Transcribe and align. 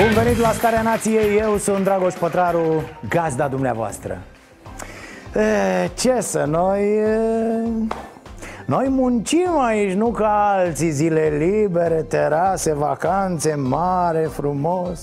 Bun 0.00 0.22
venit 0.22 0.38
la 0.38 0.52
Starea 0.52 0.82
Nației, 0.82 1.38
eu 1.38 1.56
sunt 1.56 1.84
Dragoș 1.84 2.14
Pătraru, 2.14 2.82
gazda 3.08 3.48
dumneavoastră. 3.48 4.18
E, 5.34 5.88
Ce 5.94 6.20
să, 6.20 6.44
noi... 6.48 6.98
E... 6.98 7.18
Noi 8.66 8.86
muncim 8.88 9.58
aici, 9.58 9.92
nu 9.92 10.06
ca 10.10 10.54
alții 10.56 10.90
Zile 10.90 11.32
libere, 11.38 12.04
terase, 12.08 12.74
vacanțe, 12.74 13.54
mare, 13.54 14.28
frumos. 14.32 15.00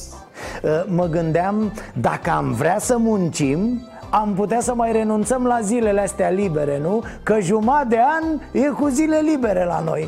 E, 0.64 0.70
Mă 0.88 1.06
gândeam, 1.06 1.74
dacă 1.94 2.30
am 2.30 2.52
vrea 2.52 2.80
să 2.80 2.98
muncim 2.98 3.88
am 4.10 4.34
putea 4.34 4.60
să 4.60 4.74
mai 4.74 4.92
renunțăm 4.92 5.46
la 5.46 5.60
zilele 5.62 6.02
astea 6.02 6.30
libere, 6.30 6.80
nu? 6.80 7.04
Că 7.24 7.40
jumătate 7.40 7.88
de 7.88 8.00
an 8.00 8.40
e 8.52 8.68
cu 8.68 8.88
zile 8.88 9.20
libere 9.20 9.64
la 9.64 9.80
noi 9.80 10.08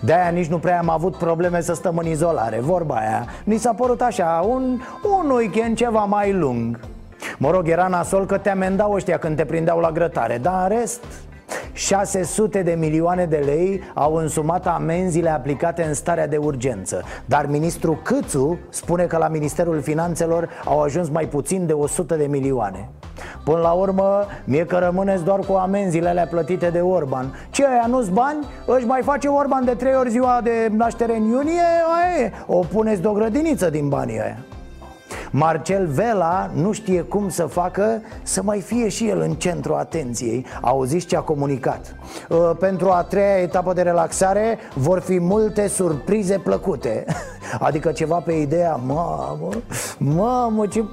de-aia 0.00 0.28
nici 0.28 0.46
nu 0.46 0.58
prea 0.58 0.78
am 0.78 0.88
avut 0.88 1.16
probleme 1.16 1.60
să 1.60 1.74
stăm 1.74 1.96
în 1.96 2.06
izolare 2.06 2.60
Vorba 2.60 2.94
aia. 2.94 3.26
Ni 3.44 3.56
s-a 3.56 3.72
părut 3.72 4.00
așa 4.00 4.44
un, 4.48 4.80
un 5.20 5.30
weekend 5.30 5.76
ceva 5.76 6.04
mai 6.04 6.32
lung. 6.32 6.78
Mă 7.38 7.50
rog, 7.50 7.68
era 7.68 7.86
nasol 7.86 8.26
că 8.26 8.38
te 8.38 8.50
amendau 8.50 8.92
ăștia 8.92 9.18
când 9.18 9.36
te 9.36 9.44
prindeau 9.44 9.80
la 9.80 9.90
grătare 9.90 10.38
Dar 10.38 10.70
în 10.70 10.78
rest, 10.78 11.04
600 11.72 12.62
de 12.62 12.72
milioane 12.72 13.24
de 13.24 13.36
lei 13.36 13.80
au 13.94 14.14
însumat 14.14 14.66
amenziile 14.66 15.30
aplicate 15.30 15.82
în 15.82 15.94
starea 15.94 16.26
de 16.26 16.36
urgență. 16.36 17.02
Dar 17.24 17.46
ministrul 17.46 18.00
Câțu 18.02 18.58
spune 18.68 19.04
că 19.04 19.16
la 19.16 19.28
Ministerul 19.28 19.80
Finanțelor 19.80 20.48
au 20.64 20.82
ajuns 20.82 21.08
mai 21.08 21.24
puțin 21.26 21.66
de 21.66 21.72
100 21.72 22.14
de 22.14 22.26
milioane 22.26 22.88
Până 23.48 23.60
la 23.60 23.70
urmă, 23.70 24.26
mie 24.44 24.64
că 24.64 24.78
rămâneți 24.78 25.24
doar 25.24 25.38
cu 25.38 25.52
amenziile 25.52 26.08
alea 26.08 26.26
plătite 26.26 26.68
de 26.70 26.80
Orban 26.80 27.34
Ce 27.50 27.66
aia 27.66 27.86
nu-s 27.88 28.08
bani? 28.08 28.46
Își 28.66 28.86
mai 28.86 29.02
face 29.02 29.28
Orban 29.28 29.64
de 29.64 29.74
trei 29.74 29.94
ori 29.94 30.10
ziua 30.10 30.40
de 30.42 30.70
naștere 30.76 31.16
în 31.16 31.22
iunie? 31.22 31.60
Aia 31.60 32.24
e. 32.24 32.32
O 32.46 32.58
puneți 32.58 33.00
de 33.00 33.06
o 33.06 33.12
grădiniță 33.12 33.70
din 33.70 33.88
banii 33.88 34.20
aia 34.20 34.36
Marcel 35.30 35.86
Vela 35.86 36.50
nu 36.54 36.72
știe 36.72 37.00
cum 37.00 37.28
să 37.28 37.42
facă 37.46 38.02
să 38.22 38.42
mai 38.42 38.60
fie 38.60 38.88
și 38.88 39.08
el 39.08 39.20
în 39.20 39.34
centru 39.34 39.74
atenției. 39.74 40.46
Auziți 40.60 41.06
ce 41.06 41.16
a 41.16 41.20
comunicat? 41.20 41.94
Uh, 42.28 42.50
Pentru 42.58 42.90
a 42.90 43.02
treia 43.02 43.36
etapă 43.36 43.72
de 43.72 43.82
relaxare 43.82 44.58
vor 44.74 45.00
fi 45.00 45.20
multe 45.20 45.66
surprize 45.66 46.38
plăcute. 46.38 47.04
Adică 47.58 47.92
ceva 47.92 48.16
pe 48.16 48.32
ideea 48.32 48.80
Mamă, 48.86 49.48
mamă, 49.98 50.66
ce... 50.66 50.84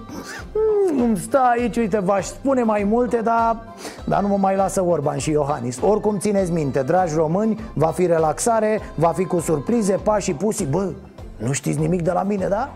Mm, 0.94 1.16
stai 1.16 1.56
aici, 1.58 1.78
uite, 1.78 2.00
v-aș 2.00 2.26
spune 2.26 2.64
mai 2.64 2.84
multe, 2.84 3.22
dar, 3.24 3.64
dar 4.06 4.22
nu 4.22 4.28
mă 4.28 4.38
mai 4.38 4.56
lasă 4.56 4.84
Orban 4.84 5.18
și 5.18 5.32
Iohannis. 5.32 5.82
Oricum 5.82 6.18
țineți 6.18 6.52
minte, 6.52 6.82
dragi 6.82 7.16
români, 7.16 7.60
va 7.74 7.88
fi 7.88 8.06
relaxare, 8.06 8.80
va 8.96 9.08
fi 9.08 9.26
cu 9.26 9.40
surprize, 9.40 10.00
pași 10.04 10.26
și 10.26 10.34
pusi. 10.34 10.66
Bă, 10.66 10.92
nu 11.38 11.52
știți 11.52 11.80
nimic 11.80 12.02
de 12.02 12.12
la 12.12 12.24
mine, 12.24 12.48
da? 12.48 12.70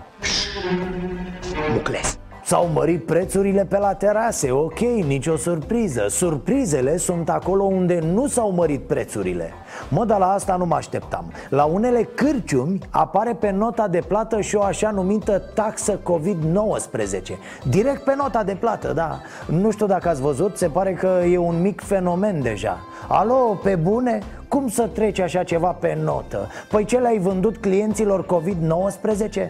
Mucles 1.74 2.20
S-au 2.50 2.70
mărit 2.74 3.06
prețurile 3.06 3.66
pe 3.66 3.78
la 3.78 3.94
terase, 3.94 4.52
ok, 4.52 4.80
nicio 4.80 5.36
surpriză. 5.36 6.06
Surprizele 6.10 6.98
sunt 6.98 7.30
acolo 7.30 7.64
unde 7.64 8.00
nu 8.00 8.28
s-au 8.28 8.52
mărit 8.52 8.88
prețurile 8.88 9.54
Mă, 9.90 10.06
dar 10.06 10.20
la 10.20 10.32
asta 10.32 10.56
nu 10.56 10.66
mă 10.66 10.76
așteptam 10.76 11.32
La 11.50 11.64
unele 11.64 12.04
cârciumi 12.16 12.80
apare 12.90 13.34
pe 13.40 13.52
nota 13.52 13.88
de 13.88 14.02
plată 14.08 14.42
și 14.42 14.56
o 14.56 14.62
așa 14.62 14.92
numită 14.92 15.42
taxă 15.54 16.00
COVID-19 16.00 17.22
Direct 17.70 18.04
pe 18.04 18.14
nota 18.18 18.44
de 18.44 18.58
plată, 18.60 18.94
da 18.94 19.20
Nu 19.46 19.72
știu 19.72 19.86
dacă 19.86 20.10
ați 20.10 20.22
văzut, 20.22 20.58
se 20.58 20.68
pare 20.68 20.94
că 20.94 21.22
e 21.32 21.38
un 21.38 21.62
mic 21.62 21.82
fenomen 21.82 22.42
deja 22.42 22.78
Alo, 23.08 23.60
pe 23.64 23.76
bune? 23.76 24.20
Cum 24.48 24.68
să 24.68 24.90
treci 24.94 25.20
așa 25.20 25.44
ceva 25.44 25.68
pe 25.68 25.98
notă? 26.04 26.48
Păi 26.70 26.86
ce 26.86 26.98
le-ai 26.98 27.18
vândut 27.18 27.58
clienților 27.58 28.26
COVID-19? 28.26 29.50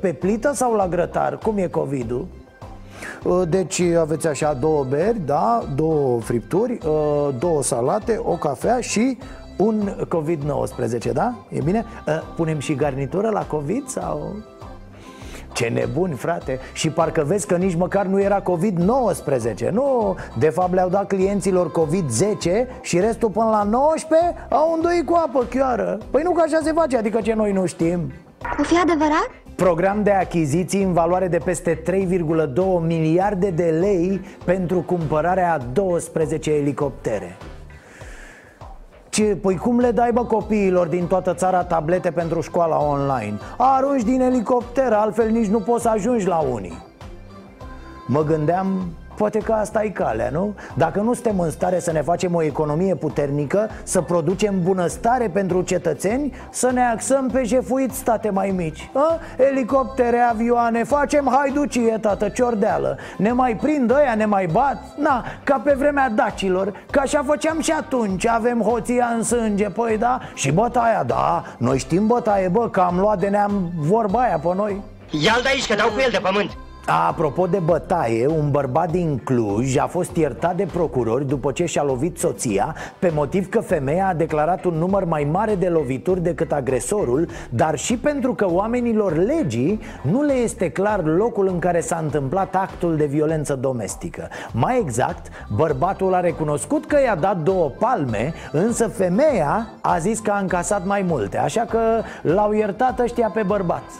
Pe 0.00 0.12
plită 0.12 0.52
sau 0.54 0.74
la 0.74 0.88
grătar? 0.88 1.38
Cum 1.38 1.58
e 1.58 1.66
COVID-ul? 1.66 2.26
Deci 3.48 3.80
aveți 3.80 4.26
așa 4.26 4.52
două 4.52 4.84
beri, 4.84 5.20
da, 5.26 5.62
două 5.74 6.20
fripturi, 6.20 6.78
două 7.38 7.62
salate, 7.62 8.20
o 8.22 8.32
cafea 8.32 8.80
și 8.80 9.18
un 9.60 9.90
COVID-19, 10.08 11.12
da? 11.12 11.34
E 11.48 11.60
bine? 11.62 11.84
Punem 12.36 12.58
și 12.58 12.74
garnitură 12.74 13.28
la 13.28 13.46
COVID 13.46 13.88
sau... 13.88 14.36
Ce 15.52 15.66
nebuni, 15.66 16.14
frate 16.14 16.58
Și 16.72 16.90
parcă 16.90 17.24
vezi 17.26 17.46
că 17.46 17.56
nici 17.56 17.74
măcar 17.74 18.06
nu 18.06 18.20
era 18.20 18.42
COVID-19 18.42 19.68
Nu, 19.70 20.16
de 20.38 20.48
fapt 20.48 20.72
le-au 20.72 20.88
dat 20.88 21.06
clienților 21.06 21.70
COVID-10 21.70 22.80
Și 22.82 23.00
restul 23.00 23.30
până 23.30 23.48
la 23.50 23.62
19 23.62 24.46
au 24.48 24.72
îndoit 24.74 25.06
cu 25.06 25.14
apă 25.26 25.44
chioară 25.44 25.98
Păi 26.10 26.22
nu 26.22 26.30
că 26.30 26.42
așa 26.46 26.58
se 26.62 26.72
face, 26.72 26.96
adică 26.96 27.20
ce 27.20 27.34
noi 27.34 27.52
nu 27.52 27.66
știm 27.66 28.12
O 28.58 28.62
fi 28.62 28.78
adevărat? 28.78 29.30
Program 29.56 30.02
de 30.02 30.10
achiziții 30.10 30.82
în 30.82 30.92
valoare 30.92 31.28
de 31.28 31.38
peste 31.44 31.82
3,2 31.82 32.86
miliarde 32.86 33.50
de 33.50 33.76
lei 33.80 34.20
Pentru 34.44 34.80
cumpărarea 34.80 35.52
a 35.52 35.58
12 35.72 36.50
elicoptere 36.50 37.36
ce, 39.10 39.22
păi 39.42 39.56
cum 39.56 39.78
le 39.78 39.90
dai 39.90 40.12
bă 40.12 40.24
copiilor 40.24 40.86
din 40.86 41.06
toată 41.06 41.34
țara 41.34 41.64
tablete 41.64 42.10
pentru 42.10 42.40
școala 42.40 42.82
online? 42.82 43.38
Arunci 43.56 44.02
din 44.02 44.20
elicopter, 44.20 44.92
altfel 44.92 45.30
nici 45.30 45.46
nu 45.46 45.60
poți 45.60 45.82
să 45.82 45.88
ajungi 45.88 46.26
la 46.26 46.38
unii 46.38 46.88
Mă 48.06 48.22
gândeam, 48.22 48.82
Poate 49.20 49.38
că 49.38 49.52
asta 49.52 49.82
e 49.84 49.88
calea, 49.88 50.30
nu? 50.30 50.54
Dacă 50.74 51.00
nu 51.00 51.12
suntem 51.12 51.38
în 51.38 51.50
stare 51.50 51.80
să 51.80 51.92
ne 51.92 52.02
facem 52.02 52.34
o 52.34 52.42
economie 52.42 52.94
puternică 52.94 53.70
Să 53.82 54.00
producem 54.00 54.62
bunăstare 54.62 55.28
pentru 55.28 55.62
cetățeni 55.62 56.34
Să 56.50 56.70
ne 56.72 56.82
axăm 56.82 57.28
pe 57.32 57.42
jefuit 57.44 57.92
state 57.92 58.30
mai 58.30 58.50
mici 58.50 58.90
a? 58.94 59.18
Elicoptere, 59.36 60.18
avioane, 60.18 60.84
facem 60.84 61.30
haiducie, 61.36 61.98
tată, 62.00 62.28
ciordeală. 62.28 62.98
Ne 63.16 63.32
mai 63.32 63.56
prind 63.56 63.90
ăia, 63.90 64.14
ne 64.14 64.24
mai 64.24 64.46
bat? 64.46 64.82
Na, 64.96 65.24
ca 65.44 65.60
pe 65.64 65.74
vremea 65.78 66.10
dacilor 66.10 66.72
Că 66.90 67.00
așa 67.00 67.22
făceam 67.26 67.60
și 67.60 67.70
atunci. 67.70 68.26
Avem 68.26 68.60
hoția 68.60 69.12
în 69.16 69.22
sânge, 69.22 69.68
păi 69.68 69.98
da 69.98 70.20
Și 70.34 70.52
bătaia, 70.52 71.02
da, 71.06 71.44
noi 71.58 71.78
știm 71.78 72.06
bătaie, 72.06 72.48
bă 72.48 72.68
Că 72.68 72.80
am 72.80 72.98
luat 72.98 73.18
de 73.18 73.28
neam 73.28 73.70
vorba 73.76 74.20
aia 74.20 74.38
pe 74.38 74.54
noi. 74.54 74.82
Ia-l 75.10 75.40
de 75.42 75.48
aici, 75.48 75.66
că 75.66 75.74
dau 75.74 75.88
cu 75.88 76.00
el 76.00 76.10
de 76.10 76.18
pământ 76.22 76.50
Apropo 76.86 77.46
de 77.46 77.58
bătaie, 77.58 78.26
un 78.26 78.50
bărbat 78.50 78.90
din 78.90 79.20
Cluj 79.24 79.76
a 79.76 79.86
fost 79.86 80.16
iertat 80.16 80.56
de 80.56 80.66
procurori 80.72 81.26
după 81.26 81.52
ce 81.52 81.64
și-a 81.64 81.82
lovit 81.82 82.18
soția 82.18 82.74
Pe 82.98 83.10
motiv 83.14 83.48
că 83.48 83.60
femeia 83.60 84.06
a 84.08 84.14
declarat 84.14 84.64
un 84.64 84.74
număr 84.74 85.04
mai 85.04 85.28
mare 85.30 85.54
de 85.54 85.68
lovituri 85.68 86.22
decât 86.22 86.52
agresorul 86.52 87.28
Dar 87.50 87.78
și 87.78 87.96
pentru 87.96 88.34
că 88.34 88.50
oamenilor 88.50 89.16
legii 89.16 89.80
nu 90.02 90.22
le 90.22 90.32
este 90.32 90.70
clar 90.70 91.04
locul 91.04 91.48
în 91.48 91.58
care 91.58 91.80
s-a 91.80 92.00
întâmplat 92.02 92.54
actul 92.54 92.96
de 92.96 93.06
violență 93.06 93.54
domestică. 93.54 94.28
Mai 94.52 94.78
exact, 94.80 95.26
bărbatul 95.56 96.14
a 96.14 96.20
recunoscut 96.20 96.86
că 96.86 97.00
i-a 97.04 97.14
dat 97.14 97.36
două 97.36 97.70
palme 97.78 98.32
Însă 98.52 98.88
femeia 98.88 99.68
a 99.80 99.98
zis 99.98 100.18
că 100.18 100.30
a 100.30 100.38
încasat 100.38 100.86
mai 100.86 101.02
multe 101.02 101.38
Așa 101.38 101.64
că 101.64 101.80
l-au 102.22 102.52
iertat 102.52 102.98
ăștia 102.98 103.30
pe 103.34 103.42
bărbați 103.42 103.94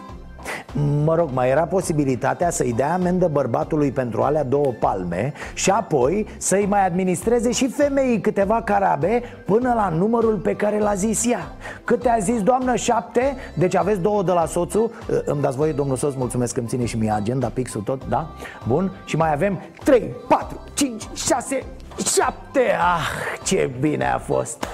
Mă 1.04 1.14
rog, 1.14 1.28
mai 1.32 1.50
era 1.50 1.62
posibilitatea 1.62 2.50
să-i 2.50 2.72
dea 2.72 2.92
amendă 2.92 3.28
bărbatului 3.28 3.90
pentru 3.90 4.22
alea 4.22 4.44
două 4.44 4.72
palme 4.80 5.32
Și 5.54 5.70
apoi 5.70 6.26
să-i 6.38 6.66
mai 6.66 6.86
administreze 6.86 7.50
și 7.50 7.68
femeii 7.68 8.20
câteva 8.20 8.62
carabe 8.62 9.22
Până 9.46 9.72
la 9.74 9.88
numărul 9.88 10.36
pe 10.36 10.56
care 10.56 10.78
l-a 10.78 10.94
zis 10.94 11.26
ea 11.26 11.52
Câte 11.84 12.08
a 12.08 12.18
zis 12.18 12.42
doamnă? 12.42 12.76
Șapte? 12.76 13.36
Deci 13.54 13.76
aveți 13.76 14.00
două 14.00 14.22
de 14.22 14.32
la 14.32 14.46
soțul 14.46 14.90
Îmi 15.24 15.40
dați 15.40 15.56
voie, 15.56 15.72
domnul 15.72 15.96
soț, 15.96 16.14
mulțumesc 16.14 16.54
că 16.54 16.60
îmi 16.60 16.68
ține 16.68 16.84
și 16.84 16.96
mie 16.96 17.10
agenda, 17.10 17.46
pixul 17.46 17.80
tot, 17.80 18.08
da? 18.08 18.30
Bun, 18.68 18.92
și 19.04 19.16
mai 19.16 19.32
avem 19.32 19.58
trei, 19.84 20.14
patru, 20.28 20.60
cinci, 20.74 21.08
șase, 21.14 21.62
șapte 22.14 22.60
Ah, 22.60 23.06
ce 23.44 23.70
bine 23.80 24.10
a 24.12 24.18
fost 24.18 24.66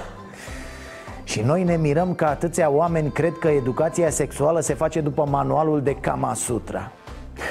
și 1.26 1.40
noi 1.40 1.64
ne 1.64 1.76
mirăm 1.76 2.14
că 2.14 2.24
atâția 2.24 2.70
oameni 2.70 3.10
cred 3.10 3.32
că 3.40 3.48
educația 3.48 4.10
sexuală 4.10 4.60
se 4.60 4.74
face 4.74 5.00
după 5.00 5.26
manualul 5.30 5.82
de 5.82 5.94
Kama 5.94 6.34
Sutra. 6.34 6.92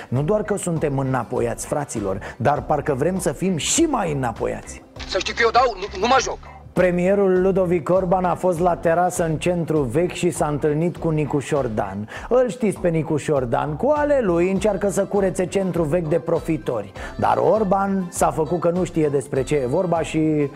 Nu 0.07 0.23
doar 0.23 0.43
că 0.43 0.57
suntem 0.57 0.97
înapoiați, 0.97 1.65
fraților 1.65 2.19
Dar 2.37 2.61
parcă 2.63 2.93
vrem 2.93 3.19
să 3.19 3.31
fim 3.31 3.57
și 3.57 3.81
mai 3.81 4.11
înapoiați. 4.11 4.83
Să 5.07 5.17
știi 5.19 5.33
că 5.33 5.41
eu 5.43 5.49
dau, 5.51 5.75
nu, 5.79 5.99
nu 5.99 6.07
mă 6.07 6.17
joc. 6.21 6.37
Premierul 6.73 7.41
Ludovic 7.41 7.89
Orban 7.89 8.25
a 8.25 8.35
fost 8.35 8.59
la 8.59 8.75
terasă 8.75 9.23
în 9.23 9.37
centru 9.37 9.79
vechi 9.79 10.11
și 10.11 10.29
s-a 10.29 10.47
întâlnit 10.47 10.97
cu 10.97 11.09
Nicu 11.09 11.39
Șordan 11.39 12.09
Îl 12.29 12.49
știți 12.49 12.79
pe 12.79 12.89
Nicu 12.89 13.17
Șordan, 13.17 13.75
cu 13.75 13.93
ale 13.95 14.19
lui 14.21 14.51
încearcă 14.51 14.89
să 14.89 15.05
curețe 15.05 15.45
centru 15.45 15.83
vechi 15.83 16.07
de 16.07 16.19
profitori. 16.19 16.91
Dar 17.17 17.37
Orban 17.37 18.07
s-a 18.11 18.31
făcut 18.31 18.59
că 18.59 18.69
nu 18.69 18.83
știe 18.83 19.07
despre 19.07 19.43
ce 19.43 19.55
e 19.55 19.65
vorba 19.65 20.01
și 20.01 20.49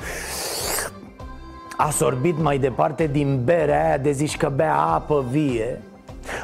a 1.81 1.89
sorbit 1.89 2.37
mai 2.41 2.57
departe 2.57 3.07
din 3.07 3.41
berea 3.43 3.85
aia 3.85 3.97
de 3.97 4.11
zici 4.11 4.37
că 4.37 4.51
bea 4.55 4.75
apă 4.75 5.25
vie. 5.29 5.81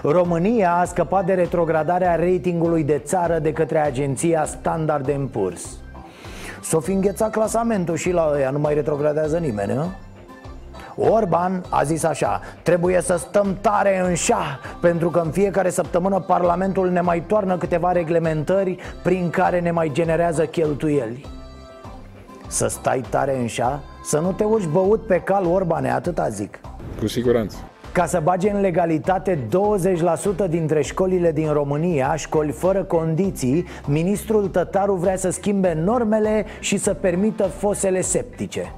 România 0.03 0.75
a 0.75 0.85
scăpat 0.85 1.25
de 1.25 1.33
retrogradarea 1.33 2.15
ratingului 2.15 2.83
de 2.83 2.97
țară 2.97 3.39
de 3.39 3.53
către 3.53 3.79
agenția 3.79 4.45
Standard 4.45 5.11
Poor's. 5.11 5.61
S-o 6.61 6.79
fi 6.79 6.91
înghețat 6.91 7.31
clasamentul 7.31 7.95
și 7.95 8.11
la 8.11 8.31
ăia, 8.33 8.49
nu 8.49 8.59
mai 8.59 8.73
retrogradează 8.73 9.37
nimeni, 9.37 9.73
nu? 9.73 9.91
Orban 10.97 11.63
a 11.69 11.83
zis 11.83 12.03
așa 12.03 12.41
Trebuie 12.63 13.01
să 13.01 13.17
stăm 13.17 13.57
tare 13.61 13.99
în 14.07 14.13
șah 14.13 14.59
Pentru 14.81 15.09
că 15.09 15.19
în 15.19 15.31
fiecare 15.31 15.69
săptămână 15.69 16.19
Parlamentul 16.19 16.89
ne 16.89 17.01
mai 17.01 17.21
toarnă 17.21 17.57
câteva 17.57 17.91
reglementări 17.91 18.77
Prin 19.03 19.29
care 19.29 19.59
ne 19.59 19.71
mai 19.71 19.89
generează 19.93 20.45
cheltuieli 20.45 21.34
Să 22.47 22.67
stai 22.67 23.03
tare 23.09 23.37
în 23.39 23.47
șah 23.47 23.79
Să 24.03 24.19
nu 24.19 24.31
te 24.31 24.43
urci 24.43 24.67
băut 24.67 25.05
pe 25.05 25.19
cal 25.19 25.45
Orbane, 25.45 25.91
atâta 25.91 26.29
zic 26.29 26.59
Cu 26.99 27.07
siguranță 27.07 27.57
ca 27.95 28.05
să 28.05 28.21
bage 28.23 28.49
în 28.49 28.61
legalitate 28.61 29.39
20% 30.45 30.49
dintre 30.49 30.81
școlile 30.81 31.31
din 31.31 31.53
România, 31.53 32.15
școli 32.15 32.51
fără 32.51 32.83
condiții, 32.83 33.65
ministrul 33.87 34.47
Tătaru 34.47 34.93
vrea 34.93 35.15
să 35.15 35.29
schimbe 35.29 35.81
normele 35.83 36.45
și 36.59 36.77
să 36.77 36.93
permită 36.93 37.43
fosele 37.43 38.01
septice. 38.01 38.73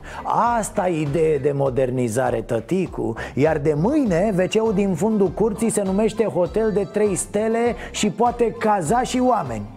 Asta 0.58 0.90
e 0.90 1.02
idee 1.02 1.38
de 1.38 1.52
modernizare, 1.56 2.42
tăticu, 2.42 3.16
iar 3.34 3.58
de 3.58 3.74
mâine 3.76 4.34
wc 4.38 4.74
din 4.74 4.94
fundul 4.94 5.30
curții 5.30 5.70
se 5.70 5.82
numește 5.82 6.24
hotel 6.24 6.72
de 6.72 6.88
3 6.94 7.16
stele 7.16 7.76
și 7.92 8.10
poate 8.10 8.56
caza 8.60 9.02
și 9.02 9.20
oameni. 9.20 9.77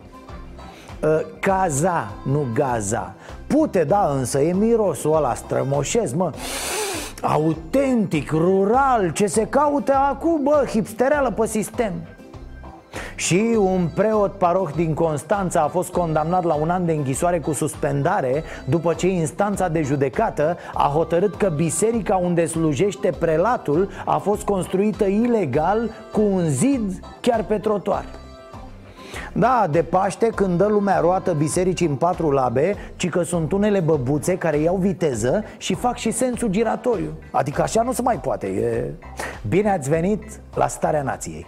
Uh, 1.03 1.21
caza, 1.39 2.13
nu 2.25 2.47
gaza. 2.55 3.15
Pute, 3.47 3.85
da, 3.85 4.13
însă 4.17 4.41
e 4.41 4.53
mirosul 4.53 5.15
ăla 5.15 5.35
strămoșesc, 5.35 6.15
mă. 6.15 6.33
Autentic, 7.23 8.31
rural, 8.31 9.11
ce 9.13 9.27
se 9.27 9.47
caută 9.47 9.95
acum, 9.95 10.43
bă, 10.43 10.65
hipstereală 10.69 11.31
pe 11.31 11.47
sistem. 11.47 11.93
Și 13.15 13.57
un 13.59 13.89
preot 13.95 14.33
paroh 14.33 14.69
din 14.77 14.95
Constanța 14.95 15.61
a 15.61 15.69
fost 15.69 15.91
condamnat 15.91 16.45
la 16.45 16.55
un 16.55 16.71
an 16.71 16.87
de 16.87 16.93
închisoare 16.93 17.39
cu 17.39 17.53
suspendare 17.53 18.43
După 18.65 18.95
ce 18.95 19.09
instanța 19.09 19.69
de 19.69 19.83
judecată 19.83 20.57
a 20.75 20.91
hotărât 20.95 21.35
că 21.35 21.49
biserica 21.49 22.17
unde 22.17 22.47
slujește 22.47 23.13
prelatul 23.19 23.89
A 24.05 24.17
fost 24.17 24.43
construită 24.43 25.05
ilegal 25.05 25.91
cu 26.13 26.21
un 26.21 26.49
zid 26.49 27.01
chiar 27.21 27.45
pe 27.45 27.59
trotuar 27.59 28.05
da, 29.33 29.67
de 29.71 29.83
Paște 29.83 30.27
când 30.35 30.59
dă 30.59 30.67
lumea 30.67 31.01
roată 31.01 31.33
bisericii 31.33 31.87
în 31.87 31.95
patru 31.95 32.31
labe 32.31 32.77
Ci 32.97 33.09
că 33.09 33.23
sunt 33.23 33.53
unele 33.53 33.81
băbuțe 33.81 34.37
care 34.37 34.57
iau 34.57 34.77
viteză 34.77 35.45
și 35.57 35.75
fac 35.75 35.97
și 35.97 36.11
sensul 36.11 36.49
giratoriu. 36.49 37.13
Adică 37.31 37.63
așa 37.63 37.83
nu 37.83 37.93
se 37.93 38.03
mai 38.03 38.17
poate 38.17 38.47
e... 38.47 38.91
Bine 39.49 39.71
ați 39.71 39.89
venit 39.89 40.41
la 40.55 40.67
Starea 40.67 41.03
Nației. 41.03 41.47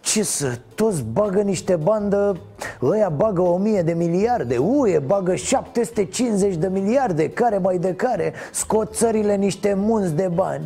Ce 0.00 0.22
să, 0.22 0.58
toți 0.74 1.04
bagă 1.12 1.40
niște 1.40 1.76
bandă 1.76 2.40
Ăia 2.82 3.08
bagă 3.08 3.40
o 3.40 3.56
mie 3.56 3.82
de 3.82 3.92
miliarde 3.92 4.56
UE 4.56 4.98
bagă 4.98 5.34
750 5.34 6.54
de 6.54 6.68
miliarde 6.68 7.28
Care 7.30 7.58
mai 7.58 7.78
de 7.78 7.94
care 7.94 8.32
Scot 8.52 8.94
țările 8.94 9.36
niște 9.36 9.74
munți 9.76 10.14
de 10.14 10.30
bani 10.34 10.64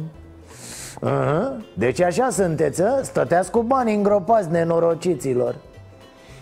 Uh-huh. 1.06 1.64
Deci 1.74 2.00
așa 2.00 2.30
sunteți, 2.30 2.82
a? 2.82 2.98
Ă? 2.98 3.02
Stăteați 3.02 3.50
cu 3.50 3.62
bani 3.62 3.94
îngropați 3.94 4.50
nenorociților 4.50 5.54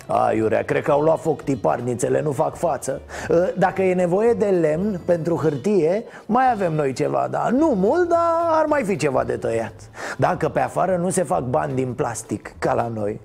Aiurea, 0.06 0.62
cred 0.62 0.82
că 0.82 0.90
au 0.90 1.00
luat 1.00 1.20
foc 1.20 1.42
tiparnițele, 1.42 2.22
nu 2.22 2.32
fac 2.32 2.56
față 2.56 3.00
ă, 3.30 3.48
Dacă 3.58 3.82
e 3.82 3.94
nevoie 3.94 4.32
de 4.32 4.46
lemn 4.46 5.00
pentru 5.04 5.36
hârtie, 5.36 6.04
mai 6.26 6.52
avem 6.52 6.72
noi 6.72 6.92
ceva, 6.92 7.28
da 7.30 7.48
Nu 7.50 7.74
mult, 7.76 8.08
dar 8.08 8.18
ar 8.50 8.64
mai 8.66 8.82
fi 8.82 8.96
ceva 8.96 9.24
de 9.24 9.36
tăiat 9.36 9.74
Dacă 10.16 10.48
pe 10.48 10.60
afară 10.60 10.96
nu 10.96 11.10
se 11.10 11.22
fac 11.22 11.42
bani 11.42 11.74
din 11.74 11.92
plastic, 11.92 12.54
ca 12.58 12.72
la 12.72 12.90
noi 12.94 13.20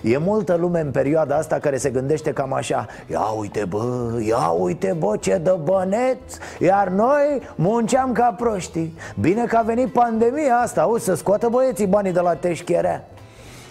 E 0.00 0.18
multă 0.18 0.54
lume 0.54 0.80
în 0.80 0.90
perioada 0.90 1.36
asta 1.36 1.58
care 1.58 1.76
se 1.76 1.90
gândește 1.90 2.32
cam 2.32 2.52
așa 2.52 2.86
Ia 3.06 3.20
uite 3.20 3.64
bă, 3.64 4.18
ia 4.26 4.48
uite 4.48 4.96
bă 4.98 5.16
ce 5.16 5.36
dă 5.36 5.58
bănet 5.64 6.18
Iar 6.58 6.88
noi 6.88 7.42
munceam 7.54 8.12
ca 8.12 8.34
proștii. 8.38 8.98
Bine 9.20 9.44
că 9.44 9.56
a 9.56 9.62
venit 9.62 9.92
pandemia 9.92 10.56
asta, 10.56 10.80
auzi, 10.80 11.04
să 11.04 11.14
scoată 11.14 11.48
băieții 11.48 11.86
banii 11.86 12.12
de 12.12 12.20
la 12.20 12.34
teșcherea 12.34 13.04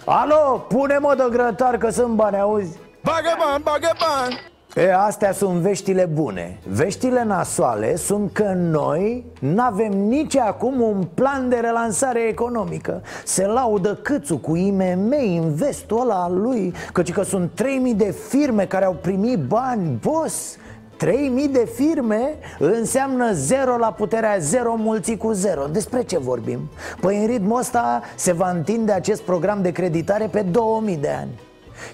Alo, 0.05 0.65
pune-mă 0.67 1.13
de 1.17 1.23
grătar 1.29 1.77
că 1.77 1.89
sunt 1.89 2.13
bani, 2.13 2.39
auzi? 2.39 2.77
Bagă 3.03 3.35
bani, 3.39 3.63
bagă 3.63 3.91
bani 3.99 4.48
E, 4.75 4.93
astea 4.93 5.31
sunt 5.31 5.59
veștile 5.59 6.09
bune. 6.13 6.59
Veștile 6.67 7.23
nasoale 7.23 7.95
sunt 7.95 8.31
că 8.31 8.53
noi 8.55 9.25
n-avem 9.39 9.91
nici 9.91 10.37
acum 10.37 10.81
un 10.81 11.03
plan 11.13 11.49
de 11.49 11.55
relansare 11.55 12.19
economică. 12.19 13.01
Se 13.25 13.45
laudă 13.45 13.95
câțu 13.95 14.37
cu 14.37 14.55
IMM, 14.55 15.13
investul 15.13 16.01
ăla 16.01 16.23
al 16.23 16.41
lui 16.41 16.73
Căci 16.93 17.11
că 17.11 17.23
sunt 17.23 17.51
3000 17.53 17.93
de 17.93 18.15
firme 18.29 18.65
care 18.65 18.85
au 18.85 18.97
primit 19.01 19.39
bani, 19.39 19.99
boss 20.01 20.57
3000 20.97 21.47
de 21.47 21.69
firme 21.75 22.35
înseamnă 22.59 23.33
0 23.33 23.77
la 23.77 23.91
puterea 23.91 24.37
0 24.37 24.75
mulți 24.75 25.15
cu 25.15 25.31
0 25.31 25.67
Despre 25.71 26.03
ce 26.03 26.17
vorbim? 26.17 26.59
Păi 27.01 27.17
în 27.17 27.27
ritmul 27.27 27.59
ăsta 27.59 28.01
se 28.15 28.31
va 28.31 28.49
întinde 28.49 28.91
acest 28.91 29.21
program 29.21 29.61
de 29.61 29.71
creditare 29.71 30.27
pe 30.31 30.41
2000 30.41 30.97
de 30.97 31.09
ani 31.09 31.31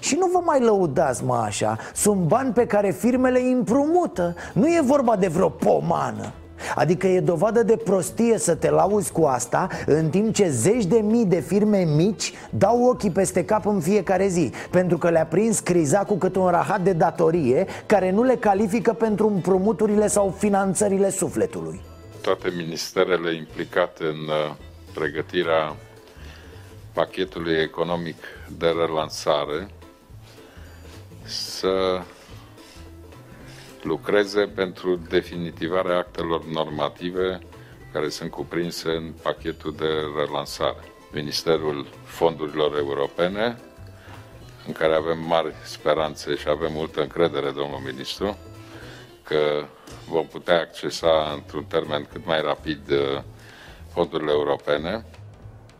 și 0.00 0.16
nu 0.18 0.30
vă 0.32 0.40
mai 0.44 0.60
lăudați, 0.60 1.24
mă, 1.24 1.42
așa. 1.44 1.78
Sunt 1.94 2.20
bani 2.20 2.52
pe 2.52 2.66
care 2.66 2.90
firmele 2.90 3.40
îi 3.40 3.52
împrumută. 3.52 4.34
Nu 4.52 4.66
e 4.66 4.80
vorba 4.84 5.16
de 5.16 5.26
vreo 5.26 5.48
pomană. 5.48 6.32
Adică 6.74 7.06
e 7.06 7.20
dovadă 7.20 7.62
de 7.62 7.76
prostie 7.76 8.38
să 8.38 8.54
te 8.54 8.70
lauzi 8.70 9.12
cu 9.12 9.24
asta 9.24 9.68
În 9.86 10.10
timp 10.10 10.34
ce 10.34 10.48
zeci 10.48 10.84
de 10.84 10.96
mii 10.96 11.24
de 11.24 11.40
firme 11.40 11.84
mici 11.96 12.32
dau 12.50 12.84
ochii 12.84 13.10
peste 13.10 13.44
cap 13.44 13.66
în 13.66 13.80
fiecare 13.80 14.26
zi 14.26 14.52
Pentru 14.70 14.98
că 14.98 15.10
le-a 15.10 15.26
prins 15.26 15.58
criza 15.58 15.98
cu 15.98 16.14
câte 16.14 16.38
un 16.38 16.48
rahat 16.48 16.80
de 16.80 16.92
datorie 16.92 17.66
Care 17.86 18.10
nu 18.10 18.22
le 18.22 18.36
califică 18.36 18.92
pentru 18.92 19.26
împrumuturile 19.26 20.06
sau 20.06 20.34
finanțările 20.38 21.10
sufletului. 21.10 21.80
Toate 22.20 22.52
ministerele 22.56 23.34
implicate 23.34 24.04
în 24.04 24.16
uh, 24.28 24.54
pregătirea 24.94 25.76
pachetului 26.96 27.54
economic 27.54 28.16
de 28.48 28.66
relansare 28.66 29.68
să 31.24 32.02
lucreze 33.82 34.40
pentru 34.46 34.96
definitivarea 35.08 35.96
actelor 35.98 36.44
normative 36.44 37.38
care 37.92 38.08
sunt 38.08 38.30
cuprinse 38.30 38.88
în 38.88 39.12
pachetul 39.22 39.74
de 39.74 39.88
relansare. 40.16 40.80
Ministerul 41.12 41.86
Fondurilor 42.04 42.76
Europene, 42.76 43.58
în 44.66 44.72
care 44.72 44.94
avem 44.94 45.18
mari 45.18 45.54
speranțe 45.64 46.34
și 46.34 46.48
avem 46.48 46.72
multă 46.72 47.00
încredere, 47.00 47.50
domnul 47.50 47.80
ministru, 47.84 48.36
că 49.22 49.64
vom 50.08 50.26
putea 50.26 50.60
accesa 50.60 51.30
într-un 51.34 51.64
termen 51.64 52.08
cât 52.12 52.26
mai 52.26 52.40
rapid 52.40 52.90
uh, 52.90 53.22
fondurile 53.92 54.30
europene 54.30 55.04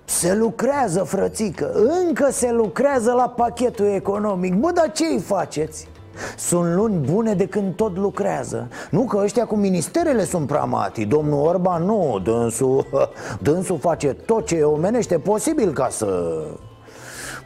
se 0.07 0.35
lucrează, 0.35 1.03
frățică, 1.03 1.73
încă 1.73 2.29
se 2.31 2.53
lucrează 2.53 3.13
la 3.13 3.29
pachetul 3.29 3.87
economic. 3.87 4.55
Bă, 4.55 4.71
dar 4.71 4.93
ce 4.93 5.05
îi 5.07 5.21
faceți? 5.21 5.89
Sunt 6.37 6.75
luni 6.75 6.97
bune 6.97 7.35
de 7.35 7.47
când 7.47 7.75
tot 7.75 7.97
lucrează. 7.97 8.69
Nu 8.91 9.03
că 9.03 9.21
ăștia 9.23 9.47
cu 9.47 9.57
ministerele 9.57 10.25
sunt 10.25 10.47
pramati 10.47 11.05
Domnul 11.05 11.47
Orban 11.47 11.85
nu, 11.85 12.21
dânsul, 12.25 12.87
dânsul 13.41 13.79
face 13.79 14.13
tot 14.13 14.47
ce 14.47 14.63
omenește 14.63 15.19
posibil 15.19 15.73
ca 15.73 15.89
să 15.91 16.37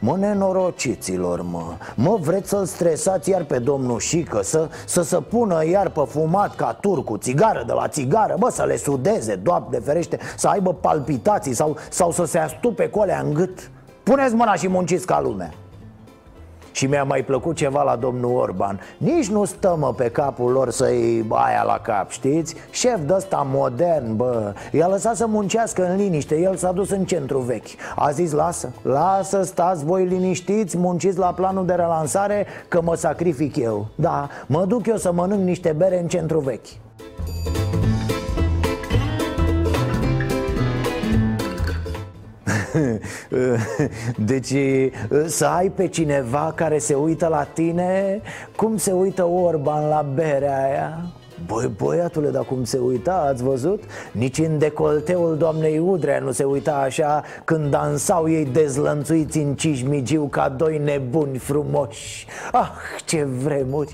Mă, 0.02 0.16
nenorociților, 0.16 1.42
mă. 1.42 1.62
Mă, 1.94 2.18
vreți 2.20 2.48
să-l 2.48 2.64
stresați 2.64 3.30
iar 3.30 3.44
pe 3.44 3.58
domnul 3.58 3.98
Șică 3.98 4.42
Să, 4.42 4.68
să 4.86 5.02
se 5.02 5.16
pună 5.16 5.64
iar 5.66 5.88
pe 5.88 6.02
fumat 6.08 6.54
ca 6.54 6.72
turcu 6.72 7.16
Țigară 7.16 7.64
de 7.66 7.72
la 7.72 7.88
țigară? 7.88 8.34
Bă, 8.38 8.50
să 8.50 8.62
le 8.62 8.76
sudeze, 8.76 9.34
doamne 9.34 9.78
ferește 9.78 10.18
Să 10.36 10.48
aibă 10.48 10.74
palpitații 10.74 11.54
sau, 11.54 11.76
sau 11.90 12.10
să 12.10 12.24
se 12.24 12.38
astupe 12.38 12.88
colea 12.88 13.20
în 13.24 13.34
gât? 13.34 13.70
Puneți 14.02 14.34
mâna 14.34 14.54
și 14.54 14.68
munciți 14.68 15.06
ca 15.06 15.20
lumea 15.20 15.50
Și 16.72 16.86
mi-a 16.86 17.04
mai 17.04 17.24
plăcut 17.24 17.56
ceva 17.56 17.82
la 17.82 17.96
domnul 17.96 18.36
Orban. 18.36 18.80
Nici 18.96 19.28
nu 19.28 19.44
stăm 19.44 19.94
pe 19.96 20.08
capul 20.08 20.52
lor 20.52 20.70
să-i 20.70 21.24
aia 21.28 21.62
la 21.62 21.78
cap, 21.82 22.10
știți? 22.10 22.54
Șef 22.70 22.98
de 23.06 23.12
ăsta 23.14 23.46
modern, 23.50 24.16
bă. 24.16 24.54
I-a 24.72 24.88
lăsat 24.88 25.16
să 25.16 25.26
muncească 25.26 25.90
în 25.90 25.96
liniște. 25.96 26.40
El 26.40 26.56
s-a 26.56 26.72
dus 26.72 26.90
în 26.90 27.04
centru 27.04 27.38
vechi. 27.38 27.68
A 27.96 28.10
zis, 28.10 28.32
lasă, 28.32 28.72
lasă, 28.82 29.42
stați 29.42 29.84
voi 29.84 30.04
liniștiți 30.04 30.78
Munciți 30.78 31.18
la 31.18 31.32
planul 31.32 31.66
de 31.66 31.72
relansare 31.72 32.46
Că 32.68 32.80
mă 32.82 32.94
sacrific 32.94 33.56
eu. 33.56 33.86
Da, 33.94 34.28
mă 34.46 34.64
duc 34.64 34.86
eu 34.86 34.96
să 34.96 35.12
mănânc 35.12 35.44
niște 35.44 35.74
bere 35.76 36.00
în 36.00 36.08
centru 36.08 36.38
vechi 36.38 36.66
Deci 44.30 44.54
să 45.26 45.46
ai 45.46 45.70
pe 45.70 45.88
cineva 45.88 46.52
care 46.54 46.78
se 46.78 46.94
uită 46.94 47.26
la 47.26 47.42
tine 47.42 48.20
Cum 48.56 48.76
se 48.76 48.92
uită 48.92 49.24
Orban 49.24 49.88
la 49.88 50.06
berea 50.14 50.64
aia 50.64 51.02
Băi, 51.46 51.70
băiatule, 51.76 52.28
dar 52.28 52.44
cum 52.44 52.64
se 52.64 52.78
uita, 52.78 53.26
ați 53.30 53.42
văzut? 53.42 53.82
Nici 54.12 54.38
în 54.38 54.58
decolteul 54.58 55.36
doamnei 55.36 55.78
Udrea 55.78 56.18
nu 56.18 56.30
se 56.30 56.44
uita 56.44 56.74
așa 56.74 57.22
Când 57.44 57.70
dansau 57.70 58.30
ei 58.30 58.44
dezlănțuiți 58.44 59.38
în 59.38 59.54
cismigiu 59.54 60.24
ca 60.24 60.48
doi 60.48 60.80
nebuni 60.84 61.38
frumoși 61.38 62.26
Ah, 62.52 62.70
ce 63.04 63.24
vremuri! 63.24 63.92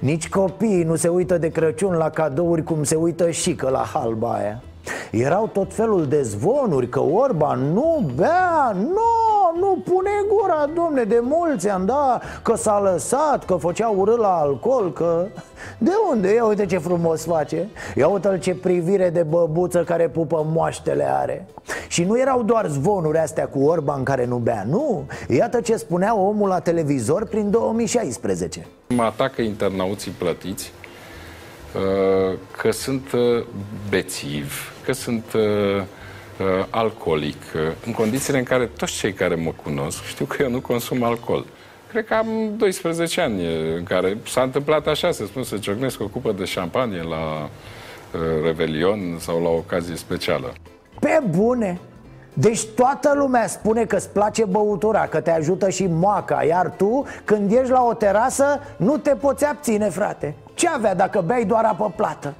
Nici 0.00 0.28
copiii 0.28 0.82
nu 0.82 0.96
se 0.96 1.08
uită 1.08 1.38
de 1.38 1.48
Crăciun 1.48 1.94
la 1.94 2.10
cadouri 2.10 2.62
cum 2.62 2.82
se 2.82 2.94
uită 2.94 3.30
și 3.30 3.54
că 3.54 3.68
la 3.68 3.84
halba 3.92 4.32
aia 4.32 4.62
erau 5.10 5.50
tot 5.52 5.74
felul 5.74 6.06
de 6.06 6.22
zvonuri 6.22 6.88
că 6.88 7.00
Orban 7.00 7.72
nu 7.72 8.10
bea, 8.14 8.76
nu, 8.76 9.60
nu 9.60 9.82
pune 9.84 10.10
gura, 10.28 10.66
domne, 10.74 11.02
de 11.02 11.18
mulți 11.22 11.68
ani, 11.68 11.86
da 11.86 12.20
Că 12.42 12.54
s-a 12.56 12.80
lăsat, 12.80 13.44
că 13.44 13.54
făcea 13.54 13.88
urât 13.88 14.18
la 14.18 14.38
alcool, 14.38 14.92
că... 14.92 15.26
De 15.78 15.90
unde? 16.10 16.34
Ia 16.34 16.44
uite 16.44 16.66
ce 16.66 16.78
frumos 16.78 17.24
face. 17.24 17.68
Ia 17.96 18.06
uite 18.06 18.38
ce 18.40 18.54
privire 18.54 19.10
de 19.10 19.22
băbuță 19.22 19.84
care 19.84 20.08
pupă 20.08 20.46
moaștele 20.52 21.10
are. 21.10 21.46
Și 21.88 22.04
nu 22.04 22.18
erau 22.18 22.42
doar 22.42 22.66
zvonuri 22.68 23.18
astea 23.18 23.48
cu 23.48 23.62
Orban 23.64 24.02
care 24.02 24.26
nu 24.26 24.36
bea, 24.36 24.64
nu. 24.68 25.04
Iată 25.28 25.60
ce 25.60 25.76
spunea 25.76 26.16
omul 26.16 26.48
la 26.48 26.58
televizor 26.58 27.26
prin 27.26 27.50
2016 27.50 28.66
Mă 28.88 29.02
atacă 29.02 29.42
internauții 29.42 30.10
plătiți 30.10 30.72
uh, 31.74 32.38
că 32.56 32.70
sunt 32.70 33.12
uh, 33.12 33.44
bețivi, 33.90 34.71
că 34.84 34.92
sunt 34.92 35.24
uh, 35.32 35.42
uh, 35.42 36.64
alcoolic, 36.70 37.42
uh, 37.54 37.60
în 37.86 37.92
condițiile 37.92 38.38
în 38.38 38.44
care 38.44 38.66
toți 38.66 38.92
cei 38.92 39.12
care 39.12 39.34
mă 39.34 39.52
cunosc 39.62 40.04
știu 40.04 40.24
că 40.24 40.42
eu 40.42 40.50
nu 40.50 40.60
consum 40.60 41.02
alcool. 41.02 41.44
Cred 41.90 42.06
că 42.06 42.14
am 42.14 42.26
12 42.56 43.20
ani 43.20 43.46
în 43.76 43.82
care 43.82 44.16
s-a 44.26 44.42
întâmplat 44.42 44.86
așa, 44.86 45.10
să 45.10 45.24
spun, 45.24 45.42
să 45.42 45.56
ciocnesc 45.56 46.00
o 46.00 46.06
cupă 46.06 46.32
de 46.32 46.44
șampanie 46.44 47.02
la 47.02 47.48
uh, 48.12 48.20
Revelion 48.44 49.16
sau 49.18 49.42
la 49.42 49.48
o 49.48 49.56
ocazie 49.56 49.96
specială. 49.96 50.52
Pe 51.00 51.22
bune! 51.28 51.80
Deci 52.34 52.64
toată 52.64 53.12
lumea 53.14 53.46
spune 53.46 53.84
că 53.84 53.96
îți 53.96 54.08
place 54.08 54.44
băutura, 54.44 55.06
că 55.06 55.20
te 55.20 55.30
ajută 55.30 55.68
și 55.68 55.86
moaca 55.86 56.44
Iar 56.44 56.72
tu, 56.76 57.06
când 57.24 57.52
ești 57.52 57.70
la 57.70 57.82
o 57.82 57.94
terasă, 57.94 58.60
nu 58.76 58.96
te 58.96 59.10
poți 59.10 59.44
abține, 59.44 59.88
frate 59.88 60.34
Ce 60.54 60.68
avea 60.68 60.94
dacă 60.94 61.20
beai 61.20 61.44
doar 61.44 61.64
apă 61.64 61.92
plată? 61.96 62.34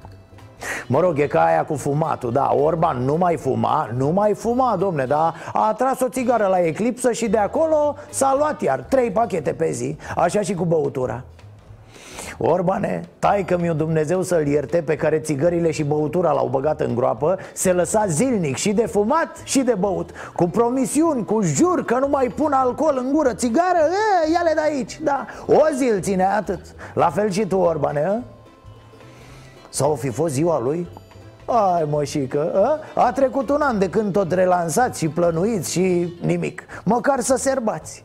Mă 0.87 0.99
rog, 0.99 1.19
e 1.19 1.27
ca 1.27 1.43
aia 1.43 1.65
cu 1.65 1.75
fumatul, 1.75 2.31
da 2.31 2.53
Orban 2.53 2.97
nu 2.97 3.15
mai 3.15 3.37
fuma, 3.37 3.89
nu 3.97 4.09
mai 4.09 4.33
fuma, 4.33 4.75
domne, 4.79 5.05
da 5.05 5.33
A 5.53 5.73
tras 5.77 5.99
o 5.99 6.09
țigară 6.09 6.47
la 6.47 6.59
eclipsă 6.59 7.11
și 7.11 7.27
de 7.27 7.37
acolo 7.37 7.95
s-a 8.09 8.35
luat 8.37 8.61
iar 8.61 8.85
Trei 8.89 9.11
pachete 9.11 9.53
pe 9.53 9.71
zi, 9.71 9.97
așa 10.15 10.41
și 10.41 10.53
cu 10.53 10.65
băutura. 10.65 11.23
Orbane, 12.37 13.09
tai 13.19 13.43
că 13.43 13.57
mi 13.57 13.73
Dumnezeu 13.75 14.21
să-l 14.21 14.47
ierte 14.47 14.81
Pe 14.81 14.95
care 14.95 15.19
țigările 15.19 15.71
și 15.71 15.83
băutura 15.83 16.31
l-au 16.31 16.47
băgat 16.47 16.81
în 16.81 16.95
groapă 16.95 17.37
Se 17.53 17.71
lăsa 17.71 18.05
zilnic 18.07 18.55
și 18.55 18.73
de 18.73 18.85
fumat 18.85 19.41
și 19.43 19.59
de 19.59 19.75
băut 19.79 20.09
Cu 20.35 20.47
promisiuni, 20.47 21.25
cu 21.25 21.41
jur 21.41 21.85
că 21.85 21.97
nu 21.99 22.07
mai 22.07 22.27
pun 22.35 22.51
alcool 22.51 22.97
în 23.05 23.11
gură 23.13 23.33
Țigară, 23.33 23.79
e, 24.27 24.31
ia-le 24.31 24.51
de 24.53 24.61
aici 24.61 24.99
Da, 25.03 25.25
o 25.45 25.61
zi 25.77 25.89
îl 25.93 26.01
ține 26.01 26.25
atât. 26.25 26.59
La 26.93 27.09
fel 27.09 27.29
și 27.29 27.45
tu, 27.45 27.57
Orbane, 27.57 28.05
a? 28.05 28.32
Sau 29.73 29.95
fi 29.95 30.09
fost 30.09 30.33
ziua 30.33 30.59
lui? 30.59 30.87
Ai 31.45 31.87
mășică, 31.89 32.51
a? 32.95 33.01
a 33.01 33.11
trecut 33.11 33.49
un 33.49 33.61
an 33.61 33.79
de 33.79 33.89
când 33.89 34.11
tot 34.11 34.31
relansați 34.31 34.99
și 34.99 35.07
plănuiți 35.07 35.71
și 35.71 36.13
nimic. 36.21 36.63
Măcar 36.83 37.19
să 37.19 37.35
serbați. 37.35 38.03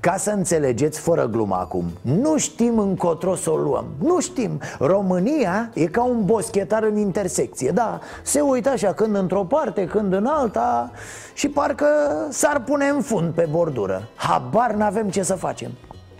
Ca 0.00 0.16
să 0.16 0.30
înțelegeți 0.30 1.00
fără 1.00 1.26
glumă 1.26 1.54
acum 1.54 1.84
Nu 2.00 2.36
știm 2.36 2.78
încotro 2.78 3.34
să 3.34 3.50
o 3.50 3.56
luăm. 3.56 3.86
Nu 4.02 4.20
știm. 4.20 4.60
România 4.78 5.70
e 5.74 5.86
ca 5.86 6.02
un 6.02 6.24
boschetar 6.24 6.82
în 6.82 6.96
intersecție 6.96 7.70
Da, 7.70 8.00
se 8.22 8.40
uită 8.40 8.68
așa 8.68 8.92
când 8.92 9.16
într-o 9.16 9.44
parte, 9.44 9.84
când 9.84 10.12
în 10.12 10.26
alta 10.26 10.90
Și 11.34 11.48
parcă 11.48 11.86
s-ar 12.28 12.60
pune 12.60 12.86
în 12.86 13.00
fund 13.00 13.32
pe 13.32 13.48
bordură. 13.50 14.08
Habar 14.14 14.70
n-avem 14.70 15.08
ce 15.08 15.22
să 15.22 15.34
facem 15.34 15.70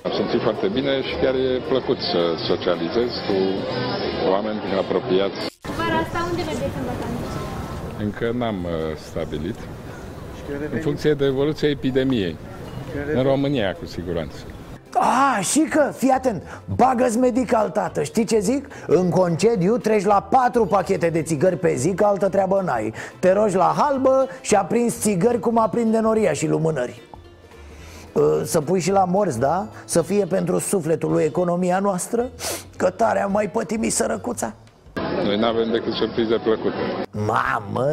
Am 0.02 0.12
simțit 0.12 0.40
foarte 0.40 0.69
bine 0.69 1.02
și 1.02 1.14
chiar 1.23 1.35
e 1.35 1.62
plăcut 1.69 1.99
să 1.99 2.21
socializez 2.47 3.11
cu 3.26 3.37
oameni 4.31 4.61
apropiați. 4.78 5.38
Vara 5.76 5.97
asta 6.05 6.19
unde 6.31 6.43
mergeți 6.50 6.76
în 6.81 6.85
vacanță? 6.90 7.38
Încă 8.05 8.33
n-am 8.38 8.64
uh, 8.64 8.97
stabilit. 8.97 9.59
În 10.73 10.81
funcție 10.81 11.14
de 11.14 11.25
evoluția 11.25 11.69
epidemiei. 11.69 12.37
În 13.14 13.23
România, 13.23 13.73
cu 13.73 13.87
siguranță. 13.87 14.37
Ah, 14.95 15.45
și 15.45 15.61
că, 15.61 15.93
fii 15.97 16.11
atent, 16.11 16.43
bagă 16.76 17.07
medical, 17.21 17.71
tată, 17.71 18.02
știi 18.02 18.25
ce 18.25 18.38
zic? 18.38 18.69
În 18.87 19.11
concediu 19.11 19.76
treci 19.76 20.05
la 20.05 20.21
patru 20.23 20.67
pachete 20.67 21.11
de 21.11 21.23
țigări 21.23 21.57
pe 21.57 21.75
zi, 21.75 21.95
că 21.95 22.05
altă 22.05 22.28
treabă 22.28 22.62
n-ai 22.64 22.93
Te 23.19 23.33
rogi 23.33 23.57
la 23.57 23.75
halbă 23.76 24.28
și 24.40 24.55
aprins 24.55 25.00
țigări 25.00 25.40
cum 25.40 25.59
aprinde 25.59 25.99
noria 25.99 26.33
și 26.33 26.47
lumânări 26.47 27.02
Uh, 27.02 27.07
să 28.44 28.60
pui 28.60 28.80
și 28.80 28.90
la 28.90 29.04
morți, 29.04 29.38
da? 29.38 29.66
Să 29.84 30.02
fie 30.02 30.25
pentru 30.25 30.58
sufletul 30.58 31.10
lui 31.10 31.25
economia 31.25 31.78
noastră 31.78 32.28
Că 32.76 32.90
tare 32.90 33.22
am 33.22 33.32
mai 33.32 33.50
pătimit 33.50 33.92
sărăcuța 33.92 34.52
Noi 35.25 35.38
nu 35.38 35.46
avem 35.46 35.70
decât 35.70 35.92
surprize 35.92 36.37
plăcute. 36.42 36.76
Mamă, 37.26 37.88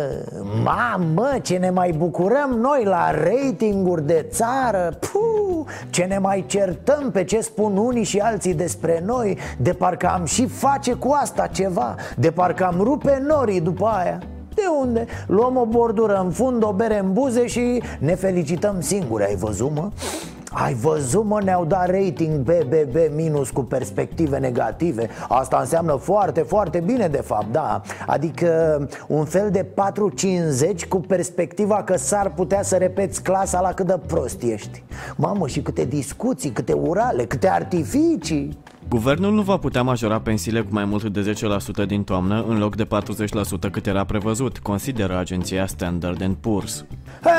mamă, 0.64 1.30
ce 1.42 1.58
ne 1.58 1.70
mai 1.70 1.92
bucurăm 1.92 2.58
noi 2.62 2.84
la 2.84 3.12
ratinguri 3.12 4.06
de 4.06 4.26
țară 4.30 4.98
Puh, 5.00 5.66
Ce 5.90 6.04
ne 6.04 6.18
mai 6.18 6.44
certăm 6.48 7.12
pe 7.12 7.24
ce 7.24 7.40
spun 7.40 7.78
unii 7.78 8.04
și 8.04 8.20
alții 8.20 8.54
despre 8.54 9.04
noi 9.06 9.38
De 9.58 9.74
parcă 9.74 10.08
am 10.08 10.26
și 10.26 10.48
face 10.48 10.94
cu 10.94 11.18
asta 11.22 11.48
ceva 11.48 11.96
De 12.18 12.32
parcă 12.32 12.66
am 12.66 12.76
rupe 12.80 13.24
norii 13.28 13.62
după 13.62 13.86
aia 13.86 14.20
de 14.56 14.62
unde? 14.82 15.06
Luăm 15.28 15.58
o 15.58 15.66
bordură 15.66 16.22
în 16.24 16.32
fund, 16.32 16.64
o 16.64 16.72
bere 16.72 17.00
în 17.00 17.14
buze 17.14 17.48
și 17.48 17.82
ne 18.00 18.16
felicităm 18.16 18.82
singuri, 18.82 19.26
ai 19.26 19.36
văzut, 19.36 19.72
mă? 19.76 19.90
Ai 20.58 20.74
văzut, 20.74 21.26
mă, 21.26 21.42
ne-au 21.44 21.66
dat 21.66 21.90
rating 21.90 22.40
BBB 22.40 22.96
minus 23.16 23.50
cu 23.50 23.62
perspective 23.62 24.38
negative. 24.38 25.10
Asta 25.28 25.58
înseamnă 25.58 25.96
foarte, 25.96 26.42
foarte 26.42 26.80
bine, 26.80 27.08
de 27.08 27.22
fapt, 27.22 27.52
da. 27.52 27.82
Adică 28.08 28.80
un 29.08 29.26
fel 29.26 29.50
de 29.52 29.66
4-50 30.84 30.88
cu 30.90 30.98
perspectiva 30.98 31.84
că 31.84 31.98
s-ar 31.98 32.34
putea 32.34 32.62
să 32.62 32.76
repeți 32.76 33.24
clasa 33.24 33.62
la 33.62 33.74
cât 33.74 33.86
de 33.86 34.00
prost 34.08 34.42
ești. 34.42 34.84
Mamă, 35.16 35.48
și 35.48 35.62
câte 35.62 35.86
discuții, 35.86 36.50
câte 36.50 36.74
urale, 36.74 37.26
câte 37.26 37.50
artificii 37.50 38.58
Guvernul 38.90 39.32
nu 39.34 39.42
va 39.42 39.58
putea 39.58 39.82
majora 39.82 40.20
pensiile 40.20 40.62
cu 40.62 40.68
mai 40.70 40.86
mult 40.86 41.04
de 41.04 41.34
10% 41.84 41.88
din 41.88 42.04
toamnă 42.04 42.46
în 42.48 42.58
loc 42.58 42.76
de 42.76 42.88
40% 43.68 43.72
cât 43.72 43.88
era 43.88 44.04
prevăzut, 44.04 44.58
consideră 44.58 45.18
agenția 45.18 45.66
Standard 45.66 46.24
Poor's. 46.24 46.86
E, 47.26 47.30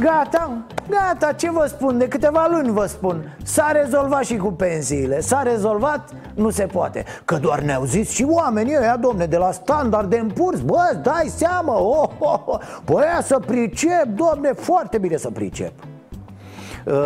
gata, 0.00 0.66
gata, 0.88 1.32
ce 1.32 1.50
vă 1.50 1.66
spun, 1.68 1.98
de 1.98 2.08
câteva 2.08 2.46
luni 2.50 2.70
vă 2.70 2.86
spun. 2.86 3.36
S-a 3.42 3.70
rezolvat 3.72 4.24
și 4.24 4.36
cu 4.36 4.52
pensiile, 4.52 5.20
s-a 5.20 5.42
rezolvat, 5.42 6.10
nu 6.34 6.50
se 6.50 6.66
poate. 6.66 7.04
Că 7.24 7.36
doar 7.36 7.60
ne-au 7.60 7.84
zis 7.84 8.10
și 8.10 8.26
oamenii 8.28 8.76
ăia, 8.80 8.96
domne, 8.96 9.26
de 9.26 9.36
la 9.36 9.52
Standard 9.52 10.32
Poor's. 10.32 10.64
Bă, 10.64 10.98
dai 11.02 11.26
seama, 11.26 11.80
oh, 11.80 12.08
oh, 12.18 12.40
oh. 12.44 12.58
Bă, 12.84 13.02
să 13.22 13.38
pricep, 13.46 14.04
domne, 14.04 14.52
foarte 14.52 14.98
bine 14.98 15.16
să 15.16 15.30
pricep. 15.30 15.72
Uh, 15.78 15.93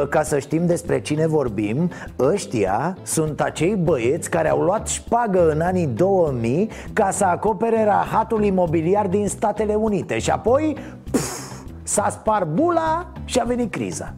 ca 0.09 0.23
să 0.23 0.39
știm 0.39 0.67
despre 0.67 1.01
cine 1.01 1.27
vorbim 1.27 1.91
Ăștia 2.19 2.97
sunt 3.03 3.41
acei 3.41 3.77
băieți 3.77 4.31
care 4.31 4.49
au 4.49 4.61
luat 4.61 4.89
șpagă 4.89 5.51
în 5.51 5.61
anii 5.61 5.87
2000 5.87 6.71
Ca 6.93 7.11
să 7.11 7.25
acopere 7.25 7.85
rahatul 7.85 8.45
imobiliar 8.45 9.07
din 9.07 9.29
Statele 9.29 9.75
Unite 9.75 10.19
Și 10.19 10.31
apoi 10.31 10.77
pf, 11.11 11.49
s-a 11.83 12.09
spart 12.11 12.47
bula 12.47 13.07
și 13.25 13.39
a 13.39 13.45
venit 13.45 13.71
criza. 13.71 14.15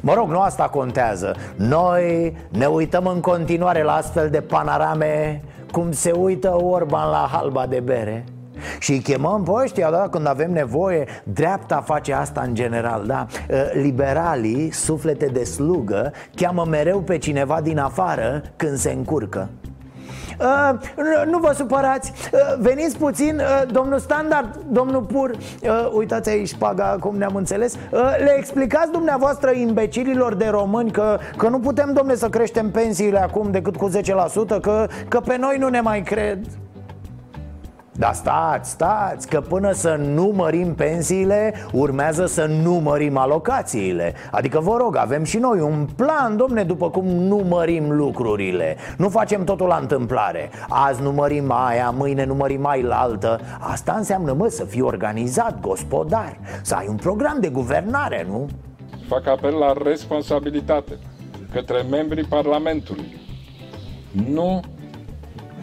Mă 0.00 0.14
rog, 0.14 0.28
nu 0.28 0.40
asta 0.40 0.68
contează. 0.68 1.34
Noi 1.56 2.36
ne 2.50 2.66
uităm 2.66 3.06
în 3.06 3.20
continuare 3.20 3.82
la 3.82 3.92
astfel 3.92 4.30
de 4.30 4.40
panorame 4.40 5.42
Cum 5.72 5.92
se 5.92 6.10
uită 6.10 6.62
Orban 6.62 7.10
la 7.10 7.28
halba 7.32 7.66
de 7.66 7.80
bere 7.80 8.24
Și 8.78 8.92
îi 8.92 8.98
chemăm 8.98 9.42
pe 9.42 9.50
ăștia, 9.52 9.90
da, 9.90 10.08
când 10.10 10.26
avem 10.26 10.52
nevoie 10.52 11.06
Dreapta 11.22 11.80
face 11.86 12.12
asta 12.12 12.40
în 12.46 12.54
general, 12.54 13.04
da? 13.06 13.26
Liberalii, 13.72 14.72
suflete 14.72 15.26
de 15.26 15.44
slugă 15.44 16.12
Cheamă 16.34 16.66
mereu 16.70 17.00
pe 17.00 17.18
cineva 17.18 17.60
din 17.60 17.78
afară 17.78 18.42
când 18.56 18.76
se 18.76 18.90
încurcă. 18.90 19.48
Uh, 20.40 21.24
nu 21.30 21.38
vă 21.38 21.52
supărați. 21.54 22.12
Uh, 22.32 22.40
Veniți 22.58 22.98
puțin, 22.98 23.36
uh, 23.36 23.72
domnul 23.72 23.98
Standard, 23.98 24.58
domnul 24.70 25.02
Pur. 25.02 25.30
Uh, 25.30 25.90
Uitați 25.92 26.28
aici 26.28 26.48
șpaga, 26.48 26.96
cum 27.00 27.16
ne-am 27.16 27.34
înțeles. 27.34 27.74
Uh, 27.74 28.00
Le 28.18 28.34
explicați 28.38 28.90
dumneavoastră 28.90 29.50
imbecililor 29.50 30.34
de 30.34 30.48
români 30.50 30.90
Că, 30.90 31.18
că 31.36 31.48
nu 31.48 31.58
putem, 31.58 31.92
domne, 31.92 32.14
să 32.14 32.28
creștem 32.28 32.70
pensiile 32.70 33.22
acum 33.22 33.50
decât 33.50 33.76
cu 33.76 33.90
10% 33.90 34.60
Că, 34.60 34.86
că 35.08 35.20
pe 35.20 35.36
noi 35.36 35.56
nu 35.58 35.68
ne 35.68 35.80
mai 35.80 36.02
cred 36.02 36.38
dar 37.98 38.14
stați, 38.14 38.70
stați, 38.70 39.28
că 39.28 39.40
până 39.40 39.72
să 39.72 39.96
numărim 40.14 40.74
pensiile 40.74 41.54
Urmează 41.72 42.26
să 42.26 42.44
numărim 42.62 43.16
alocațiile. 43.16 44.14
Adică 44.30 44.60
vă 44.60 44.76
rog, 44.76 44.96
avem 44.96 45.24
și 45.24 45.38
noi 45.38 45.60
un 45.60 45.88
plan, 45.96 46.36
domne, 46.36 46.62
după 46.62 46.90
cum 46.90 47.04
numărim 47.04 47.90
lucrurile. 47.92 48.76
Nu 48.96 49.08
facem 49.08 49.44
totul 49.44 49.66
la 49.66 49.76
întâmplare. 49.76 50.50
Azi 50.68 51.02
numărim 51.02 51.52
aia, 51.52 51.90
mâine 51.90 52.24
numărim 52.24 52.60
mai 52.60 52.82
la 52.82 53.00
altă 53.00 53.40
Asta 53.60 53.94
înseamnă, 53.96 54.32
mă, 54.32 54.48
să 54.48 54.64
fii 54.64 54.80
organizat, 54.80 55.60
gospodar 55.60 56.38
Să 56.62 56.74
ai 56.74 56.86
un 56.88 56.96
program 56.96 57.36
de 57.40 57.48
guvernare, 57.48 58.26
nu? 58.28 58.46
Fac 59.08 59.26
apel 59.26 59.54
la 59.54 59.72
responsabilitate 59.84 60.98
către 61.52 61.82
membrii 61.90 62.24
Parlamentului. 62.24 63.16
Nu 64.28 64.60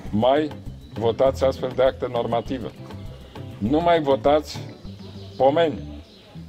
mai 0.10 0.50
votați 1.00 1.44
astfel 1.44 1.72
de 1.76 1.84
acte 1.84 2.08
normative. 2.12 2.72
Nu 3.58 3.80
mai 3.82 4.02
votați 4.02 4.60
pomeni. 5.38 6.02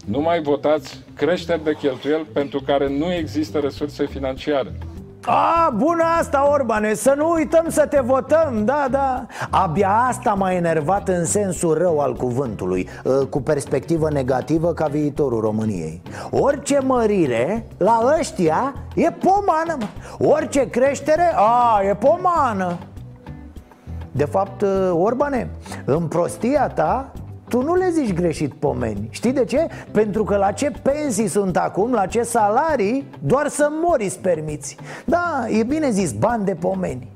Nu 0.07 0.21
mai 0.21 0.43
votați 0.43 1.03
creșteri 1.17 1.65
de 1.65 1.75
cheltuieli 1.75 2.27
pentru 2.33 2.61
care 2.67 2.89
nu 2.89 3.13
există 3.13 3.59
resurse 3.59 4.07
financiare. 4.07 4.73
A, 5.27 5.71
bună 5.77 6.03
asta, 6.19 6.51
Orbane, 6.53 6.95
să 6.95 7.15
nu 7.17 7.31
uităm 7.31 7.65
să 7.69 7.87
te 7.87 8.01
votăm, 8.01 8.65
da, 8.65 8.87
da 8.91 9.27
Abia 9.51 10.07
asta 10.09 10.35
m-a 10.35 10.53
enervat 10.53 11.09
în 11.09 11.25
sensul 11.25 11.79
rău 11.79 12.01
al 12.01 12.15
cuvântului 12.15 12.89
ă, 13.05 13.25
Cu 13.25 13.43
perspectivă 13.43 14.11
negativă 14.11 14.73
ca 14.73 14.87
viitorul 14.87 15.41
României 15.41 16.03
Orice 16.31 16.79
mărire, 16.83 17.67
la 17.77 18.17
ăștia, 18.19 18.75
e 18.95 19.11
pomană, 19.11 19.77
mă. 19.79 19.87
Orice 20.27 20.71
creștere, 20.71 21.33
a, 21.35 21.83
e 21.83 21.95
pomană 21.95 22.79
de 24.17 24.25
fapt, 24.25 24.63
uh, 24.63 24.91
Orbane, 24.93 25.51
în 25.85 26.07
prostia 26.07 26.69
ta 26.69 27.13
tu 27.49 27.63
nu 27.63 27.75
le 27.75 27.91
zici 27.91 28.15
greșit 28.15 28.53
pomeni. 28.53 29.09
Știi 29.11 29.33
de 29.33 29.45
ce? 29.45 29.67
Pentru 29.91 30.25
că 30.25 30.37
la 30.37 30.51
ce 30.51 30.73
pensii 30.83 31.29
sunt 31.29 31.57
acum, 31.57 31.93
la 31.93 32.07
ce 32.07 32.23
salarii 32.23 33.05
Doar 33.19 33.49
să 33.49 33.69
mori 33.83 34.05
îți 34.05 34.19
permiți. 34.19 34.77
Da, 35.05 35.45
e 35.49 35.63
bine 35.63 35.91
zis, 35.91 36.13
bani 36.13 36.45
de 36.45 36.55
pomeni. 36.55 37.13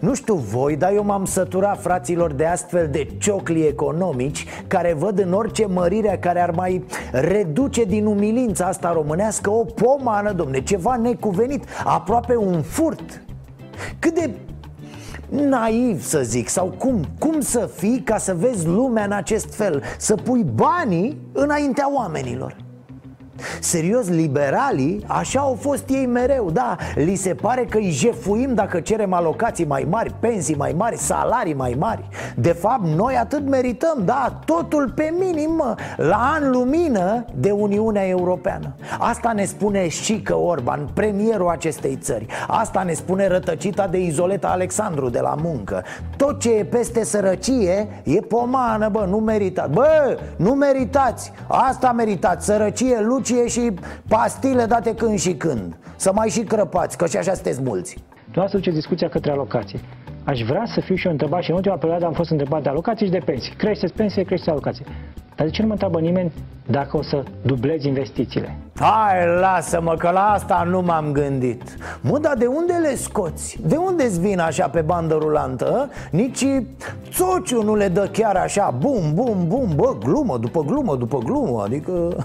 Nu 0.00 0.14
știu 0.14 0.34
voi, 0.34 0.76
dar 0.76 0.92
eu 0.92 1.04
m-am 1.04 1.24
săturat 1.24 1.80
fraților 1.80 2.32
de 2.32 2.46
astfel 2.46 2.88
de 2.90 3.08
ciocli 3.18 3.66
economici 3.66 4.46
Care 4.66 4.92
văd 4.92 5.18
în 5.18 5.32
orice 5.32 5.66
mărire 5.66 6.18
care 6.20 6.40
ar 6.40 6.50
mai 6.50 6.84
reduce 7.12 7.84
din 7.84 8.06
umilința 8.06 8.66
asta 8.66 8.92
românească 8.92 9.50
O 9.50 9.64
pomană, 9.64 10.32
domne, 10.32 10.62
ceva 10.62 10.96
necuvenit, 10.96 11.64
aproape 11.84 12.36
un 12.36 12.62
furt. 12.62 13.22
Cât 13.98 14.14
de 14.14 14.30
naiv 15.30 16.02
să 16.02 16.22
zic 16.22 16.48
Sau 16.48 16.74
cum, 16.78 17.04
cum 17.18 17.40
să 17.40 17.70
fii 17.76 18.00
ca 18.00 18.18
să 18.18 18.34
vezi 18.34 18.66
lumea 18.66 19.04
în 19.04 19.12
acest 19.12 19.54
fel 19.54 19.82
Să 19.98 20.14
pui 20.14 20.44
banii 20.54 21.18
înaintea 21.32 21.94
oamenilor 21.94 22.63
Serios, 23.60 24.08
liberalii, 24.08 25.04
așa 25.06 25.40
au 25.40 25.58
fost 25.60 25.88
ei 25.88 26.06
mereu, 26.06 26.50
da. 26.50 26.76
Li 26.94 27.14
se 27.14 27.34
pare 27.34 27.64
că 27.64 27.78
îi 27.78 27.90
jefuim 27.90 28.54
dacă 28.54 28.80
cerem 28.80 29.12
alocații 29.12 29.64
mai 29.64 29.86
mari, 29.90 30.14
pensii 30.20 30.54
mai 30.54 30.74
mari, 30.76 30.96
salarii 30.96 31.54
mai 31.54 31.76
mari. 31.78 32.08
De 32.36 32.52
fapt, 32.52 32.86
noi 32.86 33.14
atât 33.14 33.48
merităm, 33.48 34.02
da, 34.04 34.40
totul 34.44 34.92
pe 34.94 35.14
minim, 35.18 35.54
mă, 35.54 35.74
la 35.96 36.32
an 36.34 36.50
lumină 36.50 37.24
de 37.34 37.50
Uniunea 37.50 38.06
Europeană. 38.06 38.74
Asta 38.98 39.32
ne 39.32 39.44
spune 39.44 39.88
și 39.88 40.20
că 40.20 40.36
Orban, 40.36 40.88
premierul 40.94 41.48
acestei 41.48 41.96
țări. 41.96 42.26
Asta 42.46 42.82
ne 42.82 42.92
spune 42.92 43.26
rătăcita 43.26 43.86
de 43.86 43.98
Izoleta 43.98 44.48
Alexandru 44.48 45.08
de 45.08 45.20
la 45.20 45.34
muncă. 45.42 45.84
Tot 46.16 46.40
ce 46.40 46.50
e 46.50 46.64
peste 46.64 47.04
sărăcie 47.04 48.02
e 48.02 48.20
pomană, 48.20 48.88
bă, 48.88 49.06
nu 49.08 49.16
meritați 49.16 49.70
Bă, 49.70 50.18
nu 50.36 50.52
meritați, 50.52 51.32
asta 51.46 51.92
meritați, 51.92 52.44
sărăcie, 52.44 53.00
luci 53.00 53.23
lucie 53.28 53.48
și 53.48 53.72
pastile 54.08 54.64
date 54.64 54.94
când 54.94 55.18
și 55.18 55.34
când 55.34 55.76
Să 55.96 56.12
mai 56.14 56.28
și 56.28 56.40
crăpați, 56.40 56.96
că 56.96 57.06
și 57.06 57.16
așa 57.16 57.34
sunteți 57.34 57.62
mulți 57.62 57.96
Dumneavoastră 58.22 58.58
duceți 58.58 58.76
discuția 58.76 59.08
către 59.08 59.30
alocație 59.30 59.80
Aș 60.24 60.40
vrea 60.40 60.62
să 60.74 60.80
fiu 60.80 60.94
și 60.94 61.06
eu 61.06 61.12
întrebat 61.12 61.42
și 61.42 61.50
în 61.50 61.56
ultima 61.56 61.76
perioadă 61.76 62.04
am 62.04 62.12
fost 62.12 62.30
întrebat 62.30 62.62
de 62.62 62.68
alocații 62.68 63.06
și 63.06 63.12
de 63.12 63.22
pensii 63.24 63.52
Creșteți 63.52 63.92
pensie, 63.92 64.22
creșteți 64.22 64.50
alocații 64.50 64.84
Dar 65.34 65.46
de 65.46 65.52
ce 65.52 65.60
nu 65.60 65.66
mă 65.66 65.72
întreabă 65.72 66.00
nimeni 66.00 66.32
dacă 66.66 66.96
o 66.96 67.02
să 67.02 67.22
dublezi 67.42 67.86
investițiile? 67.86 68.56
Hai, 68.74 69.26
lasă-mă, 69.40 69.94
că 69.94 70.10
la 70.10 70.30
asta 70.30 70.66
nu 70.70 70.80
m-am 70.80 71.12
gândit 71.12 71.62
Mă, 72.00 72.18
dar 72.18 72.36
de 72.36 72.46
unde 72.46 72.72
le 72.72 72.94
scoți? 72.94 73.58
De 73.66 73.76
unde 73.76 74.04
îți 74.04 74.20
vin 74.20 74.38
așa 74.38 74.68
pe 74.68 74.80
bandă 74.80 75.14
rulantă? 75.20 75.90
Nici 76.10 76.44
țociu 77.10 77.62
nu 77.62 77.74
le 77.74 77.88
dă 77.88 78.08
chiar 78.12 78.36
așa 78.36 78.74
Bum, 78.78 79.14
bum, 79.14 79.46
bum, 79.46 79.68
bă, 79.74 79.96
glumă 79.98 80.38
după 80.38 80.62
glumă 80.62 80.96
după 80.96 81.18
glumă 81.18 81.62
Adică... 81.62 82.16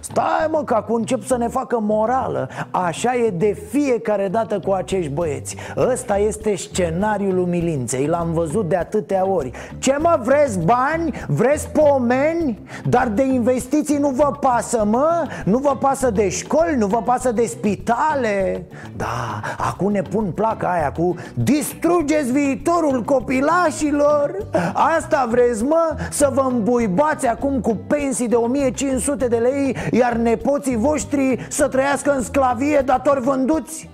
Stai 0.00 0.48
mă 0.50 0.62
că 0.64 0.74
acum 0.74 0.94
încep 0.94 1.24
să 1.24 1.36
ne 1.36 1.48
facă 1.48 1.78
morală 1.80 2.48
Așa 2.70 3.14
e 3.14 3.30
de 3.30 3.62
fiecare 3.70 4.28
dată 4.28 4.60
cu 4.60 4.70
acești 4.70 5.10
băieți 5.10 5.56
Ăsta 5.76 6.18
este 6.18 6.56
scenariul 6.56 7.38
umilinței 7.38 8.06
L-am 8.06 8.32
văzut 8.32 8.68
de 8.68 8.76
atâtea 8.76 9.26
ori 9.26 9.50
Ce 9.78 9.96
mă 10.00 10.20
vreți 10.22 10.58
bani? 10.58 11.14
Vreți 11.26 11.68
pomeni? 11.68 12.58
Dar 12.84 13.08
de 13.08 13.22
investiții 13.22 13.98
nu 13.98 14.08
vă 14.08 14.30
pasă 14.40 14.84
mă? 14.84 15.26
Nu 15.44 15.58
vă 15.58 15.76
pasă 15.80 16.10
de 16.10 16.28
școli? 16.28 16.76
Nu 16.76 16.86
vă 16.86 17.02
pasă 17.02 17.32
de 17.32 17.46
spitale? 17.46 18.66
Da, 18.96 19.40
acum 19.56 19.90
ne 19.92 20.02
pun 20.02 20.24
placa 20.24 20.68
aia 20.68 20.92
cu 20.92 21.14
Distrugeți 21.34 22.32
viitorul 22.32 23.02
copilașilor 23.02 24.36
Asta 24.96 25.26
vreți 25.30 25.64
mă? 25.64 25.96
Să 26.10 26.30
vă 26.34 26.46
îmbuibați 26.50 27.26
acum 27.26 27.60
cu 27.60 27.78
pensii 27.86 28.28
de 28.28 28.34
1500 28.34 29.28
de 29.28 29.36
lei 29.36 29.76
iar 29.92 30.16
nepoții 30.16 30.76
voștri 30.76 31.46
să 31.48 31.68
trăiască 31.68 32.10
în 32.10 32.22
sclavie 32.22 32.82
datori 32.84 33.20
vânduți? 33.20 33.88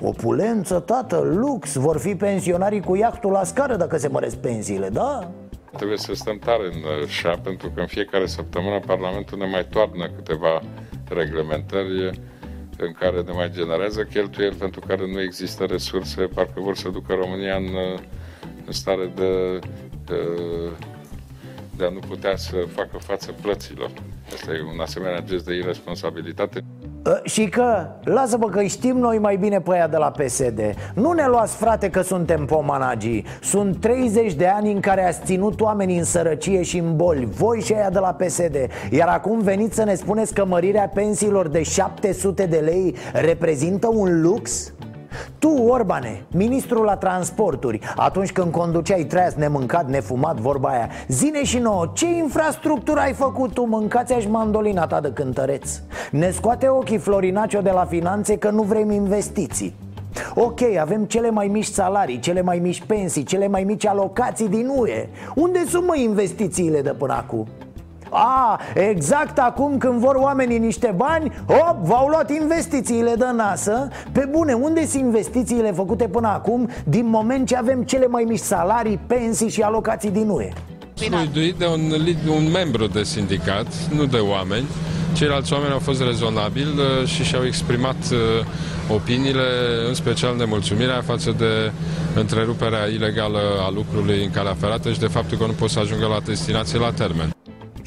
Opulență, 0.00 0.78
tată, 0.78 1.20
lux, 1.24 1.74
vor 1.74 1.98
fi 1.98 2.14
pensionarii 2.14 2.80
cu 2.80 2.96
iactul 2.96 3.30
la 3.30 3.44
scară 3.44 3.76
dacă 3.76 3.96
se 3.96 4.08
măresc 4.08 4.36
pensiile, 4.36 4.88
da? 4.88 5.30
Trebuie 5.76 5.98
să 5.98 6.14
stăm 6.14 6.38
tare 6.38 6.64
în 6.64 7.06
șa, 7.06 7.38
pentru 7.42 7.70
că 7.74 7.80
în 7.80 7.86
fiecare 7.86 8.26
săptămână 8.26 8.80
Parlamentul 8.86 9.38
ne 9.38 9.46
mai 9.46 9.66
toarnă 9.70 10.08
câteva 10.16 10.60
reglementări 11.08 12.20
în 12.78 12.92
care 12.92 13.20
ne 13.20 13.32
mai 13.32 13.50
generează 13.50 14.02
cheltuieli 14.02 14.54
pentru 14.54 14.80
care 14.86 15.02
nu 15.12 15.20
există 15.20 15.64
resurse, 15.64 16.22
parcă 16.22 16.60
vor 16.60 16.76
să 16.76 16.88
ducă 16.88 17.14
România 17.14 17.54
în, 17.54 17.68
în 18.66 18.72
stare 18.72 19.12
de, 19.14 19.58
de 20.04 20.16
de 21.78 21.84
a 21.84 21.88
nu 21.88 21.98
putea 21.98 22.36
să 22.36 22.56
facă 22.74 22.98
față 22.98 23.32
plăților. 23.42 23.90
Asta 24.34 24.52
e 24.52 24.72
un 24.74 24.80
asemenea 24.80 25.20
gest 25.20 25.44
de 25.44 25.54
irresponsabilitate. 25.54 26.64
Ă, 27.06 27.20
și 27.24 27.48
că, 27.48 27.86
lasă-mă 28.04 28.48
că 28.48 28.62
știm 28.62 28.96
noi 28.96 29.18
mai 29.18 29.36
bine 29.36 29.60
pe 29.60 29.72
aia 29.72 29.88
de 29.88 29.96
la 29.96 30.10
PSD 30.10 30.60
Nu 30.94 31.12
ne 31.12 31.26
luați 31.26 31.56
frate 31.56 31.90
că 31.90 32.00
suntem 32.00 32.44
pomanagii 32.44 33.24
Sunt 33.42 33.80
30 33.80 34.34
de 34.34 34.46
ani 34.46 34.72
în 34.72 34.80
care 34.80 35.06
ați 35.06 35.20
ținut 35.24 35.60
oamenii 35.60 35.98
în 35.98 36.04
sărăcie 36.04 36.62
și 36.62 36.78
în 36.78 36.96
boli 36.96 37.24
Voi 37.24 37.60
și 37.60 37.72
aia 37.72 37.90
de 37.90 37.98
la 37.98 38.12
PSD 38.12 38.56
Iar 38.90 39.08
acum 39.08 39.40
veniți 39.40 39.74
să 39.74 39.84
ne 39.84 39.94
spuneți 39.94 40.34
că 40.34 40.44
mărirea 40.44 40.90
pensiilor 40.94 41.48
de 41.48 41.62
700 41.62 42.46
de 42.46 42.56
lei 42.56 42.94
reprezintă 43.12 43.88
un 43.92 44.20
lux? 44.20 44.72
Tu, 45.38 45.48
Orbane, 45.48 46.24
ministrul 46.30 46.84
la 46.84 46.96
transporturi 46.96 47.80
Atunci 47.96 48.32
când 48.32 48.52
conduceai 48.52 49.04
treaz 49.04 49.34
nemâncat, 49.34 49.88
nefumat, 49.88 50.36
vorba 50.36 50.68
aia 50.68 50.88
Zine 51.08 51.44
și 51.44 51.58
nouă, 51.58 51.90
ce 51.92 52.06
infrastructură 52.06 53.00
ai 53.00 53.12
făcut 53.12 53.52
tu? 53.52 53.62
Mâncați-aș 53.62 54.26
mandolina 54.26 54.86
ta 54.86 55.00
de 55.00 55.12
cântăreț 55.12 55.80
Ne 56.10 56.30
scoate 56.30 56.68
ochii 56.68 56.98
Florinacio 56.98 57.60
de 57.60 57.70
la 57.70 57.84
finanțe 57.84 58.36
că 58.36 58.50
nu 58.50 58.62
vrem 58.62 58.90
investiții 58.90 59.74
Ok, 60.34 60.60
avem 60.80 61.04
cele 61.04 61.30
mai 61.30 61.46
mici 61.46 61.64
salarii, 61.64 62.18
cele 62.18 62.42
mai 62.42 62.58
mici 62.58 62.82
pensii, 62.82 63.22
cele 63.22 63.48
mai 63.48 63.64
mici 63.64 63.86
alocații 63.86 64.48
din 64.48 64.70
UE 64.76 65.08
Unde 65.34 65.64
sunt 65.66 65.86
mă 65.86 65.96
investițiile 65.96 66.82
de 66.82 66.94
până 66.98 67.12
acum? 67.12 67.46
A, 68.10 68.60
exact 68.74 69.38
acum 69.38 69.78
când 69.78 70.00
vor 70.00 70.14
oamenii 70.14 70.58
niște 70.58 70.94
bani 70.96 71.32
Hop, 71.46 71.76
v-au 71.82 72.08
luat 72.08 72.30
investițiile 72.30 73.14
de 73.14 73.26
nasă. 73.36 73.88
Pe 74.12 74.28
bune, 74.30 74.52
unde 74.52 74.86
sunt 74.86 75.02
investițiile 75.02 75.72
făcute 75.72 76.08
până 76.08 76.28
acum 76.28 76.68
Din 76.84 77.06
moment 77.08 77.46
ce 77.46 77.56
avem 77.56 77.82
cele 77.82 78.06
mai 78.06 78.24
mici 78.28 78.38
salarii, 78.38 79.00
pensii 79.06 79.50
și 79.50 79.60
alocații 79.60 80.10
din 80.10 80.28
UE? 80.28 80.48
Sfăduit 80.94 81.54
de 81.54 81.66
un, 81.66 81.92
un 82.28 82.50
membru 82.50 82.86
de 82.86 83.02
sindicat, 83.02 83.66
nu 83.94 84.04
de 84.04 84.16
oameni. 84.16 84.66
Ceilalți 85.16 85.52
oameni 85.52 85.72
au 85.72 85.78
fost 85.78 86.02
rezonabili 86.02 86.74
uh, 86.78 87.08
și 87.08 87.24
și-au 87.24 87.44
exprimat 87.44 87.96
uh, 88.12 88.18
opiniile, 88.88 89.42
în 89.88 89.94
special 89.94 90.36
nemulțumirea 90.36 91.00
față 91.00 91.34
de 91.38 91.72
întreruperea 92.14 92.86
ilegală 92.86 93.38
a 93.60 93.70
lucrului 93.70 94.24
în 94.24 94.30
calea 94.30 94.54
ferată 94.54 94.92
și 94.92 94.98
de 94.98 95.06
faptul 95.06 95.38
că 95.38 95.44
nu 95.46 95.52
pot 95.52 95.70
să 95.70 95.78
ajungă 95.78 96.06
la 96.06 96.20
destinație 96.24 96.78
la 96.78 96.92
termen. 96.92 97.37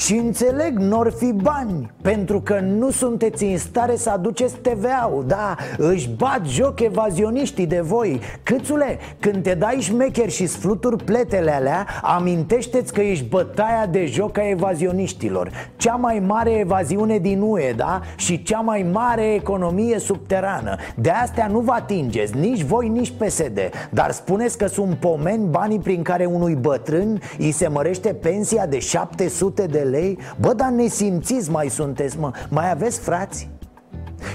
Și 0.05 0.15
înțeleg, 0.15 0.77
nor 0.77 1.13
fi 1.17 1.31
bani 1.31 1.91
Pentru 2.01 2.41
că 2.41 2.59
nu 2.59 2.89
sunteți 2.89 3.43
în 3.43 3.57
stare 3.57 3.95
să 3.95 4.09
aduceți 4.09 4.55
TVA-ul 4.55 5.23
Da, 5.27 5.55
își 5.77 6.09
bat 6.09 6.41
joc 6.45 6.79
evazioniștii 6.79 7.65
de 7.65 7.79
voi. 7.79 8.19
Câțule, 8.43 8.97
când 9.19 9.43
te 9.43 9.53
dai 9.53 9.77
șmecher 9.79 10.29
și 10.29 10.45
sfluturi 10.45 11.03
pletele 11.03 11.51
alea 11.51 11.87
Amintește-ți 12.01 12.93
că 12.93 13.01
ești 13.01 13.25
bătaia 13.25 13.85
de 13.91 14.05
joc 14.05 14.37
a 14.37 14.49
evazioniștilor. 14.49 15.51
Cea 15.75 15.95
mai 15.95 16.23
mare 16.25 16.51
evaziune 16.51 17.17
din 17.17 17.41
UE, 17.41 17.73
da? 17.75 18.01
Și 18.15 18.43
cea 18.43 18.59
mai 18.59 18.85
mare 18.91 19.33
economie 19.33 19.99
subterană. 19.99 20.75
De 20.95 21.09
astea 21.09 21.47
nu 21.47 21.59
vă 21.59 21.71
atingeți, 21.71 22.37
nici 22.37 22.61
voi, 22.61 22.87
nici 22.87 23.13
PSD 23.17 23.59
Dar 23.89 24.11
spuneți 24.11 24.57
că 24.57 24.67
sunt 24.67 24.95
pomeni 24.95 25.47
banii 25.49 25.79
prin 25.79 26.01
care 26.01 26.25
unui 26.25 26.55
bătrân 26.55 27.21
Îi 27.37 27.51
se 27.51 27.67
mărește 27.67 28.13
pensia 28.13 28.65
de 28.65 28.79
700 28.79 29.65
de 29.65 29.89
lei 29.91 30.17
Bă, 30.39 30.53
dar 30.53 30.69
nesimțiți 30.69 31.51
mai 31.51 31.69
sunteți, 31.69 32.19
mă 32.19 32.31
Mai 32.49 32.71
aveți 32.71 32.99
frați? 32.99 33.49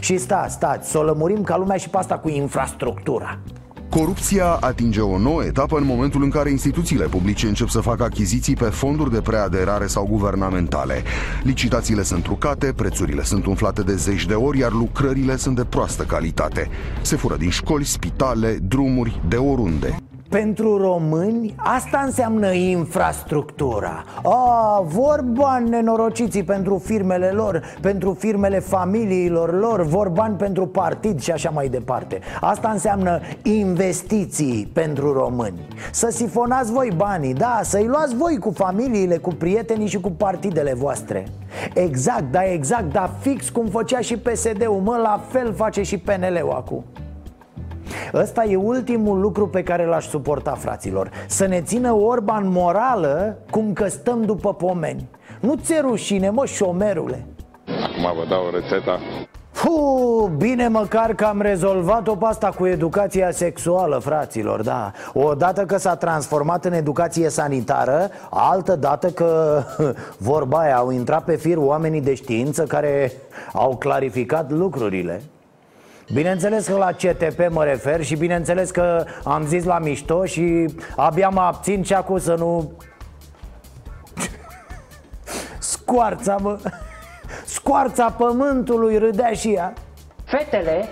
Și 0.01 0.19
stați, 0.19 0.55
stați, 0.55 0.91
să 0.91 0.99
o 0.99 1.03
lămurim 1.03 1.43
ca 1.43 1.57
lumea 1.57 1.77
și 1.77 1.89
pe 1.89 1.97
asta 1.97 2.19
cu 2.19 2.29
infrastructura 2.29 3.39
Corupția 3.91 4.47
atinge 4.47 5.01
o 5.01 5.19
nouă 5.19 5.45
etapă 5.45 5.79
în 5.79 5.85
momentul 5.85 6.23
în 6.23 6.31
care 6.31 6.51
instituțiile 6.51 7.05
publice 7.05 7.47
încep 7.47 7.69
să 7.69 7.81
facă 7.81 8.03
achiziții 8.03 8.55
pe 8.55 8.65
fonduri 8.65 9.13
de 9.13 9.21
preaderare 9.21 9.87
sau 9.87 10.07
guvernamentale. 10.07 11.03
Licitațiile 11.43 12.03
sunt 12.03 12.23
trucate, 12.23 12.73
prețurile 12.73 13.23
sunt 13.23 13.47
umflate 13.47 13.83
de 13.83 13.95
zeci 13.95 14.27
de 14.27 14.35
ori, 14.35 14.59
iar 14.59 14.73
lucrările 14.73 15.37
sunt 15.37 15.57
de 15.57 15.65
proastă 15.65 16.03
calitate. 16.03 16.69
Se 17.03 17.17
fură 17.17 17.37
din 17.37 17.51
școli, 17.51 17.85
spitale, 17.85 18.59
drumuri, 18.63 19.21
de 19.29 19.37
oriunde. 19.37 19.97
Pentru 20.29 20.77
români 20.77 21.55
asta 21.57 22.03
înseamnă 22.05 22.53
infrastructura. 22.53 24.05
A, 24.23 24.81
vor 24.85 25.23
bani 25.23 25.69
nenorociții 25.69 26.43
pentru 26.43 26.79
firmele 26.79 27.31
lor 27.31 27.63
Pentru 27.81 28.13
firmele 28.13 28.59
familiilor 28.59 29.59
lor 29.59 29.83
Vor 29.83 30.09
bani 30.09 30.37
pentru 30.37 30.67
partid 30.67 31.21
și 31.21 31.31
așa 31.31 31.51
mai 31.51 31.69
departe. 31.69 32.21
Asta 32.41 32.69
înseamnă 32.69 33.21
investiții 33.43 34.71
pentru 34.73 35.13
români. 35.13 35.67
Să 35.93 36.09
sifonați 36.11 36.73
voi 36.73 36.93
banii, 36.97 37.35
da, 37.35 37.61
să-i 37.63 37.87
luați 37.87 38.17
voi 38.17 38.39
cu 38.39 38.51
familiile, 38.51 39.17
cu 39.17 39.31
prietenii 39.31 39.87
și 39.87 40.01
cu 40.01 40.11
partidele 40.11 40.75
voastre. 40.75 41.27
Exact, 41.75 42.31
da, 42.31 42.45
exact, 42.45 42.93
da, 42.93 43.11
fix 43.21 43.49
cum 43.49 43.67
făcea 43.67 44.01
și 44.01 44.17
PSD-ul 44.17 44.81
Mă, 44.85 44.97
la 44.97 45.25
fel 45.29 45.55
face 45.55 45.83
și 45.83 45.99
PNL-ul 45.99 46.51
acum 46.51 46.85
Ăsta 48.15 48.45
e 48.45 48.57
ultimul 48.57 49.21
lucru 49.21 49.49
pe 49.49 49.63
care 49.63 49.87
l-aș 49.87 50.07
suporta, 50.07 50.51
fraților. 50.51 51.11
Să 51.27 51.47
ne 51.47 51.61
țină 51.61 51.93
Orban 51.93 52.49
morală 52.49 53.37
cum 53.51 53.73
că 53.73 53.89
stăm 53.89 54.23
după 54.23 54.55
pomeni. 54.55 55.09
Nu 55.41 55.55
ți 55.63 55.75
rușine, 55.81 56.31
mă, 56.31 56.47
șomerule? 56.47 57.27
Acum 57.67 58.19
vă 58.19 58.27
dau 58.29 58.43
rețeta. 58.53 58.99
Puh, 59.63 60.31
bine 60.37 60.69
măcar 60.69 61.15
că 61.15 61.25
am 61.25 61.41
rezolvat-o 61.41 62.17
pe 62.17 62.25
asta 62.25 62.49
cu 62.49 62.67
educația 62.67 63.31
sexuală, 63.31 63.99
fraților, 63.99 64.63
da. 64.63 64.93
Odată 65.13 65.65
că 65.65 65.77
s-a 65.77 65.97
transformat 65.97 66.65
în 66.65 66.73
educație 66.73 67.29
sanitară 67.29 68.11
Altă 68.31 68.77
dată 68.77 69.11
că, 69.11 69.63
vorba 70.19 70.59
aia, 70.59 70.77
au 70.77 70.91
intrat 70.91 71.25
pe 71.25 71.37
fir 71.37 71.57
oamenii 71.57 72.01
de 72.01 72.15
știință 72.15 72.63
care 72.63 73.13
au 73.53 73.77
clarificat 73.77 74.51
lucrurile 74.51 75.23
Bineînțeles 76.13 76.67
că 76.67 76.77
la 76.77 76.93
CTP 76.93 77.49
mă 77.51 77.65
refer 77.65 78.03
și 78.03 78.17
bineînțeles 78.17 78.71
că 78.71 79.05
am 79.25 79.47
zis 79.47 79.65
la 79.65 79.79
mișto 79.79 80.25
și 80.25 80.75
abia 80.97 81.29
mă 81.29 81.41
abțin 81.41 81.83
și 81.83 81.95
acum 81.95 82.19
să 82.19 82.35
nu... 82.35 82.73
Scoarța, 85.59 86.37
mă! 86.37 86.59
Scoarța 87.57 88.11
pământului 88.11 88.99
râdea 88.99 89.33
și 89.33 89.53
ea 89.53 89.73
Fetele 90.25 90.89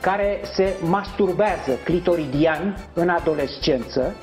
care 0.00 0.40
se 0.54 0.74
masturbează 0.80 1.72
clitoridian 1.84 2.76
în 2.92 3.08
adolescență 3.08 4.14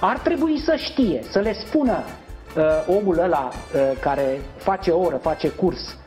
ar 0.00 0.18
trebui 0.18 0.58
să 0.58 0.76
știe, 0.76 1.22
să 1.30 1.38
le 1.38 1.52
spună 1.66 1.98
uh, 2.56 2.96
omul 2.98 3.18
ăla 3.18 3.48
uh, 3.48 3.80
care 4.00 4.40
face 4.56 4.90
oră, 4.90 5.16
face 5.16 5.48
curs 5.48 5.80
Um, 5.80 5.99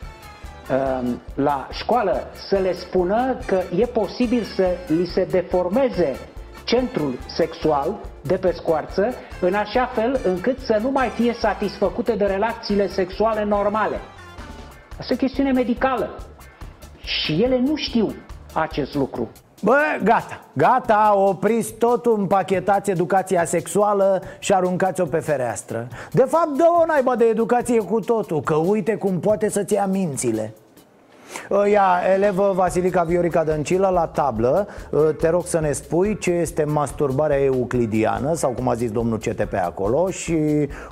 la 1.35 1.67
școală 1.71 2.27
să 2.47 2.57
le 2.57 2.73
spună 2.73 3.37
că 3.45 3.61
e 3.75 3.85
posibil 3.85 4.43
să 4.43 4.67
li 4.87 5.05
se 5.05 5.23
deformeze 5.23 6.15
centrul 6.63 7.19
sexual 7.27 7.99
de 8.21 8.35
pe 8.35 8.51
scoarță 8.51 9.13
în 9.39 9.53
așa 9.53 9.85
fel 9.85 10.19
încât 10.25 10.59
să 10.59 10.77
nu 10.81 10.91
mai 10.91 11.09
fie 11.09 11.33
satisfăcute 11.33 12.15
de 12.15 12.25
relațiile 12.25 12.87
sexuale 12.87 13.43
normale. 13.43 13.99
Asta 14.99 15.13
e 15.13 15.15
o 15.15 15.25
chestiune 15.25 15.51
medicală. 15.51 16.09
Și 17.03 17.43
ele 17.43 17.59
nu 17.59 17.75
știu 17.75 18.15
acest 18.53 18.95
lucru. 18.95 19.31
Bă, 19.63 19.75
gata, 20.03 20.41
gata, 20.53 21.13
opriți 21.15 21.73
totul, 21.73 22.19
împachetați 22.19 22.91
educația 22.91 23.45
sexuală 23.45 24.21
și 24.39 24.53
aruncați-o 24.53 25.05
pe 25.05 25.19
fereastră. 25.19 25.87
De 26.11 26.25
fapt, 26.27 26.49
dă 26.57 26.65
o 26.81 26.85
naiba 26.85 27.15
de 27.15 27.25
educație 27.25 27.79
cu 27.79 27.99
totul, 27.99 28.41
că 28.41 28.55
uite 28.55 28.95
cum 28.95 29.19
poate 29.19 29.49
să-ți 29.49 29.73
ia 29.73 29.85
mințile. 29.85 30.53
Ia, 31.71 31.85
elevă 32.13 32.51
Vasilica 32.55 33.03
Viorica 33.03 33.43
Dăncilă 33.43 33.87
la 33.87 34.05
tablă. 34.07 34.67
Te 35.19 35.29
rog 35.29 35.45
să 35.45 35.59
ne 35.59 35.71
spui 35.71 36.17
ce 36.17 36.31
este 36.31 36.63
masturbarea 36.63 37.43
euclidiană 37.43 38.33
Sau 38.33 38.51
cum 38.51 38.67
a 38.67 38.73
zis 38.73 38.91
domnul 38.91 39.17
CTP 39.17 39.53
acolo 39.65 40.09
Și 40.09 40.37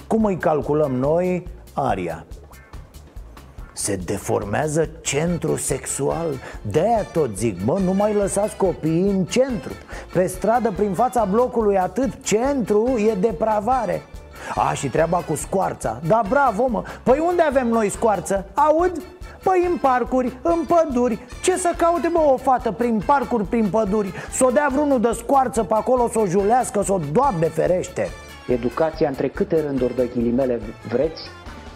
cum 0.08 0.26
îi 0.26 0.38
calculăm 0.38 0.92
noi 0.92 1.48
aria 1.74 2.26
se 3.82 3.96
deformează 3.96 4.90
centru 5.02 5.56
sexual. 5.56 6.28
De-aia 6.62 7.04
tot 7.14 7.38
zic, 7.38 7.64
bă, 7.64 7.80
nu 7.84 7.94
mai 7.94 8.14
lăsați 8.14 8.56
copiii 8.56 9.10
în 9.10 9.26
centru. 9.26 9.74
Pe 10.14 10.28
stradă, 10.28 10.74
prin 10.76 10.94
fața 10.94 11.26
blocului, 11.26 11.78
atât 11.78 12.24
centru 12.24 12.98
e 12.98 13.14
depravare. 13.20 14.02
A, 14.56 14.74
și 14.74 14.88
treaba 14.88 15.18
cu 15.18 15.36
scoarța. 15.36 16.00
Da, 16.08 16.22
bravo, 16.30 16.68
mă. 16.68 16.84
Păi 17.04 17.24
unde 17.28 17.42
avem 17.42 17.68
noi 17.68 17.90
scoarță? 17.90 18.46
Aud? 18.54 19.02
Păi 19.44 19.68
în 19.70 19.78
parcuri, 19.78 20.38
în 20.42 20.60
păduri. 20.68 21.20
Ce 21.44 21.58
să 21.58 21.72
caute, 21.78 22.08
bă, 22.08 22.20
o 22.20 22.38
fată 22.38 22.72
prin 22.72 23.02
parcuri, 23.06 23.44
prin 23.44 23.70
păduri? 23.70 24.14
Să 24.32 24.46
o 24.46 24.50
dea 24.50 24.68
vreunul 24.72 25.02
de 25.02 25.12
scoarță 25.18 25.64
pe 25.64 25.74
acolo, 25.74 26.10
să 26.12 26.20
o 26.20 26.26
julească, 26.26 26.82
să 26.84 26.94
o 26.94 27.00
doamne 27.12 27.48
ferește. 27.48 28.10
Educația 28.48 29.08
între 29.08 29.28
câte 29.28 29.62
rânduri 29.62 29.96
de 29.96 30.10
ghilimele 30.14 30.62
vreți 30.88 31.22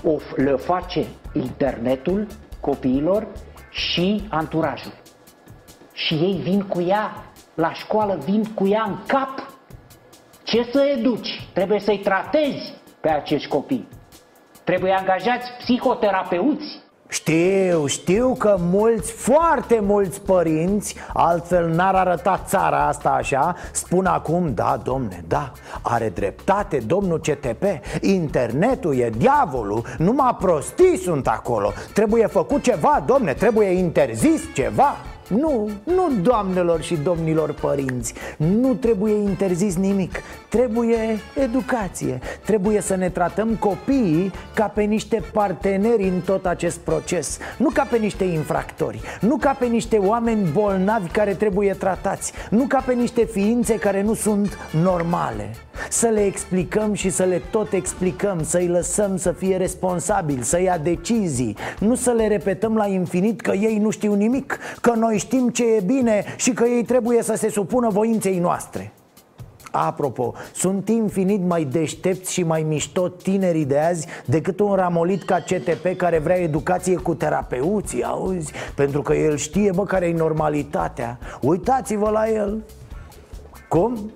o, 0.06 0.18
le 0.36 0.56
face 0.56 1.06
internetul 1.34 2.28
copiilor 2.60 3.28
și 3.70 4.28
anturajul. 4.30 4.94
Și 5.94 6.13
ei 6.13 6.39
vin 6.44 6.62
cu 6.62 6.82
ea 6.82 7.24
la 7.54 7.74
școală, 7.74 8.20
vin 8.26 8.44
cu 8.54 8.68
ea 8.68 8.84
în 8.88 8.98
cap. 9.08 9.54
Ce 10.44 10.63
să 10.72 10.82
educi? 10.98 11.50
Trebuie 11.54 11.80
să-i 11.80 12.00
tratezi 12.00 12.74
pe 13.02 13.10
acești 13.10 13.48
copii. 13.48 13.88
Trebuie 14.63 14.91
angajați 14.91 15.52
psihoterapeuți 15.58 16.84
știu, 17.08 17.86
știu 17.86 18.36
că 18.38 18.58
mulți, 18.60 19.12
foarte 19.12 19.80
mulți 19.82 20.22
părinți 20.22 20.96
Altfel 21.13 21.70
n-ar 21.70 21.96
arăta 21.96 22.41
țara 22.46 22.88
asta 22.88 23.10
așa 23.10 23.56
Spun 23.72 24.06
acum, 24.06 24.54
da, 24.54 24.82
domne, 24.84 25.24
da 25.28 25.52
Are 25.82 26.10
dreptate 26.10 26.78
domnul 26.78 27.20
CTP 27.20 27.63
Internetul 28.02 28.98
e 28.98 29.10
diavolul 29.18 29.86
Numai 29.98 30.36
prostii 30.39 30.98
sunt 30.98 31.28
acolo 31.28 31.74
Trebuie 31.94 32.28
făcut 32.28 32.63
ceva, 32.63 33.04
domne, 33.06 33.34
trebuie 33.34 33.68
interzis 33.68 34.41
ceva. 34.54 34.96
Nu, 35.28 35.70
nu 35.84 36.12
doamnelor 36.22 36.82
și 36.82 36.96
domnilor 36.96 37.54
părinți 37.54 38.13
Nu 38.38 38.74
trebuie 38.74 39.13
interzis 39.13 39.76
nimic 39.76 40.22
Trebuie 40.56 41.20
educație. 41.34 42.20
Trebuie 42.46 42.82
să 42.82 42.96
ne 42.96 43.10
tratăm 43.10 43.56
copiii 43.56 44.32
ca 44.54 44.65
pe 44.65 44.82
niște 44.82 45.22
parteneri 45.34 46.04
în 46.04 46.20
tot 46.26 46.46
acest 46.46 46.78
proces. 46.78 47.38
Nu 47.58 47.70
ca 47.70 47.84
pe 47.84 47.98
niște 47.98 48.24
infractori. 48.24 49.02
Nu 49.22 49.38
ca 49.38 49.52
pe 49.60 49.65
niște 49.65 49.98
oameni 49.98 50.50
bolnavi 50.52 51.08
care 51.08 51.34
trebuie 51.34 51.74
tratați. 51.74 52.34
Nu 52.50 52.65
ca 52.68 52.84
pe 52.86 52.94
niște 52.94 53.26
ființe 53.26 53.76
care 53.76 54.02
nu 54.02 54.13
sunt 54.13 54.58
normale. 54.82 55.50
Să 55.89 56.08
le 56.08 56.26
explicăm 56.26 56.94
și 56.94 57.10
să 57.10 57.24
le 57.24 57.41
tot 57.50 57.74
explicăm 57.74 58.44
Să-i 58.44 58.68
lăsăm 58.68 59.18
să 59.18 59.32
fie 59.32 59.58
responsabili 59.58 60.44
Să 60.44 60.62
ia 60.62 60.78
decizii. 60.78 61.58
Nu 61.80 61.96
să 61.96 62.12
le 62.12 62.28
repetăm 62.28 62.76
la 62.76 62.88
infinit 62.88 63.41
că 63.41 63.52
ei 63.52 63.78
nu 63.78 63.89
știu 63.89 64.13
nimic 64.13 64.58
Că 64.82 64.91
noi 64.91 65.18
știm 65.18 65.50
ce 65.50 65.63
e 65.76 65.82
bine 65.86 66.24
Și 66.36 66.52
că 66.52 66.65
ei 66.65 66.84
trebuie 66.84 67.24
să 67.24 67.36
se 67.36 67.50
supună 67.50 67.89
voinței 67.89 68.39
noastre 68.39 68.94
Apropo, 69.76 70.34
sunt 70.54 70.90
infinit 70.90 71.44
mai 71.44 71.64
deștepți 71.64 72.34
și 72.34 72.44
mai 72.44 72.64
mișto 72.64 73.08
tinerii 73.08 73.66
de 73.66 73.80
azi 73.80 74.08
Decât 74.26 74.60
un 74.60 74.74
ramolit 74.74 75.24
ca 75.24 75.36
CTP 75.36 75.98
care 75.98 76.20
vrea 76.20 76.38
educație 76.38 76.96
cu 76.96 77.14
terapeuții, 77.16 78.04
auzi? 78.04 78.54
Pentru 78.76 79.02
că 79.02 79.14
el 79.14 79.38
știe, 79.38 79.72
bă, 79.76 79.84
care 79.84 80.06
e 80.06 80.14
normalitatea 80.14 81.20
Uitați-vă 81.42 82.10
la 82.10 82.30
el 82.30 82.64
Cum? 83.70 84.12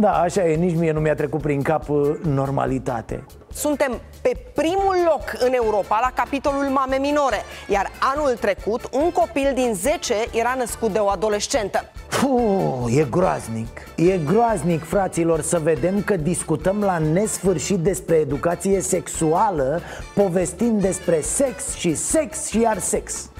Da, 0.00 0.12
așa 0.12 0.48
e, 0.48 0.54
nici 0.54 0.76
mie 0.76 0.92
nu 0.92 1.00
mi-a 1.00 1.14
trecut 1.14 1.40
prin 1.40 1.62
cap 1.62 1.88
uh, 1.88 2.10
normalitate 2.22 3.24
Suntem 3.56 4.00
pe 4.20 4.36
primul 4.54 4.96
loc 5.04 5.22
în 5.38 5.52
Europa 5.52 5.98
la 6.02 6.10
capitolul 6.14 6.64
mame 6.64 6.96
minore 6.96 7.42
Iar 7.68 7.90
anul 8.14 8.36
trecut, 8.40 8.88
un 8.92 9.10
copil 9.10 9.52
din 9.54 9.74
10 9.74 10.14
era 10.32 10.54
născut 10.58 10.92
de 10.92 10.98
o 10.98 11.08
adolescentă. 11.08 11.84
Puh, 12.20 12.96
e 12.96 13.06
groaznic. 13.10 13.88
E 13.94 14.16
groaznic, 14.16 14.84
fraților, 14.84 15.40
să 15.40 15.58
vedem 15.58 16.02
că 16.02 16.16
discutăm 16.16 16.80
la 16.80 16.98
nesfârșit 16.98 17.78
despre 17.78 18.14
educație 18.14 18.80
sexuală 18.80 19.80
Povestind 20.14 20.80
despre 20.80 21.20
sex 21.20 21.74
și 21.74 21.94
sex 21.94 22.46
și 22.46 22.60
iar 22.60 22.78
sex 22.78 23.30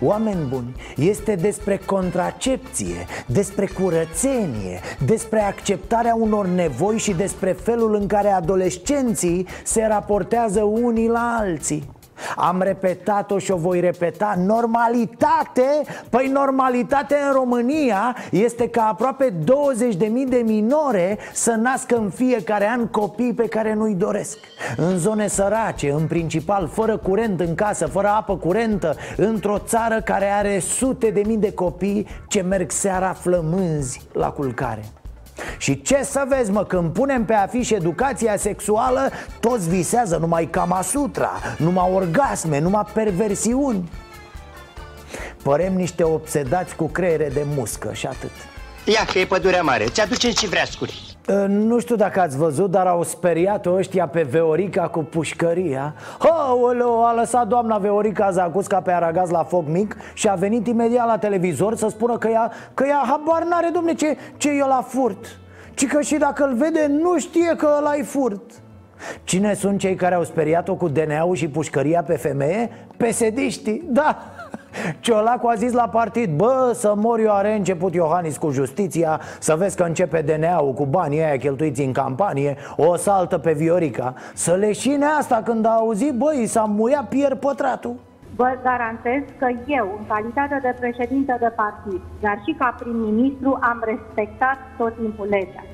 Oameni 0.00 0.48
buni, 0.48 0.74
este 0.96 1.34
despre 1.34 1.80
contracepție, 1.86 3.06
despre 3.26 3.66
curățenie, 3.66 4.80
despre 5.06 5.40
acceptarea 5.40 6.14
unor 6.14 6.46
nevoi 6.46 6.98
și 6.98 7.12
despre 7.12 7.52
felul 7.52 7.94
în 7.94 8.06
care 8.06 8.28
adolescenții 8.28 9.46
se 9.64 9.86
raportează 9.88 10.62
unii 10.62 11.08
la 11.08 11.36
alții. 11.40 11.96
Am 12.36 12.62
repetat-o 12.62 13.38
și 13.38 13.50
o 13.50 13.56
voi 13.56 13.80
repeta. 13.80 14.34
Normalitate? 14.46 15.82
Păi 16.10 16.30
normalitate 16.32 17.16
în 17.26 17.32
România 17.32 18.16
este 18.30 18.68
ca 18.68 18.82
aproape 18.82 19.32
20.000 19.32 19.98
de 20.28 20.42
minore 20.44 21.18
să 21.32 21.50
nască 21.50 21.96
în 21.96 22.10
fiecare 22.10 22.68
an 22.68 22.86
copii 22.86 23.32
pe 23.32 23.48
care 23.48 23.74
nu-i 23.74 23.94
doresc. 23.94 24.38
În 24.76 24.98
zone 24.98 25.28
sărace, 25.28 25.90
în 25.90 26.06
principal, 26.06 26.68
fără 26.72 26.96
curent 26.96 27.40
în 27.40 27.54
casă, 27.54 27.86
fără 27.86 28.08
apă 28.08 28.36
curentă 28.36 28.96
Într-o 29.16 29.58
țară 29.58 30.00
care 30.00 30.24
are 30.24 30.58
sute 30.58 31.10
de 31.10 31.22
mii 31.26 31.36
de 31.36 31.52
copii 31.52 32.06
ce 32.28 32.40
merg 32.40 32.70
seara 32.70 33.12
flămânzi 33.12 34.00
la 34.12 34.30
culcare 34.30 34.84
și 35.58 35.82
ce 35.82 36.02
să 36.02 36.24
vezi, 36.28 36.50
mă, 36.50 36.64
când 36.64 36.92
punem 36.92 37.24
pe 37.24 37.34
afiș 37.34 37.70
educația 37.70 38.36
sexuală 38.36 39.10
Toți 39.40 39.68
visează 39.68 40.16
numai 40.16 40.46
Kama 40.46 40.82
Sutra, 40.82 41.30
numai 41.58 41.90
orgasme, 41.94 42.58
numai 42.58 42.84
perversiuni. 42.92 43.90
Părem 45.42 45.74
niște 45.74 46.02
obsedați 46.02 46.76
cu 46.76 46.86
creiere 46.86 47.28
de 47.28 47.44
muscă 47.56 47.92
și 47.92 48.06
atât 48.06 48.30
Ia 48.92 49.04
că 49.12 49.18
e 49.18 49.24
pădurea 49.24 49.62
mare, 49.62 49.84
ți-aducem 49.84 50.30
și 50.30 50.46
vreascuri 50.46 51.16
Uh, 51.28 51.44
Nu 51.48 51.78
știu 51.78 51.96
dacă 51.96 52.20
ați 52.20 52.36
văzut, 52.36 52.70
dar 52.70 52.86
au 52.86 53.02
speriat-o 53.02 53.72
ăștia 53.72 54.06
pe 54.06 54.22
Veorica 54.22 54.88
cu 54.88 54.98
pușcăria. 54.98 55.94
Aoleu, 56.18 57.04
a 57.04 57.14
lăsat 57.14 57.46
doamna 57.46 57.78
Veorica 57.78 58.30
Zacusca 58.30 58.80
pe 58.80 58.92
aragaz 58.92 59.30
la 59.30 59.44
foc 59.44 59.66
mic 59.66 59.96
Și 60.14 60.28
a 60.28 60.34
venit 60.34 60.66
imediat 60.66 61.06
la 61.06 61.18
televizor 61.18 61.76
să 61.76 61.88
spună 61.88 62.18
că 62.18 62.28
ea, 62.28 62.52
că 62.74 62.84
ea 62.86 63.02
habar 63.06 63.42
n-are, 63.42 63.70
domne, 63.72 63.94
ce, 63.94 64.16
ce 64.36 64.48
e 64.48 64.58
la 64.58 64.84
furt. 64.88 65.38
Ci 65.74 65.86
că 65.86 66.00
și 66.00 66.16
dacă 66.16 66.44
îl 66.44 66.54
vede, 66.54 66.86
nu 66.86 67.18
știe 67.18 67.54
că 67.56 67.74
ăla 67.78 67.96
e 67.96 68.02
furt. 68.02 68.42
Cine 69.24 69.54
sunt 69.54 69.78
cei 69.78 69.94
care 69.94 70.14
au 70.14 70.24
speriat-o 70.24 70.74
cu 70.74 70.88
DNA-ul 70.88 71.36
și 71.36 71.48
pușcăria 71.48 72.02
pe 72.02 72.16
femeie? 72.16 72.70
Pesediștii, 72.96 73.82
da 73.86 74.18
Ciolacu 75.00 75.46
a 75.46 75.54
zis 75.54 75.72
la 75.72 75.88
partid 75.88 76.36
Bă, 76.36 76.70
să 76.74 76.92
mor 76.96 77.18
eu 77.18 77.32
are 77.32 77.56
început 77.56 77.94
Iohannis 77.94 78.36
cu 78.36 78.50
justiția 78.50 79.20
Să 79.38 79.54
vezi 79.58 79.76
că 79.76 79.82
începe 79.82 80.20
DNA-ul 80.20 80.72
cu 80.72 80.86
banii 80.86 81.22
aia 81.22 81.36
cheltuiți 81.36 81.82
în 81.82 81.92
campanie 81.92 82.56
O 82.76 82.96
saltă 82.96 83.38
pe 83.38 83.52
Viorica 83.52 84.14
Să 84.34 84.52
leșine 84.52 85.04
asta 85.04 85.42
când 85.44 85.66
a 85.66 85.70
auzit 85.70 86.12
Băi, 86.12 86.46
s-a 86.46 86.64
muiat 86.64 87.08
Pier 87.08 87.34
Pătratu 87.34 87.96
Vă 88.36 88.58
garantez 88.62 89.22
că 89.38 89.48
eu, 89.66 89.86
în 89.98 90.06
calitate 90.06 90.58
de 90.62 90.76
președinte 90.80 91.36
de 91.40 91.52
partid, 91.56 92.00
dar 92.20 92.36
și 92.44 92.52
ca 92.58 92.76
prim-ministru, 92.78 93.58
am 93.60 93.82
respectat 93.84 94.58
tot 94.76 94.92
timpul 94.96 95.26
legea. 95.30 95.64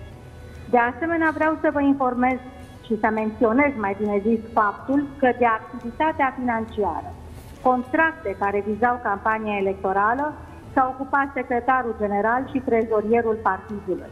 De 0.71 0.79
asemenea, 0.79 1.31
vreau 1.35 1.59
să 1.61 1.69
vă 1.73 1.81
informez 1.81 2.39
și 2.87 2.99
să 3.01 3.09
menționez, 3.15 3.73
mai 3.77 3.97
bine 4.01 4.23
zis, 4.29 4.41
faptul 4.53 5.07
că 5.19 5.29
de 5.39 5.47
activitatea 5.47 6.35
financiară, 6.39 7.11
contracte 7.69 8.37
care 8.39 8.65
vizau 8.67 9.01
campania 9.03 9.57
electorală, 9.61 10.35
s-a 10.75 10.95
ocupat 10.95 11.29
secretarul 11.35 11.95
general 12.01 12.51
și 12.53 12.59
trezorierul 12.59 13.39
partidului. 13.43 14.11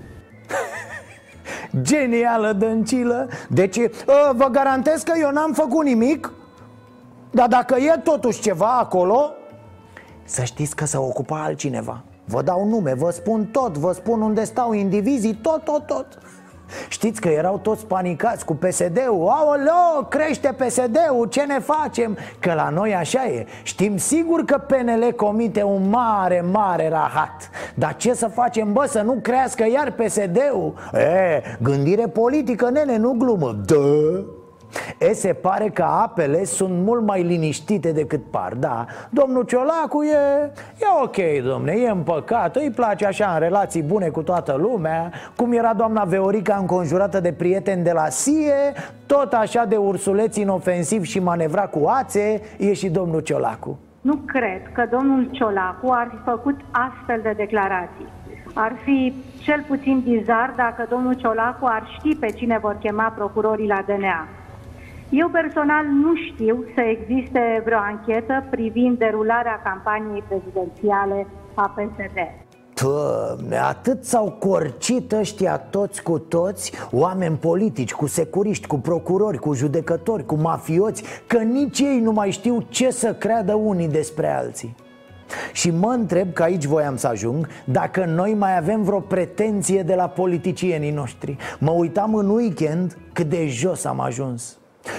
Genială 1.89 2.53
dăncilă! 2.53 3.29
Deci 3.49 3.79
ă, 3.79 4.33
vă 4.35 4.49
garantez 4.51 5.03
că 5.03 5.13
eu 5.21 5.31
n-am 5.31 5.53
făcut 5.53 5.85
nimic? 5.85 6.33
Dar 7.31 7.49
dacă 7.49 7.77
e 7.77 8.01
totuși 8.05 8.41
ceva 8.41 8.79
acolo 8.79 9.35
Să 10.25 10.45
știți 10.45 10.77
că 10.77 10.85
s-a 10.85 11.01
ocupat 11.01 11.45
altcineva. 11.45 12.03
Vă 12.25 12.43
dau 12.43 12.69
nume, 12.69 12.95
vă 12.95 13.11
spun 13.11 13.45
tot, 13.45 13.79
vă 13.79 13.93
spun 13.93 14.21
unde 14.21 14.45
stau 14.45 14.73
indivizii, 14.73 15.35
tot, 15.35 15.65
tot, 15.65 15.87
tot 15.87 16.19
Știți 16.89 17.21
că 17.21 17.29
erau 17.29 17.59
toți 17.59 17.87
panicați 17.87 18.45
cu 18.45 18.55
PSD-ul 18.55 19.29
Aoleo, 19.29 20.07
crește 20.09 20.55
PSD-ul, 20.59 21.29
ce 21.29 21.43
ne 21.43 21.59
facem? 21.59 22.17
Că 22.39 22.53
la 22.55 22.69
noi 22.69 22.95
așa 22.95 23.25
e 23.25 23.47
Știm 23.63 23.97
sigur 23.97 24.45
că 24.45 24.59
PNL 24.59 25.13
comite 25.17 25.63
un 25.63 25.89
mare, 25.89 26.45
mare 26.53 26.89
rahat 26.89 27.51
Dar 27.75 27.97
ce 27.97 28.15
să 28.15 28.27
facem, 28.27 28.73
bă, 28.73 28.85
să 28.89 29.01
nu 29.01 29.19
crească 29.23 29.65
iar 29.73 29.91
PSD-ul? 29.93 30.75
E, 30.93 31.43
gândire 31.63 32.07
politică, 32.07 32.71
nene, 32.71 32.97
nu 32.97 33.13
glumă 33.13 33.57
Dă! 33.67 34.25
E, 34.99 35.13
se 35.13 35.33
pare 35.33 35.69
că 35.69 35.83
apele 35.83 36.45
sunt 36.45 36.85
mult 36.85 37.07
mai 37.07 37.23
liniștite 37.23 37.93
decât 37.93 38.21
par, 38.31 38.55
da 38.55 38.85
Domnul 39.11 39.45
Ciolacu 39.45 40.03
e, 40.03 40.51
e 40.79 40.87
ok, 41.03 41.45
domne, 41.45 41.73
e 41.73 41.89
împăcat 41.89 42.57
Îi 42.57 42.71
place 42.71 43.07
așa 43.07 43.31
în 43.35 43.39
relații 43.39 43.83
bune 43.83 44.09
cu 44.09 44.23
toată 44.23 44.57
lumea 44.61 45.11
Cum 45.37 45.53
era 45.53 45.75
doamna 45.75 46.05
Veorica 46.05 46.57
înconjurată 46.57 47.21
de 47.21 47.33
prieteni 47.33 47.83
de 47.83 47.93
la 47.93 48.09
SIE 48.09 48.73
Tot 49.07 49.33
așa 49.33 49.65
de 49.65 49.77
ursuleț 49.77 50.37
inofensiv 50.37 51.05
și 51.05 51.19
manevra 51.19 51.67
cu 51.67 51.87
ațe 51.87 52.41
E 52.59 52.73
și 52.73 52.89
domnul 52.89 53.21
Ciolacu 53.21 53.79
Nu 54.01 54.15
cred 54.15 54.63
că 54.73 54.87
domnul 54.91 55.29
Ciolacu 55.31 55.91
ar 55.91 56.09
fi 56.11 56.31
făcut 56.31 56.61
astfel 56.71 57.21
de 57.23 57.35
declarații. 57.37 58.07
Ar 58.55 58.73
fi 58.85 59.15
cel 59.39 59.65
puțin 59.69 60.01
bizar 60.01 60.53
dacă 60.57 60.87
domnul 60.91 61.15
Ciolacu 61.15 61.67
ar 61.67 61.89
ști 61.99 62.17
pe 62.17 62.27
cine 62.27 62.59
vor 62.59 62.77
chema 62.81 63.13
procurorii 63.17 63.67
la 63.67 63.85
DNA. 63.87 64.29
Eu 65.21 65.29
personal 65.29 65.85
nu 65.87 66.13
știu 66.15 66.65
să 66.75 66.81
existe 66.81 67.63
vreo 67.65 67.79
anchetă 67.79 68.45
privind 68.51 68.99
derularea 68.99 69.61
campaniei 69.65 70.25
prezidențiale 70.29 71.27
a 71.55 71.75
PSD. 71.77 72.19
Doamne, 72.83 73.57
atât 73.57 74.05
s-au 74.05 74.31
corcit 74.31 75.13
ăștia 75.13 75.59
toți 75.59 76.03
cu 76.03 76.19
toți 76.19 76.73
Oameni 76.91 77.37
politici, 77.37 77.95
cu 77.95 78.07
securiști, 78.07 78.67
cu 78.67 78.79
procurori, 78.79 79.39
cu 79.39 79.55
judecători, 79.55 80.27
cu 80.27 80.35
mafioți 80.35 81.05
Că 81.27 81.39
nici 81.39 81.79
ei 81.79 82.01
nu 82.01 82.13
mai 82.13 82.31
știu 82.31 82.67
ce 82.69 82.91
să 82.91 83.15
creadă 83.15 83.55
unii 83.55 83.89
despre 83.89 84.29
alții. 84.29 84.75
Și 85.53 85.71
mă 85.71 85.89
întreb, 85.89 86.33
că 86.33 86.43
aici 86.43 86.65
voiam 86.65 86.97
să 86.97 87.07
ajung, 87.07 87.49
dacă 87.65 88.05
noi 88.05 88.35
mai 88.35 88.57
avem 88.57 88.83
vreo 88.83 89.01
pretenție 89.01 89.83
de 89.83 89.95
la 89.95 90.09
politicienii 90.09 90.91
noștri. 90.91 91.37
Mă 91.59 91.71
uitam 91.71 92.15
în 92.15 92.29
weekend 92.29 92.99
cât 93.13 93.27
de 93.27 93.47
jos 93.47 93.85
am 93.85 94.01
ajuns 94.01 94.57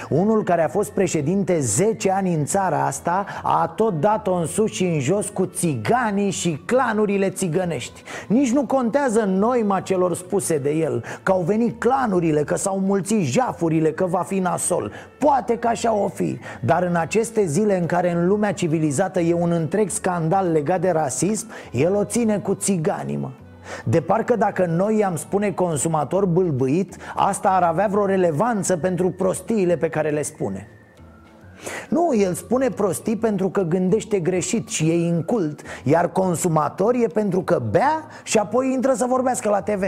unul 0.08 0.42
care 0.42 0.64
a 0.64 0.68
fost 0.68 0.90
președinte 0.90 1.60
10 1.60 2.10
ani 2.10 2.34
în 2.34 2.44
țara 2.44 2.86
asta 2.86 3.26
A 3.42 3.72
tot 3.76 4.00
dat-o 4.00 4.34
în 4.34 4.46
sus 4.46 4.70
și 4.70 4.84
în 4.84 5.00
jos 5.00 5.28
cu 5.28 5.46
țiganii 5.46 6.30
și 6.30 6.60
clanurile 6.64 7.30
țigănești. 7.30 8.02
Nici 8.28 8.52
nu 8.52 8.66
contează 8.66 9.20
noima 9.20 9.80
celor 9.80 10.14
spuse 10.14 10.58
de 10.58 10.70
el 10.70 11.04
Că 11.22 11.32
au 11.32 11.40
venit 11.40 11.80
clanurile, 11.80 12.42
că 12.42 12.56
s-au 12.56 12.78
mulțit 12.78 13.24
jafurile, 13.24 13.92
că 13.92 14.06
va 14.06 14.22
fi 14.22 14.38
nasol. 14.38 14.92
Poate 15.18 15.58
că 15.58 15.68
așa 15.68 15.94
o 15.94 16.08
fi 16.08 16.38
Dar 16.60 16.82
în 16.82 16.96
aceste 16.96 17.46
zile 17.46 17.78
în 17.78 17.86
care 17.86 18.10
în 18.10 18.26
lumea 18.26 18.52
civilizată 18.52 19.20
e 19.20 19.32
un 19.32 19.50
întreg 19.50 19.90
scandal 19.90 20.52
legat 20.52 20.80
de 20.80 20.90
rasism 20.90 21.46
El 21.72 21.94
o 21.94 22.04
ține 22.04 22.38
cu 22.38 22.54
țiganii, 22.54 23.16
mă 23.16 23.30
de 23.84 24.00
parcă 24.00 24.36
dacă 24.36 24.66
noi 24.66 24.98
i-am 24.98 25.16
spune 25.16 25.52
consumator 25.52 26.24
bâlbâit 26.26 26.96
Asta 27.14 27.48
ar 27.48 27.62
avea 27.62 27.86
vreo 27.90 28.06
relevanță 28.06 28.76
pentru 28.76 29.10
prostiile 29.10 29.76
pe 29.76 29.88
care 29.88 30.10
le 30.10 30.22
spune 30.22 30.68
nu, 31.88 32.14
el 32.16 32.34
spune 32.34 32.68
prostii 32.68 33.16
pentru 33.16 33.48
că 33.48 33.60
gândește 33.62 34.18
greșit 34.18 34.68
și 34.68 34.90
e 34.90 34.94
incult 34.94 35.60
Iar 35.82 36.12
consumator 36.12 36.94
e 36.94 37.06
pentru 37.06 37.42
că 37.42 37.62
bea 37.70 38.06
și 38.22 38.38
apoi 38.38 38.72
intră 38.72 38.92
să 38.94 39.04
vorbească 39.08 39.48
la 39.48 39.62
TV 39.62 39.82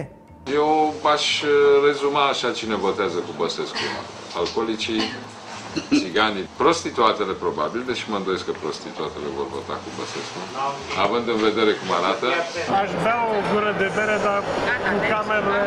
Eu 0.54 0.92
aș 1.12 1.42
uh, 1.42 1.48
rezuma 1.86 2.26
așa 2.28 2.50
cine 2.50 2.74
votează 2.74 3.16
cu 3.16 3.32
Băsescu. 3.36 3.76
Alcoolicii, 4.38 5.00
țiganii, 6.04 6.44
prostituatele 6.62 7.32
probabil, 7.44 7.80
deși 7.90 8.04
mă 8.10 8.16
îndoiesc 8.20 8.44
că 8.48 8.54
prostituatele 8.64 9.28
vor 9.36 9.46
vota 9.56 9.74
cu 9.82 9.88
Băsescu, 9.98 10.38
având 11.04 11.26
în 11.34 11.38
vedere 11.48 11.72
cum 11.80 11.88
arată. 11.98 12.26
Aș 12.82 12.90
bea 13.04 13.18
o 13.34 13.38
gură 13.50 13.70
de 13.82 13.88
bere, 13.96 14.16
dar 14.26 14.38
cu 14.86 14.98
camerele... 15.12 15.60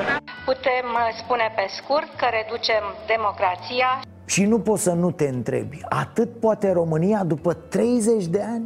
Putem 0.51 0.85
uh, 0.99 1.07
spune 1.21 1.47
pe 1.57 1.65
scurt 1.77 2.09
că 2.19 2.27
reducem 2.37 2.83
democrația. 3.13 3.89
Și 4.33 4.43
nu 4.51 4.59
poți 4.67 4.83
să 4.83 4.93
nu 5.03 5.11
te 5.11 5.27
întrebi 5.27 5.79
Atât 5.89 6.29
poate 6.39 6.71
România 6.71 7.23
după 7.23 7.53
30 7.53 8.25
de 8.25 8.41
ani? 8.53 8.65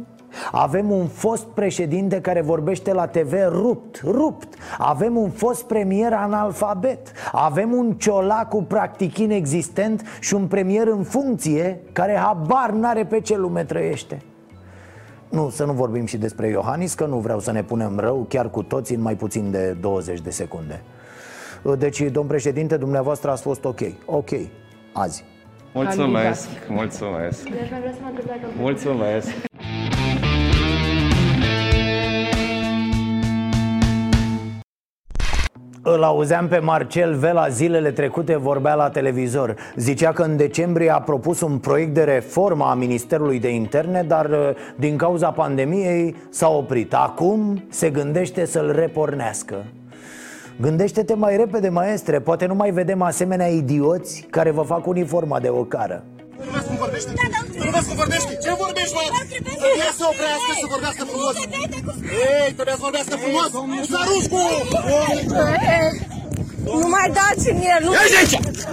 Avem 0.52 0.90
un 0.90 1.06
fost 1.06 1.44
președinte 1.44 2.20
care 2.20 2.40
vorbește 2.40 2.92
la 2.92 3.06
TV 3.06 3.32
rupt, 3.48 4.00
rupt. 4.04 4.54
Avem 4.78 5.16
un 5.16 5.30
fost 5.30 5.64
premier 5.64 6.12
analfabet. 6.12 7.12
Avem 7.32 7.72
un 7.72 7.92
ciolacu 7.92 8.62
practic 8.62 9.18
inexistent 9.18 10.02
și 10.20 10.34
un 10.34 10.46
premier 10.46 10.86
în 10.86 11.02
funcție 11.02 11.80
care 11.92 12.16
habar 12.16 12.70
n-are 12.70 13.04
pe 13.04 13.20
ce 13.20 13.36
lume 13.36 13.64
trăiește. 13.64 14.22
Nu, 15.28 15.50
să 15.50 15.64
nu 15.64 15.72
vorbim 15.72 16.06
și 16.06 16.16
despre 16.16 16.48
Iohannis, 16.48 16.94
că 16.94 17.06
nu 17.06 17.18
vreau 17.18 17.40
să 17.40 17.52
ne 17.52 17.62
punem 17.62 17.98
rău 17.98 18.26
chiar 18.28 18.50
cu 18.50 18.62
toții 18.62 18.94
în 18.94 19.02
mai 19.02 19.14
puțin 19.14 19.50
de 19.50 19.76
20 19.80 20.20
de 20.20 20.30
secunde. 20.30 20.82
Deci, 21.78 22.02
domn 22.02 22.28
președinte, 22.28 22.76
dumneavoastră 22.76 23.30
ați 23.30 23.42
fost 23.42 23.64
ok. 23.64 23.80
Ok, 24.04 24.30
azi. 24.92 25.24
Mulțumesc, 25.72 26.48
mulțumesc. 26.68 27.48
Mulțumesc 28.56 29.28
Îl 35.86 36.02
auzeam 36.02 36.48
pe 36.48 36.58
Marcel 36.58 37.14
Vela 37.14 37.48
zilele 37.48 37.90
trecute 37.90 38.36
vorbea 38.36 38.74
la 38.74 38.90
televizor. 38.90 39.54
Zicea 39.76 40.12
că 40.12 40.22
în 40.22 40.36
decembrie 40.36 40.90
a 40.90 41.00
propus 41.00 41.40
un 41.40 41.58
proiect 41.58 41.94
de 41.94 42.02
reformă 42.02 42.64
a 42.64 42.74
Ministerului 42.74 43.40
de 43.40 43.48
Interne 43.48 44.02
Dar 44.02 44.30
uh, 44.30 44.50
din 44.76 44.96
cauza 44.96 45.30
pandemiei 45.30 46.16
s-a 46.30 46.48
oprit. 46.48 46.94
Acum 46.94 47.64
se 47.68 47.90
gândește 47.90 48.44
să-l 48.44 48.72
repornească. 48.74 49.64
Gândește-te 50.60 51.14
mai 51.14 51.36
repede, 51.36 51.68
maestre 51.68 52.20
Poate 52.20 52.46
nu 52.46 52.54
mai 52.54 52.70
vedem 52.70 53.02
asemenea 53.02 53.46
idioți 53.46 54.26
care 54.30 54.50
vă 54.50 54.62
fac 54.62 54.86
uniforma 54.86 55.40
de 55.40 55.48
ocară 55.48 56.04
Urmează 56.94 57.08
cum 57.08 57.16
vorbește. 57.22 57.58
Urmează 57.66 57.86
cum 57.88 57.96
vorbește. 58.02 58.32
Ce 58.44 58.50
vorbești, 58.64 58.94
mă? 58.96 59.02
Trebuie 59.64 59.92
să 59.98 60.04
oprească, 60.12 60.50
să 60.62 60.66
vorbească 60.74 61.02
frumos. 61.10 61.34
Ei, 62.38 62.48
trebuie 62.58 62.76
să 62.78 62.84
vorbească 62.88 63.14
frumos. 63.24 63.48
Să 63.90 63.96
arunci 64.02 64.28
cu... 64.32 64.40
Nu 66.82 66.88
mai 66.96 67.08
dați 67.18 67.44
în 67.52 67.58
el, 67.74 67.80
nu 67.86 67.90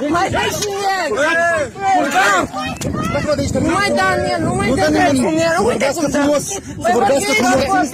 Nu 0.03 0.09
mai 0.17 0.27
dați 0.35 0.59
în 0.67 0.77
el. 0.97 1.09
Nu 3.65 3.71
mai 3.79 3.89
da 3.99 4.07
în 4.17 4.23
el, 4.33 4.41
nu 4.47 4.53
mai 4.55 4.69
dați 4.75 5.19
în 5.31 5.37
el. 5.47 5.55
Vorbească 5.61 6.07
frumos. 6.15 6.43
Să 6.85 6.89
vorbească 6.93 7.31
frumos. 7.41 7.87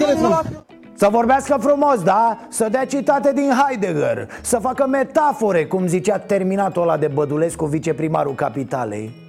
Să 1.02 1.08
vorbească 1.12 1.58
frumos, 1.62 2.04
da? 2.04 2.38
Să 2.50 2.68
dea 2.72 2.86
citate 2.86 3.34
din 3.34 3.52
Heidegger. 3.60 4.30
Să 4.42 4.58
facă 4.58 4.88
metafore, 4.88 5.66
cum 5.66 5.88
zicea 5.88 6.18
terminatul 6.18 6.82
ăla 6.82 6.98
de 6.98 7.08
Bădulescu, 7.08 7.66
viceprimarul 7.66 8.36
capitalei 8.36 9.27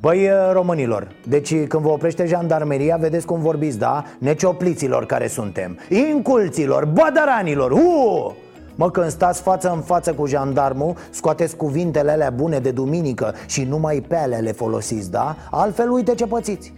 Băi, 0.00 0.28
românilor, 0.52 1.08
deci 1.28 1.66
când 1.66 1.82
vă 1.82 1.88
oprește 1.88 2.26
jandarmeria, 2.26 2.96
vedeți 2.96 3.26
cum 3.26 3.40
vorbiți, 3.40 3.78
da? 3.78 4.04
Neciopliților 4.18 5.06
care 5.06 5.26
suntem 5.26 5.78
Inculților, 6.10 6.84
bădăranilor, 6.84 7.70
uuu! 7.70 8.36
Mă, 8.74 8.90
când 8.90 9.10
stați 9.10 9.42
față 9.42 9.72
în 9.74 9.80
față 9.80 10.12
cu 10.12 10.26
jandarmul 10.26 10.94
Scoateți 11.10 11.56
cuvintele 11.56 12.10
alea 12.10 12.30
bune 12.30 12.58
de 12.58 12.70
duminică 12.70 13.34
Și 13.46 13.64
numai 13.64 14.04
pe 14.08 14.16
alea 14.16 14.38
le 14.38 14.52
folosiți, 14.52 15.10
da? 15.10 15.36
Altfel 15.50 15.90
uite 15.90 16.14
ce 16.14 16.26
pățiți 16.26 16.72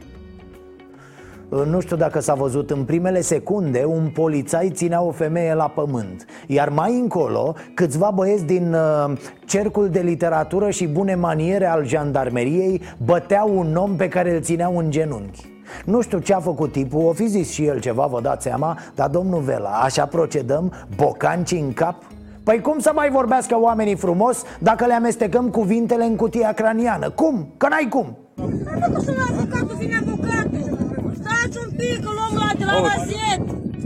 nu 1.61 1.81
știu 1.81 1.97
dacă 1.97 2.21
s-a 2.21 2.35
văzut 2.35 2.71
în 2.71 2.85
primele 2.85 3.21
secunde 3.21 3.85
Un 3.85 4.09
polițai 4.15 4.71
ținea 4.71 5.03
o 5.03 5.11
femeie 5.11 5.55
la 5.55 5.69
pământ 5.69 6.25
Iar 6.47 6.69
mai 6.69 6.99
încolo 6.99 7.55
Câțiva 7.75 8.11
băieți 8.15 8.45
din 8.45 8.75
uh, 8.75 9.19
cercul 9.47 9.89
de 9.89 10.01
literatură 10.01 10.71
și 10.71 10.87
bune 10.87 11.15
maniere 11.15 11.67
al 11.67 11.87
jandarmeriei 11.87 12.83
Băteau 13.05 13.59
un 13.59 13.77
om 13.77 13.97
pe 13.97 14.09
care 14.09 14.35
îl 14.35 14.41
țineau 14.41 14.77
în 14.77 14.91
genunchi 14.91 15.51
nu 15.85 16.01
știu 16.01 16.19
ce 16.19 16.35
a 16.35 16.41
făcut 16.41 16.73
tipul, 16.73 17.05
o 17.05 17.13
fi 17.13 17.27
zis 17.27 17.51
și 17.51 17.65
el 17.65 17.81
ceva, 17.81 18.07
vă 18.07 18.21
dați 18.21 18.43
seama 18.43 18.79
Dar 18.95 19.09
domnul 19.09 19.41
Vela, 19.41 19.71
așa 19.71 20.07
procedăm, 20.07 20.73
bocanci 20.97 21.51
în 21.51 21.73
cap? 21.73 22.03
Păi 22.45 22.61
cum 22.61 22.79
să 22.79 22.93
mai 22.95 23.11
vorbească 23.11 23.61
oamenii 23.61 23.97
frumos 23.97 24.43
dacă 24.59 24.87
le 24.87 24.93
amestecăm 24.93 25.49
cuvintele 25.49 26.05
în 26.05 26.17
cutia 26.17 26.53
craniană? 26.53 27.11
Cum? 27.11 27.53
Că 27.57 27.69
n-ai 27.69 27.87
cum! 27.91 28.17
Nu 28.35 29.01
să 29.01 29.13
avocatul, 29.31 29.77
vine 29.79 30.01
avocatul 30.07 30.83
Stați 31.21 31.59
un 31.65 31.71
pic, 31.77 31.99
îl 31.99 32.15
luăm 32.19 32.35
la 32.35 32.53
de 32.59 32.62
la 32.62 32.62
gazet 32.62 32.62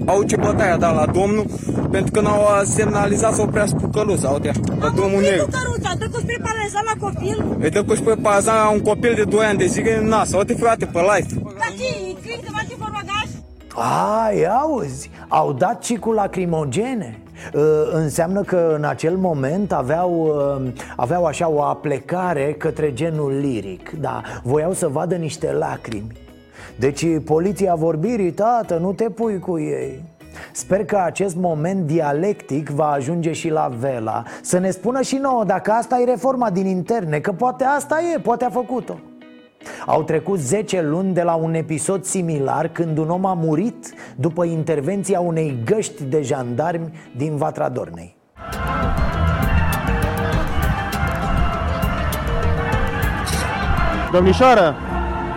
Au 0.07 0.23
ce 0.23 0.37
bătaie 0.37 0.71
a 0.71 0.77
dat 0.77 0.95
la 0.95 1.07
domnul 1.07 1.47
Pentru 1.91 2.11
că 2.11 2.21
n-au 2.21 2.43
semnalizat 2.65 3.35
să 3.35 3.43
oprească 3.43 3.79
cu 3.83 3.87
căluța 3.87 4.29
Uite, 4.29 4.51
pe 4.81 4.91
drumul 4.95 5.21
negru 5.21 5.49
căruța, 5.51 5.93
dă 5.99 6.09
cu 6.13 6.19
spre 6.19 6.37
paralizat 6.43 6.85
la 6.85 7.07
copil. 7.07 7.57
Îi 7.61 7.71
dă 7.71 7.85
cu 7.85 7.95
spre 7.95 8.15
paralizat 8.15 8.73
un 8.73 8.81
copil 8.81 9.15
de 9.15 9.25
2 9.25 9.45
ani 9.45 9.59
de 9.59 9.67
zile 9.67 9.97
în 9.97 10.07
nas 10.07 10.33
Uite 10.33 10.55
frate, 10.55 10.85
pe 10.85 10.99
live. 10.99 11.43
Dar 11.43 11.73
ce, 11.79 12.17
cred 12.23 12.41
că 12.45 12.51
face 12.53 12.69
pe 12.69 12.85
bagaj? 12.93 13.29
Ai, 14.25 14.45
auzi, 14.45 15.11
au 15.29 15.53
dat 15.53 15.85
și 15.85 15.95
cu 15.95 16.13
lacrimogene. 16.13 17.19
Uh, 17.55 17.63
înseamnă 17.93 18.43
că 18.43 18.73
în 18.77 18.85
acel 18.85 19.17
moment 19.17 19.73
aveau, 19.73 20.11
uh, 20.63 20.73
aveau 20.97 21.25
așa 21.25 21.49
o 21.49 21.63
aplecare 21.63 22.55
către 22.59 22.93
genul 22.93 23.39
liric 23.41 23.91
Da, 23.91 24.23
voiau 24.43 24.73
să 24.73 24.89
vadă 24.89 25.15
niște 25.15 25.53
lacrimi 25.53 26.13
Deci 26.79 27.07
poliția 27.25 27.75
vorbirii, 27.75 28.33
tată, 28.33 28.77
nu 28.77 28.93
te 28.93 29.11
pui 29.11 29.39
cu 29.39 29.59
ei. 29.59 30.03
Sper 30.53 30.85
că 30.85 31.01
acest 31.05 31.37
moment 31.37 31.87
dialectic 31.87 32.69
va 32.69 32.91
ajunge 32.91 33.33
și 33.33 33.51
la 33.51 33.71
Vela. 33.79 34.23
Să 34.43 34.59
ne 34.59 34.71
spună 34.71 35.01
și 35.01 35.17
nouă 35.17 35.45
dacă 35.45 35.71
asta 35.71 35.99
e 36.01 36.05
reforma 36.05 36.51
din 36.51 36.67
interne 36.67 37.19
Că 37.19 37.33
poate 37.33 37.65
asta 37.65 37.99
e, 38.15 38.19
poate 38.19 38.45
a 38.45 38.51
făcut-o. 38.51 38.95
Au 39.87 40.03
trecut 40.03 40.39
10 40.39 40.83
luni 40.83 41.15
de 41.15 41.23
la 41.23 41.35
un 41.35 41.55
episod 41.55 42.05
similar 42.05 42.69
când 42.69 42.99
un 42.99 43.11
om 43.11 43.25
a 43.25 43.33
murit 43.35 43.93
după 44.17 44.45
intervenția 44.45 45.21
unei 45.21 45.59
găști 45.65 46.05
de 46.05 46.23
jandarmi 46.23 46.93
din 47.17 47.37
Vatra 47.37 47.69
Dornei. 47.69 48.17
Domnișoară, 54.13 54.75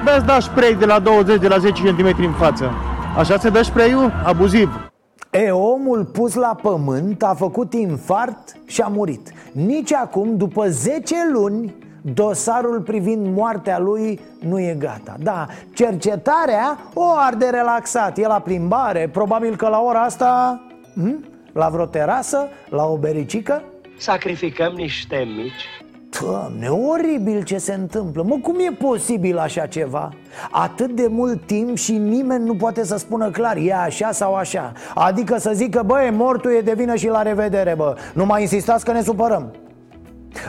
dați 0.06 0.26
da 0.26 0.40
spray 0.40 0.74
de 0.74 0.86
la 0.86 1.00
20 1.00 1.40
de 1.40 1.48
la 1.48 1.58
10 1.58 1.84
cm 1.84 2.24
în 2.24 2.32
față. 2.32 2.72
Așa 3.18 3.38
se 3.38 3.50
dă 3.50 3.62
spray-ul? 3.62 4.12
Abuziv. 4.26 4.90
E, 5.32 5.52
omul 5.52 6.06
pus 6.06 6.34
la 6.34 6.56
pământ 6.62 7.24
a 7.24 7.34
făcut 7.34 7.74
infart 7.74 8.58
și 8.66 8.82
a 8.82 8.88
murit 8.88 9.34
Nici 9.52 9.94
acum, 9.94 10.38
după 10.38 10.70
10 10.70 11.16
luni, 11.32 11.74
Dosarul 12.02 12.82
privind 12.82 13.36
moartea 13.36 13.80
lui 13.80 14.20
nu 14.40 14.60
e 14.60 14.76
gata 14.80 15.16
Da, 15.20 15.46
cercetarea 15.74 16.78
o 16.94 17.04
arde 17.18 17.50
relaxat 17.50 18.18
E 18.18 18.28
la 18.28 18.40
plimbare, 18.40 19.10
probabil 19.12 19.56
că 19.56 19.68
la 19.68 19.80
ora 19.80 20.02
asta 20.02 20.62
hm? 20.94 21.26
La 21.54 21.70
vreo 21.70 21.86
terasă, 21.86 22.48
la 22.70 22.86
o 22.86 22.98
bericică 22.98 23.64
Sacrificăm 23.98 24.74
niște 24.74 25.28
mici 25.38 25.89
Doamne, 26.22 26.68
oribil 26.68 27.44
ce 27.44 27.58
se 27.58 27.74
întâmplă. 27.74 28.24
Mă, 28.24 28.36
cum 28.42 28.56
e 28.60 28.72
posibil 28.72 29.38
așa 29.38 29.66
ceva? 29.66 30.10
Atât 30.52 30.92
de 30.92 31.08
mult 31.10 31.46
timp 31.46 31.78
și 31.78 31.98
nimeni 31.98 32.46
nu 32.46 32.56
poate 32.56 32.84
să 32.84 32.98
spună 32.98 33.30
clar 33.30 33.58
E 33.58 33.74
așa 33.74 34.12
sau 34.12 34.36
așa. 34.36 34.72
Adică 34.96 35.38
să 35.38 35.52
zică, 35.54 35.84
băi, 35.86 36.12
mortul 36.12 36.52
e 36.52 36.62
de 36.62 36.74
vină 36.78 36.96
și 36.96 37.08
la 37.08 37.22
revedere, 37.22 37.74
bă. 37.78 37.96
Nu 38.14 38.26
mai 38.26 38.42
insistați 38.42 38.86
că 38.86 38.92
ne 38.92 39.02
supărăm. 39.02 39.54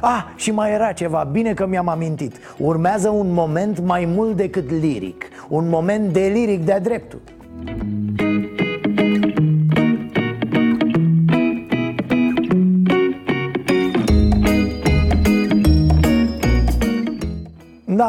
Ah, 0.01 0.25
și 0.37 0.51
mai 0.51 0.73
era 0.73 0.93
ceva, 0.93 1.29
bine 1.33 1.55
că 1.55 1.67
mi-am 1.67 1.89
amintit. 1.89 2.37
Urmează 2.59 3.09
un 3.09 3.33
moment 3.33 3.81
mai 3.81 4.05
mult 4.05 4.37
decât 4.37 4.71
liric. 4.71 5.25
Un 5.49 5.69
moment 5.69 6.13
de 6.13 6.31
liric 6.33 6.65
de-a 6.65 6.81
dreptul 6.81 7.21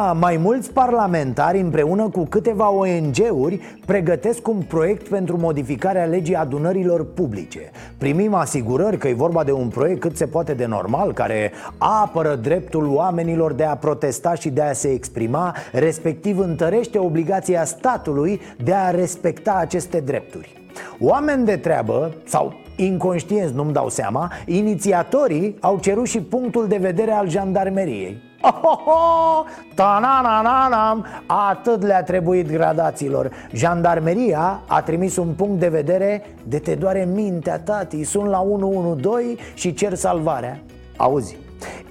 Da, 0.02 0.14
mai 0.14 0.38
mulți 0.38 0.72
parlamentari 0.72 1.60
împreună 1.60 2.10
cu 2.10 2.26
câteva 2.26 2.72
ONG-uri 2.72 3.60
pregătesc 3.86 4.48
un 4.48 4.62
proiect 4.68 5.08
pentru 5.08 5.38
modificarea 5.38 6.06
legii 6.06 6.36
adunărilor 6.36 7.06
publice. 7.14 7.72
Primim 7.98 8.34
asigurări 8.34 8.98
că 8.98 9.08
e 9.08 9.14
vorba 9.14 9.44
de 9.44 9.52
un 9.52 9.68
proiect 9.68 10.00
cât 10.00 10.18
se 10.18 10.26
poate 10.26 10.54
de 10.54 10.66
normal 10.66 11.14
Care 11.14 11.52
apără 11.78 12.36
dreptul 12.36 12.88
oamenilor 12.88 13.54
de 13.54 13.64
a 13.64 13.76
protesta 13.76 14.34
și 14.34 14.50
de 14.50 14.62
a 14.62 14.74
se 14.74 14.92
exprima 14.92 15.56
Respectiv 15.72 16.40
întărește 16.40 16.98
obligația 16.98 17.66
statului 17.66 18.42
de 18.64 18.74
a 18.74 18.90
respecta 18.90 19.54
aceste 19.60 20.00
drepturi. 20.00 20.54
Oameni 21.00 21.46
de 21.46 21.58
treabă, 21.58 22.14
sau 22.26 22.54
inconștienți, 22.76 23.54
nu-mi 23.54 23.74
dau 23.74 23.90
seama 23.90 24.32
Inițiatorii 24.46 25.56
au 25.60 25.78
cerut 25.80 26.08
și 26.08 26.22
punctul 26.22 26.68
de 26.68 26.78
vedere 26.78 27.12
al 27.12 27.30
jandarmeriei 27.30 28.30
Oh, 28.44 28.60
oh, 28.62 28.86
oh! 28.86 29.46
Ta-na-na-na-nam! 29.76 31.06
Atât 31.26 31.84
le-a 31.84 32.04
trebuit 32.04 32.52
gradațiilor 32.52 33.32
Jandarmeria 33.54 34.62
a 34.68 34.82
trimis 34.82 35.18
un 35.18 35.28
punct 35.28 35.60
de 35.60 35.68
vedere 35.68 36.24
De 36.44 36.60
te 36.60 36.76
doare 36.76 37.10
mintea, 37.14 37.60
tati 37.60 38.04
Sunt 38.04 38.28
la 38.28 38.42
112 38.42 39.44
și 39.54 39.74
cer 39.74 39.94
salvarea 39.94 40.60
Auzi 40.98 41.38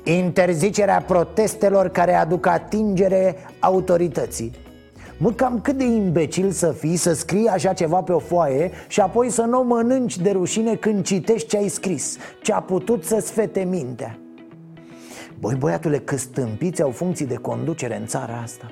Interzicerea 0.05 1.05
protestelor 1.07 1.88
care 1.88 2.14
aduc 2.14 2.46
atingere 2.46 3.36
autorității 3.59 4.53
Mă, 5.18 5.30
cam 5.30 5.61
cât 5.61 5.76
de 5.76 5.84
imbecil 5.84 6.51
să 6.51 6.72
fii 6.72 6.96
să 6.96 7.12
scrii 7.12 7.48
așa 7.48 7.72
ceva 7.72 8.03
pe 8.03 8.12
o 8.12 8.18
foaie 8.18 8.70
Și 8.88 9.01
apoi 9.01 9.30
să 9.30 9.42
nu 9.42 9.59
o 9.59 9.62
mănânci 9.62 10.18
de 10.18 10.30
rușine 10.30 10.74
când 10.74 11.05
citești 11.05 11.48
ce 11.48 11.57
ai 11.57 11.68
scris 11.68 12.16
Ce 12.42 12.53
a 12.53 12.61
putut 12.61 13.05
să-ți 13.05 13.32
fete 13.32 13.66
mintea 13.70 14.18
Băi 15.41 15.55
băiatule, 15.59 15.99
că 15.99 16.16
stâmpiți 16.16 16.82
au 16.82 16.91
funcții 16.91 17.26
de 17.26 17.34
conducere 17.34 17.97
în 17.97 18.07
țara 18.07 18.41
asta. 18.43 18.70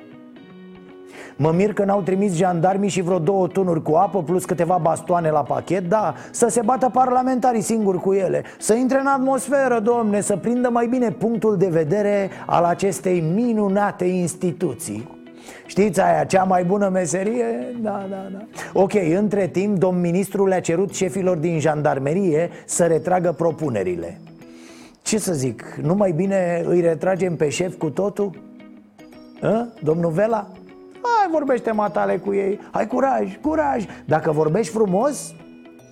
Mă 1.36 1.52
mir 1.52 1.72
că 1.72 1.84
n-au 1.84 2.00
trimis 2.00 2.36
jandarmii 2.36 2.88
și 2.88 3.00
vreo 3.00 3.18
două 3.18 3.46
tunuri 3.46 3.82
cu 3.82 3.94
apă 3.94 4.22
Plus 4.22 4.44
câteva 4.44 4.78
bastoane 4.82 5.30
la 5.30 5.42
pachet. 5.42 5.88
Da, 5.88 6.14
să 6.30 6.48
se 6.48 6.60
bată 6.64 6.88
parlamentarii 6.92 7.60
singuri 7.60 8.00
cu 8.00 8.12
ele 8.12 8.42
Să 8.58 8.74
intre 8.74 9.00
în 9.00 9.06
atmosferă, 9.06 9.80
domne 9.82 10.20
Să 10.20 10.36
prindă 10.36 10.68
mai 10.68 10.86
bine 10.86 11.10
punctul 11.10 11.56
de 11.56 11.68
vedere 11.68 12.30
Al 12.46 12.64
acestei 12.64 13.20
minunate 13.20 14.04
instituții. 14.04 15.16
Știți 15.66 16.00
aia, 16.00 16.24
cea 16.24 16.42
mai 16.42 16.64
bună 16.64 16.88
meserie? 16.88 17.44
Da, 17.80 18.06
da, 18.10 18.28
da. 18.32 18.44
Ok, 18.72 18.92
între 19.16 19.46
timp, 19.46 19.78
domn 19.78 20.00
ministru 20.00 20.46
le-a 20.46 20.60
cerut 20.60 20.94
șefilor 20.94 21.36
din 21.36 21.60
jandarmerie 21.60 22.50
Să 22.64 22.84
retragă 22.84 23.32
propunerile 23.32 24.20
ce 25.08 25.18
să 25.18 25.32
zic, 25.32 25.62
nu 25.82 25.94
mai 25.94 26.12
bine 26.12 26.62
îi 26.66 26.80
retragem 26.80 27.36
pe 27.36 27.48
șef 27.48 27.76
cu 27.76 27.90
totul? 27.90 28.30
A? 29.42 29.68
Domnul 29.82 30.10
Vela? 30.10 30.48
Hai, 30.92 31.30
vorbește 31.30 31.70
matale 31.70 32.16
cu 32.16 32.34
ei 32.34 32.60
Hai 32.70 32.86
curaj, 32.86 33.36
curaj 33.40 33.84
Dacă 34.04 34.30
vorbești 34.30 34.72
frumos, 34.72 35.34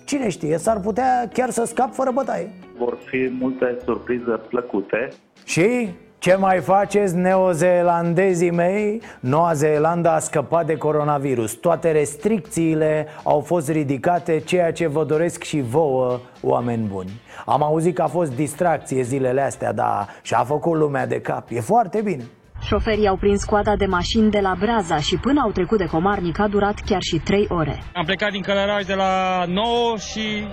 cine 0.05 0.29
știe, 0.29 0.57
s-ar 0.57 0.79
putea 0.79 1.29
chiar 1.33 1.49
să 1.49 1.63
scap 1.63 1.93
fără 1.93 2.11
bătaie 2.11 2.49
Vor 2.77 2.97
fi 3.05 3.29
multe 3.39 3.77
surprize 3.85 4.39
plăcute 4.49 5.09
Și 5.43 5.89
ce 6.27 6.35
mai 6.35 6.59
faceți 6.59 7.15
neozeelandezii 7.15 8.51
mei? 8.51 9.01
Noua 9.19 9.53
Zeelandă 9.53 10.09
a 10.09 10.19
scăpat 10.19 10.65
de 10.65 10.75
coronavirus 10.77 11.53
Toate 11.53 11.91
restricțiile 11.91 13.07
au 13.23 13.39
fost 13.39 13.69
ridicate 13.69 14.39
Ceea 14.39 14.71
ce 14.71 14.87
vă 14.87 15.03
doresc 15.03 15.43
și 15.43 15.61
vouă, 15.61 16.19
oameni 16.41 16.87
buni 16.87 17.09
Am 17.45 17.63
auzit 17.63 17.95
că 17.95 18.01
a 18.01 18.07
fost 18.07 18.35
distracție 18.35 19.01
zilele 19.01 19.41
astea 19.41 19.73
Dar 19.73 20.07
și-a 20.21 20.43
făcut 20.43 20.77
lumea 20.77 21.07
de 21.07 21.21
cap 21.21 21.47
E 21.49 21.59
foarte 21.59 22.01
bine 22.01 22.23
Șoferii 22.61 23.07
au 23.07 23.15
prins 23.15 23.43
coada 23.43 23.75
de 23.75 23.85
mașini 23.85 24.31
de 24.31 24.39
la 24.39 24.55
Braza 24.59 24.97
și 24.97 25.17
până 25.17 25.41
au 25.43 25.51
trecut 25.51 25.77
de 25.77 25.85
Comarnic 25.85 26.39
a 26.39 26.47
durat 26.47 26.75
chiar 26.85 27.01
și 27.01 27.17
3 27.17 27.47
ore. 27.49 27.83
Am 27.93 28.05
plecat 28.05 28.31
din 28.31 28.41
Călăraș 28.41 28.85
de 28.85 28.93
la 28.93 29.43
9 29.47 29.97
și 29.97 30.47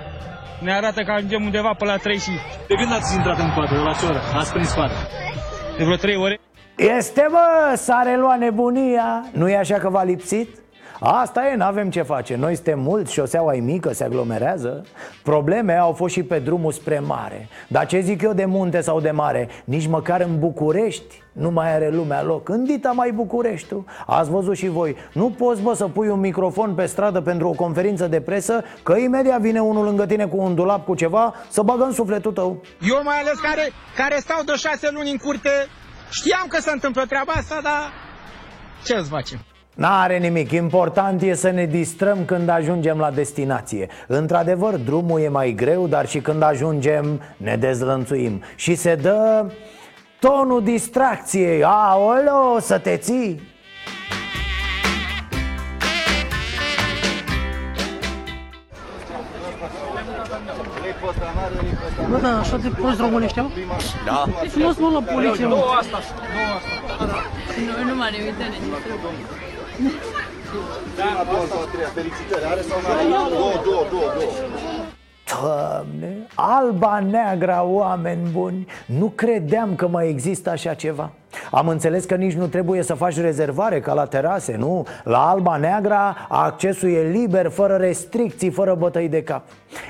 ne 0.61 0.73
arată 0.73 1.03
că 1.03 1.13
ajungem 1.13 1.45
undeva 1.45 1.75
pe 1.79 1.85
la 1.85 1.97
3 1.97 2.19
și... 2.19 2.31
De 2.69 2.75
când 2.75 2.93
ați 2.93 3.17
intrat 3.17 3.39
în 3.39 3.53
coadă? 3.55 3.75
De 3.75 3.81
la 3.81 3.93
ce 3.93 4.07
oră? 4.07 4.21
Ați 4.35 4.53
prins 4.53 4.73
coada? 4.73 4.95
De 5.77 5.85
vreo 5.85 5.97
3 5.97 6.17
ore. 6.17 6.41
Este 6.77 7.27
bă, 7.31 7.77
s-a 7.77 8.03
reluat 8.05 8.39
nebunia 8.39 9.25
Nu 9.33 9.49
e 9.49 9.57
așa 9.57 9.79
că 9.79 9.89
v-a 9.89 10.05
lipsit? 10.05 10.49
Asta 11.01 11.47
e, 11.47 11.57
n-avem 11.57 11.91
ce 11.91 12.03
face. 12.03 12.37
Noi 12.37 12.55
suntem 12.55 12.81
mulți, 12.81 13.13
șoseaua 13.13 13.55
e 13.55 13.61
mică, 13.61 13.93
se 13.93 14.05
aglomerează. 14.05 14.85
Probleme 15.23 15.73
au 15.73 15.93
fost 15.93 16.15
și 16.15 16.23
pe 16.23 16.39
drumul 16.39 16.73
spre 16.73 16.99
mare. 16.99 17.49
Dar 17.69 17.87
ce 17.87 18.01
zic 18.01 18.23
eu 18.23 18.33
de 18.33 18.45
munte 18.45 18.81
sau 18.81 19.01
de 19.01 19.11
mare? 19.11 19.49
Nici 19.65 19.87
măcar 19.87 20.21
în 20.21 20.39
București 20.39 21.23
nu 21.33 21.51
mai 21.51 21.75
are 21.75 21.91
lumea 21.91 22.23
loc. 22.23 22.49
În 22.49 22.65
dita 22.65 22.91
mai 22.91 23.13
Bucureștiul. 23.13 23.85
Ați 24.07 24.31
văzut 24.31 24.57
și 24.57 24.69
voi. 24.69 24.97
Nu 25.13 25.31
poți 25.31 25.63
bă 25.63 25.75
să 25.75 25.85
pui 25.89 26.09
un 26.09 26.21
microfon 26.21 26.75
pe 26.75 26.87
stradă 26.87 27.21
pentru 27.21 27.49
o 27.49 27.53
conferință 27.53 28.07
de 28.07 28.21
presă 28.21 28.65
Că 28.83 28.97
imediat 28.97 29.41
vine 29.41 29.61
unul 29.61 29.85
lângă 29.85 30.07
tine 30.07 30.27
cu 30.27 30.37
un 30.37 30.55
dulap 30.55 30.85
cu 30.85 30.95
ceva 30.95 31.35
Să 31.49 31.63
bagă 31.63 31.85
în 31.85 31.93
sufletul 31.93 32.33
tău. 32.33 32.63
Eu 32.81 33.01
mai 33.05 33.21
ales 33.21 33.39
care, 33.41 33.71
care 33.97 34.19
stau 34.19 34.43
de 34.43 34.53
șase 34.57 34.91
luni 34.91 35.11
în 35.11 35.17
curte. 35.17 35.51
Știam 36.11 36.47
că 36.49 36.61
se 36.61 36.71
întâmplă 36.71 37.05
treaba 37.09 37.33
asta, 37.33 37.61
dar 37.63 37.93
ce 38.85 38.95
să 38.95 39.09
facem? 39.09 39.39
N-are 39.75 40.19
nimic, 40.19 40.51
important 40.51 41.23
e 41.23 41.35
să 41.35 41.51
ne 41.51 41.67
distrăm 41.67 42.19
când 42.25 42.49
ajungem 42.49 42.99
la 42.99 43.11
destinație. 43.11 43.89
Într-adevăr, 44.07 44.75
drumul 44.75 45.21
e 45.21 45.29
mai 45.29 45.53
greu, 45.53 45.87
dar 45.87 46.07
și 46.07 46.19
când 46.21 46.43
ajungem 46.43 47.21
ne 47.37 47.57
dezlănțuim. 47.57 48.43
Și 48.55 48.75
se 48.75 48.95
dă 48.95 49.47
tonul 50.21 50.63
distracției. 50.63 51.65
Aoleo, 51.65 52.59
să 52.61 52.79
te 52.79 52.97
ții! 52.97 53.53
Bă, 62.11 62.19
da, 62.23 62.39
așa 62.39 62.57
de 62.57 62.69
prost 62.69 62.99
românești, 63.01 63.39
mă? 63.39 63.49
Da. 64.05 64.25
E 64.45 64.49
frumos, 64.49 64.77
mă, 64.77 64.91
la 64.93 65.13
poliție, 65.13 65.47
mă. 65.47 65.55
Două 65.55 65.65
asta, 65.81 65.99
două 66.35 66.55
asta. 66.57 67.15
Nu, 67.79 67.89
nu 67.89 67.95
m-am 67.95 68.13
uitat 68.25 69.54
Da, 70.97 71.21
a 71.21 71.25
doua 71.25 71.47
sau 71.47 71.61
a 71.61 71.65
treia, 71.73 71.89
felicitări, 71.89 72.45
are 72.45 72.61
sau 72.61 72.81
nu 72.81 72.87
are? 72.93 73.03
Două, 73.09 73.53
două, 73.65 73.85
două, 73.91 74.13
două 74.19 74.31
Doamne, 75.41 76.27
alba 76.35 76.99
neagra, 77.01 77.63
oameni 77.63 78.31
buni 78.31 78.67
Nu 78.87 79.13
credeam 79.15 79.75
că 79.75 79.89
mai 79.89 80.09
există 80.09 80.51
așa 80.51 80.75
ceva 80.75 81.11
am 81.51 81.69
înțeles 81.69 82.05
că 82.05 82.15
nici 82.15 82.35
nu 82.35 82.47
trebuie 82.47 82.83
să 82.83 82.95
faci 82.95 83.21
rezervare 83.21 83.81
ca 83.81 83.93
la 83.93 84.05
terase, 84.05 84.57
nu? 84.57 84.87
La 85.05 85.29
Alba 85.29 85.57
Neagra 85.57 86.27
accesul 86.29 86.89
e 86.89 87.03
liber, 87.03 87.51
fără 87.51 87.75
restricții, 87.75 88.51
fără 88.51 88.75
bătăi 88.75 89.09
de 89.09 89.23
cap. 89.23 89.43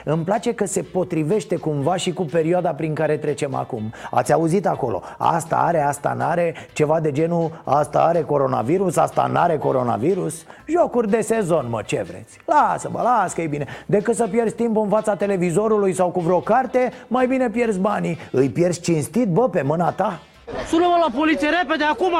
Îmi 0.04 0.24
place 0.24 0.54
că 0.54 0.66
se 0.66 0.82
potrivește 0.82 1.56
cumva 1.56 1.96
și 1.96 2.12
cu 2.12 2.22
perioada 2.22 2.70
prin 2.70 2.94
care 2.94 3.16
trecem 3.16 3.54
acum. 3.54 3.92
Ați 4.10 4.32
auzit 4.32 4.66
acolo, 4.66 5.02
asta 5.18 5.56
are, 5.56 5.82
asta 5.82 6.14
n-are, 6.18 6.54
ceva 6.72 7.00
de 7.00 7.12
genul 7.12 7.62
Asta 7.64 7.98
are 7.98 8.22
coronavirus, 8.22 8.96
asta 8.96 9.26
n-are 9.32 9.58
coronavirus. 9.58 10.42
Jocuri 10.66 11.10
de 11.10 11.20
sezon, 11.20 11.66
mă, 11.70 11.82
ce 11.86 12.04
vreți? 12.08 12.38
Lasă-mă, 12.44 13.00
lasă 13.02 13.34
că 13.34 13.40
e 13.40 13.46
bine. 13.46 13.66
Decât 13.86 14.14
să 14.14 14.26
pierzi 14.26 14.54
timp 14.54 14.76
în 14.76 14.88
fața 14.88 15.16
televizorului 15.16 15.92
sau 15.92 16.08
cu 16.08 16.20
vreo 16.20 16.40
carte 16.40 16.92
Mai 17.06 17.26
bine 17.26 17.50
pierzi 17.50 17.78
banii. 17.78 18.18
Îi 18.30 18.48
pierzi 18.48 18.80
cinstit, 18.80 19.28
bă, 19.28 19.48
pe 19.48 19.62
mâna 19.62 19.90
ta 19.90 20.20
Sună-mă 20.66 20.96
la 21.06 21.18
poliție 21.18 21.48
repede, 21.48 21.84
acum! 21.84 22.14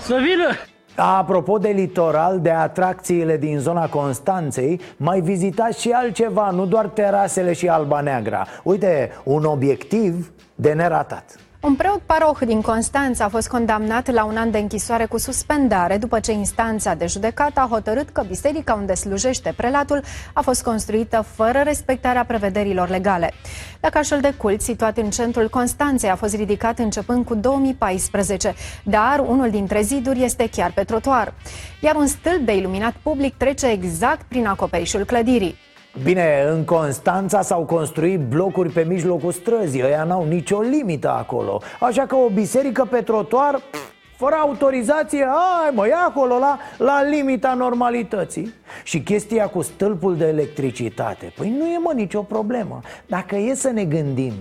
Să 0.00 0.14
vină! 0.14 0.48
Apropo 0.96 1.58
de 1.58 1.68
litoral, 1.68 2.40
de 2.40 2.50
atracțiile 2.50 3.36
din 3.36 3.58
zona 3.58 3.88
Constanței 3.88 4.80
Mai 4.96 5.20
vizitați 5.20 5.80
și 5.80 5.90
altceva, 5.90 6.50
nu 6.50 6.66
doar 6.66 6.86
terasele 6.86 7.52
și 7.52 7.68
Alba 7.68 8.00
Neagra 8.00 8.46
Uite, 8.62 9.12
un 9.24 9.44
obiectiv 9.44 10.32
de 10.54 10.72
neratat 10.72 11.36
un 11.60 11.74
preot 11.74 12.00
paroh 12.06 12.38
din 12.46 12.60
Constanța 12.60 13.24
a 13.24 13.28
fost 13.28 13.48
condamnat 13.48 14.10
la 14.10 14.24
un 14.24 14.36
an 14.36 14.50
de 14.50 14.58
închisoare 14.58 15.04
cu 15.04 15.18
suspendare 15.18 15.96
după 15.96 16.20
ce 16.20 16.32
instanța 16.32 16.94
de 16.94 17.06
judecată 17.06 17.60
a 17.60 17.68
hotărât 17.70 18.08
că 18.08 18.22
biserica 18.28 18.74
unde 18.74 18.94
slujește 18.94 19.52
prelatul 19.56 20.02
a 20.32 20.40
fost 20.40 20.62
construită 20.62 21.24
fără 21.34 21.60
respectarea 21.64 22.24
prevederilor 22.24 22.88
legale. 22.88 23.32
Lăcașul 23.80 24.20
de 24.20 24.34
cult 24.36 24.60
situat 24.60 24.98
în 24.98 25.10
centrul 25.10 25.48
Constanței 25.48 26.10
a 26.10 26.16
fost 26.16 26.34
ridicat 26.34 26.78
începând 26.78 27.24
cu 27.24 27.34
2014, 27.34 28.54
dar 28.82 29.18
unul 29.26 29.50
dintre 29.50 29.80
ziduri 29.82 30.24
este 30.24 30.48
chiar 30.48 30.72
pe 30.72 30.84
trotuar, 30.84 31.34
iar 31.80 31.94
un 31.94 32.06
stâlp 32.06 32.40
de 32.40 32.56
iluminat 32.56 32.94
public 33.02 33.36
trece 33.36 33.66
exact 33.66 34.22
prin 34.28 34.46
acoperișul 34.46 35.04
clădirii. 35.04 35.58
Bine, 36.02 36.44
în 36.50 36.64
Constanța 36.64 37.42
s-au 37.42 37.64
construit 37.64 38.20
blocuri 38.20 38.70
pe 38.70 38.82
mijlocul 38.82 39.32
străzii 39.32 39.82
Ăia 39.84 40.04
n-au 40.04 40.24
nicio 40.24 40.60
limită 40.60 41.10
acolo 41.10 41.60
Așa 41.80 42.06
că 42.06 42.14
o 42.14 42.28
biserică 42.28 42.84
pe 42.90 43.00
trotuar, 43.02 43.54
pf, 43.54 43.78
fără 44.16 44.34
autorizație, 44.34 45.22
ai 45.22 45.70
mă, 45.72 45.86
ia 45.86 46.04
acolo 46.08 46.38
la, 46.38 46.58
la 46.78 47.02
limita 47.02 47.54
normalității 47.54 48.54
Și 48.84 49.02
chestia 49.02 49.48
cu 49.48 49.62
stâlpul 49.62 50.16
de 50.16 50.26
electricitate 50.26 51.32
Păi 51.36 51.54
nu 51.58 51.66
e 51.66 51.78
mă 51.78 51.92
nicio 51.94 52.22
problemă 52.22 52.80
Dacă 53.06 53.36
e 53.36 53.54
să 53.54 53.70
ne 53.70 53.84
gândim 53.84 54.32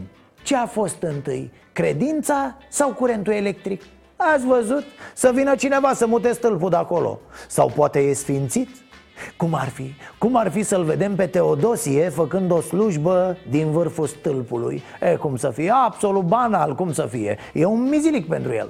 Ce 0.44 0.56
a 0.56 0.66
fost 0.66 1.02
întâi? 1.02 1.52
Credința 1.74 2.58
sau 2.68 2.90
curentul 2.90 3.34
electric? 3.34 3.82
Ați 4.16 4.46
văzut? 4.46 4.84
Să 5.14 5.32
vină 5.34 5.56
cineva 5.56 5.94
să 5.94 6.08
mute 6.08 6.34
stâlpul 6.34 6.70
de 6.70 6.76
acolo 6.76 7.20
Sau 7.48 7.72
poate 7.76 8.00
e 8.00 8.14
sfințit? 8.14 8.70
Cum 9.38 9.54
ar 9.54 9.70
fi? 9.70 9.94
Cum 10.18 10.36
ar 10.36 10.52
fi 10.52 10.64
să-l 10.64 10.84
vedem 10.84 11.16
pe 11.16 11.26
Teodosie 11.26 12.10
făcând 12.10 12.52
o 12.52 12.62
slujbă 12.62 13.38
din 13.50 13.72
vârful 13.72 14.08
stâlpului? 14.08 14.84
E, 15.02 15.16
cum 15.16 15.36
să 15.36 15.50
fie? 15.50 15.72
Absolut 15.86 16.24
banal, 16.24 16.76
cum 16.76 16.94
să 16.94 17.08
fie? 17.10 17.38
E 17.54 17.66
un 17.66 17.90
mizilic 17.90 18.28
pentru 18.28 18.54
el 18.54 18.70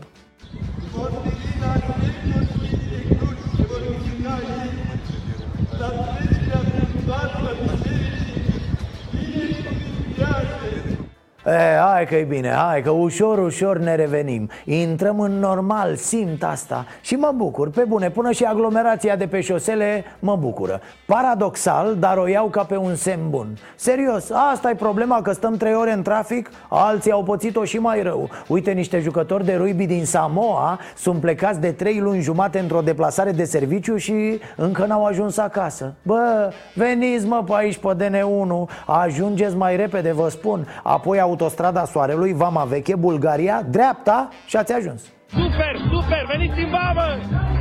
E, 11.50 11.78
hai 11.78 12.06
că 12.06 12.16
e 12.16 12.24
bine, 12.24 12.50
hai 12.50 12.82
că 12.82 12.90
ușor, 12.90 13.38
ușor 13.38 13.78
ne 13.78 13.96
revenim. 13.96 14.50
Intrăm 14.66 15.20
în 15.20 15.40
normal, 15.40 15.96
simt 15.96 16.44
asta 16.44 16.86
Și 17.02 17.16
mă 17.16 17.34
bucur, 17.36 17.70
pe 17.70 17.84
bune, 17.88 18.10
până 18.10 18.32
și 18.32 18.44
aglomerația 18.44 19.16
de 19.16 19.28
pe 19.28 19.42
șosele 19.42 20.04
mă 20.20 20.36
bucură. 20.36 20.82
Paradoxal, 21.06 21.96
dar 21.96 22.18
o 22.18 22.28
iau 22.28 22.48
ca 22.48 22.64
pe 22.64 22.76
un 22.76 22.96
semn 22.96 23.30
bun. 23.30 23.48
Serios, 23.76 24.32
asta 24.52 24.70
e 24.70 24.76
problema 24.76 25.22
că 25.22 25.32
stăm 25.32 25.58
trei 25.58 25.74
ore 25.74 25.92
în 25.92 26.02
trafic 26.02 26.50
Alții 26.68 27.12
au 27.12 27.24
pățit-o 27.24 27.64
și 27.64 27.78
mai 27.78 28.02
rău. 28.02 28.30
Uite, 28.48 28.72
niște 28.72 29.00
jucători 29.00 29.46
de 29.46 29.56
rugby 29.56 29.86
din 29.86 30.06
Samoa 30.06 30.80
Sunt 30.96 31.20
plecați 31.20 31.60
de 31.60 31.72
trei 31.72 32.00
luni 32.00 32.22
jumate 32.22 32.60
într-o 32.60 32.82
deplasare 32.82 33.32
de 33.32 33.44
serviciu 33.44 33.98
Și 33.98 34.40
încă 34.56 34.86
n-au 34.86 35.06
ajuns 35.06 35.38
acasă. 35.38 35.94
Bă, 36.02 36.52
veniți 36.74 37.26
mă 37.26 37.44
pe 37.46 37.54
aici 37.56 37.78
pe 37.78 37.96
DN1 37.96 38.72
Ajungeți 38.86 39.56
mai 39.56 39.76
repede, 39.76 40.12
vă 40.12 40.30
spun. 40.30 40.68
Apoi 40.84 41.20
autostrada 41.40 41.86
Soarelui, 41.86 42.34
Vama 42.34 42.64
Veche, 42.64 42.96
Bulgaria, 42.96 43.66
dreapta 43.70 44.30
și 44.46 44.58
ați 44.58 44.74
ajuns 44.74 45.02
Super, 45.28 45.76
super, 45.92 46.26
veniți 46.28 46.60
în 46.60 46.70
babă! 46.72 47.08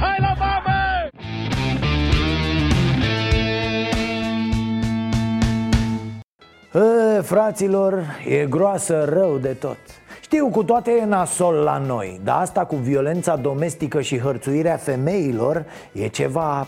Hai 0.01 0.17
la 0.19 0.35
babă! 0.39 0.77
E, 6.73 7.21
fraților, 7.21 8.05
e 8.29 8.47
groasă 8.47 9.05
rău 9.05 9.37
de 9.37 9.49
tot 9.49 9.79
știu, 10.21 10.49
cu 10.49 10.65
toate 10.65 10.91
e 10.91 11.05
nasol 11.05 11.55
la 11.55 11.79
noi 11.79 12.21
Dar 12.25 12.41
asta 12.41 12.65
cu 12.65 12.77
violența 12.77 13.37
domestică 13.37 14.01
și 14.01 14.19
hărțuirea 14.19 14.77
femeilor 14.77 15.65
E 15.93 16.09
ceva 16.09 16.67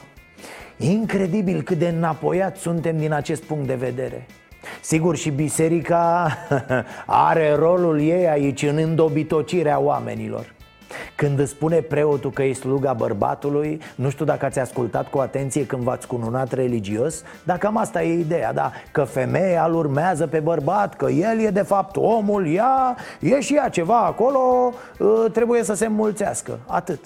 incredibil 0.76 1.62
cât 1.62 1.78
de 1.78 1.88
înapoiat 1.88 2.56
suntem 2.56 2.98
din 2.98 3.12
acest 3.12 3.42
punct 3.42 3.66
de 3.66 3.74
vedere 3.74 4.26
Sigur 4.80 5.16
și 5.16 5.30
biserica 5.30 6.36
are 7.06 7.54
rolul 7.54 8.00
ei 8.00 8.28
aici 8.28 8.62
în 8.62 8.76
îndobitocirea 8.76 9.78
oamenilor. 9.78 10.54
Când 11.14 11.38
îți 11.38 11.50
spune 11.50 11.76
preotul 11.76 12.30
că 12.30 12.42
e 12.42 12.52
sluga 12.52 12.92
bărbatului 12.92 13.80
Nu 13.94 14.10
știu 14.10 14.24
dacă 14.24 14.44
ați 14.44 14.58
ascultat 14.58 15.08
cu 15.10 15.18
atenție 15.18 15.66
când 15.66 15.82
v-ați 15.82 16.06
cununat 16.06 16.52
religios 16.52 17.22
Dar 17.44 17.58
cam 17.58 17.76
asta 17.76 18.02
e 18.02 18.18
ideea, 18.18 18.52
da? 18.52 18.72
Că 18.92 19.04
femeia 19.04 19.64
îl 19.64 19.74
urmează 19.74 20.26
pe 20.26 20.40
bărbat 20.40 20.96
Că 20.96 21.10
el 21.10 21.40
e 21.40 21.50
de 21.50 21.62
fapt 21.62 21.96
omul, 21.96 22.54
ea 22.54 22.96
E 23.20 23.40
și 23.40 23.54
ea 23.54 23.68
ceva 23.68 23.98
acolo 23.98 24.72
Trebuie 25.32 25.62
să 25.62 25.74
se 25.74 25.86
înmulțească, 25.86 26.58
atât. 26.66 27.00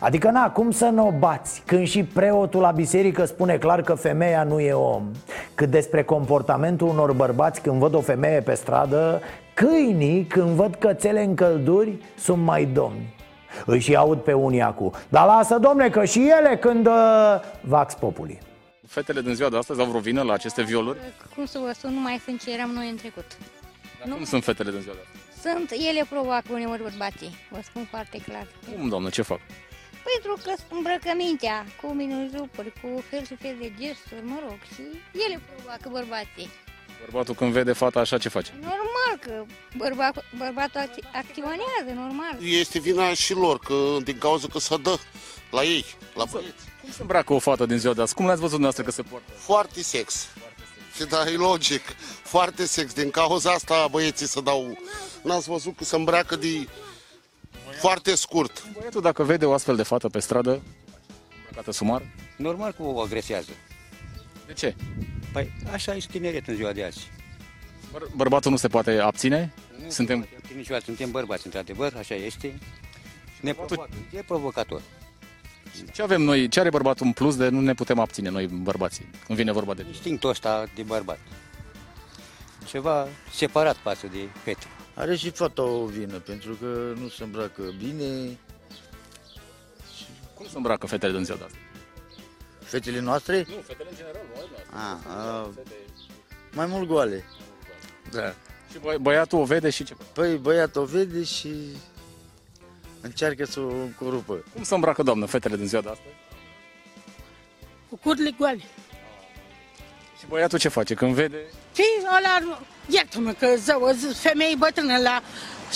Adică, 0.00 0.30
na, 0.30 0.50
cum 0.50 0.70
să 0.70 0.84
nu 0.84 1.06
o 1.06 1.12
bați 1.18 1.62
când 1.66 1.86
și 1.86 2.04
preotul 2.04 2.60
la 2.60 2.70
biserică 2.70 3.24
spune 3.24 3.56
clar 3.56 3.82
că 3.82 3.94
femeia 3.94 4.42
nu 4.42 4.60
e 4.60 4.72
om 4.72 5.10
Cât 5.56 5.70
despre 5.70 6.04
comportamentul 6.04 6.88
unor 6.88 7.12
bărbați 7.12 7.60
când 7.60 7.78
văd 7.78 7.94
o 7.94 8.00
femeie 8.00 8.40
pe 8.40 8.54
stradă 8.54 9.22
Câinii, 9.54 10.24
când 10.24 10.48
văd 10.48 10.74
cățele 10.74 11.22
în 11.22 11.34
călduri, 11.34 11.98
sunt 12.18 12.42
mai 12.42 12.64
domni 12.64 13.14
Își 13.66 13.84
și 13.84 13.94
aud 13.94 14.18
pe 14.18 14.32
unii 14.32 14.62
acum 14.62 14.92
Dar 15.08 15.26
lasă, 15.26 15.58
domne, 15.58 15.88
că 15.88 16.04
și 16.04 16.32
ele 16.38 16.56
când... 16.56 16.86
Uh, 16.86 16.92
vax 17.60 17.94
populi 17.94 18.38
Fetele 18.86 19.20
din 19.20 19.34
ziua 19.34 19.48
de 19.48 19.56
astăzi 19.56 19.80
au 19.80 19.86
vreo 19.86 20.00
vină 20.00 20.22
la 20.22 20.32
aceste 20.32 20.62
violuri? 20.62 20.98
Cum 21.34 21.44
să 21.44 21.58
vă 21.58 21.72
spun, 21.74 21.92
nu 21.94 22.00
mai 22.00 22.20
sunt 22.24 22.42
ce 22.42 22.52
eram 22.52 22.70
noi 22.70 22.88
în 22.90 22.96
trecut. 22.96 23.24
Dar 24.04 24.14
cum 24.14 24.24
sunt 24.24 24.44
fetele 24.44 24.70
din 24.70 24.80
ziua 24.80 24.94
de 24.94 25.00
astăzi? 25.04 25.40
Sunt, 25.40 25.80
ele 25.88 26.06
provoacă 26.10 26.46
uneori 26.52 26.82
bărbații, 26.82 27.30
vă 27.50 27.58
spun 27.62 27.84
foarte 27.90 28.18
clar. 28.26 28.46
Cum, 28.78 28.88
doamnă, 28.88 29.08
ce 29.08 29.22
fac? 29.22 29.40
Pentru 30.10 30.32
că 30.44 30.52
îmbrăcămintea 30.74 31.66
cu 31.80 31.86
minujupuri, 31.86 32.72
cu 32.80 33.04
fel 33.10 33.24
și 33.26 33.36
fel 33.36 33.56
de 33.60 33.72
gesturi, 33.80 34.22
mă 34.24 34.38
rog, 34.46 34.58
și 34.74 34.82
ele 35.24 35.40
provoacă 35.48 35.88
bărbații. 35.88 36.50
Bărbatul 37.00 37.34
când 37.34 37.52
vede 37.52 37.72
fata 37.72 38.00
așa, 38.00 38.18
ce 38.18 38.28
face? 38.28 38.52
Normal 38.60 39.14
că 39.20 39.44
bărba, 39.76 40.10
bărbatul 40.38 40.80
acti- 40.80 41.10
acționează, 41.12 41.90
normal. 41.94 42.36
Este 42.40 42.78
vina 42.78 43.14
și 43.14 43.32
lor, 43.32 43.58
că 43.58 43.96
din 44.04 44.18
cauza 44.18 44.46
că 44.52 44.58
se 44.58 44.76
dă 44.76 44.98
la 45.50 45.62
ei, 45.62 45.84
la 46.14 46.24
băieți. 46.24 46.64
Cum 46.80 46.90
se 46.90 47.00
îmbracă 47.00 47.32
o 47.32 47.38
fată 47.38 47.66
din 47.66 47.78
ziua 47.78 47.94
de 47.94 48.00
azi? 48.00 48.14
Cum 48.14 48.26
l-ați 48.26 48.40
văzut 48.40 48.58
dumneavoastră 48.58 48.84
că 48.84 48.90
se 48.90 49.02
poartă? 49.02 49.32
Foarte 49.36 49.82
sex. 49.82 50.26
Și 50.96 51.04
da, 51.04 51.30
e 51.30 51.36
logic. 51.36 51.82
Foarte 52.22 52.66
sex. 52.66 52.92
Din 52.92 53.10
cauza 53.10 53.50
asta 53.50 53.86
băieții 53.90 54.26
să 54.26 54.40
dau... 54.40 54.78
N-ați 55.22 55.48
văzut 55.48 55.76
că 55.76 55.84
se 55.84 55.96
îmbracă 55.96 56.36
de... 56.36 56.68
Foarte 57.78 58.14
scurt. 58.14 58.66
Băiatul 58.78 59.00
dacă 59.00 59.22
vede 59.22 59.44
o 59.44 59.52
astfel 59.52 59.76
de 59.76 59.82
fată 59.82 60.08
pe 60.08 60.18
stradă, 60.18 60.60
îmbrăcată 61.36 61.70
sumar, 61.72 62.02
Normal 62.36 62.72
că 62.72 62.82
o 62.82 63.00
agresează. 63.00 63.50
de 64.46 64.52
ce? 64.52 64.74
Păi 65.32 65.52
așa 65.72 65.94
e 65.94 65.98
și 65.98 66.08
tineret 66.08 66.46
în 66.48 66.54
ziua 66.54 66.72
de 66.72 66.84
azi. 66.84 67.10
Băr- 67.94 68.14
bărbatul 68.16 68.50
nu 68.50 68.56
se 68.56 68.68
poate 68.68 68.98
abține? 68.98 69.52
Suntem... 69.88 70.26
Niciodată 70.56 70.84
suntem 70.84 71.10
bărbați, 71.10 71.46
într-adevăr, 71.46 71.94
așa 71.98 72.14
este. 72.14 72.58
Ne 73.40 73.52
provoacă, 73.52 73.90
e 74.12 74.22
provocator. 74.22 74.80
Ce 75.92 76.02
avem 76.02 76.22
noi, 76.22 76.48
ce 76.48 76.60
are 76.60 76.70
bărbatul 76.70 77.06
în 77.06 77.12
plus 77.12 77.36
de 77.36 77.48
nu 77.48 77.60
ne 77.60 77.74
putem 77.74 77.98
abține 77.98 78.28
noi 78.28 78.46
bărbații 78.46 79.10
când 79.26 79.38
vine 79.38 79.52
vorba 79.52 79.74
de... 79.74 79.84
Instinctul 79.88 80.30
ăsta 80.30 80.66
de 80.74 80.82
bărbat. 80.82 81.18
Ceva 82.66 83.06
separat 83.34 83.76
față 83.76 84.06
de 84.06 84.18
fete. 84.42 84.66
Are 84.96 85.16
și 85.16 85.30
fata 85.30 85.62
o 85.62 85.86
vină, 85.86 86.18
pentru 86.18 86.54
că 86.54 86.92
nu 87.00 87.08
se 87.08 87.22
îmbracă 87.22 87.62
bine. 87.78 88.38
Cum 90.34 90.46
se 90.46 90.56
îmbracă 90.56 90.86
fetele 90.86 91.12
din 91.12 91.24
ziua 91.24 91.36
de 91.36 91.44
astăzi? 91.44 91.62
Fetele 92.62 93.00
noastre? 93.00 93.46
Nu, 93.48 93.60
fetele 93.60 93.88
în 93.90 93.96
general, 93.96 94.22
nu 94.34 94.78
A, 94.78 95.00
a, 95.08 95.50
mai 96.52 96.66
mult 96.66 96.88
goale. 96.88 97.24
Da. 98.10 98.34
Și 98.72 98.78
bă, 98.78 98.96
băiatul 99.00 99.40
o 99.40 99.44
vede 99.44 99.70
și 99.70 99.84
ce? 99.84 99.96
Păi 100.12 100.36
băiatul 100.36 100.82
o 100.82 100.84
vede 100.84 101.24
și 101.24 101.54
încearcă 103.00 103.44
să 103.44 103.60
o 103.60 103.72
corupă. 103.98 104.44
Cum 104.54 104.62
se 104.62 104.74
îmbracă, 104.74 105.02
doamnă, 105.02 105.26
fetele 105.26 105.56
din 105.56 105.66
ziua 105.66 105.82
de 105.82 105.88
astăzi? 105.88 106.14
Cu 107.88 107.96
curle 107.96 108.30
goale. 108.38 108.62
Și 110.18 110.26
băiatul 110.28 110.58
ce 110.58 110.68
face 110.68 110.94
când 110.94 111.14
vede? 111.14 111.38
Și 111.74 111.82
ăla, 112.18 112.60
iartă-mă 112.88 113.32
că 113.32 113.54
zău, 113.56 113.82
o 113.82 113.92
zi- 113.92 114.14
femeie 114.20 114.54
bătrână 114.54 114.96
la 114.98 115.22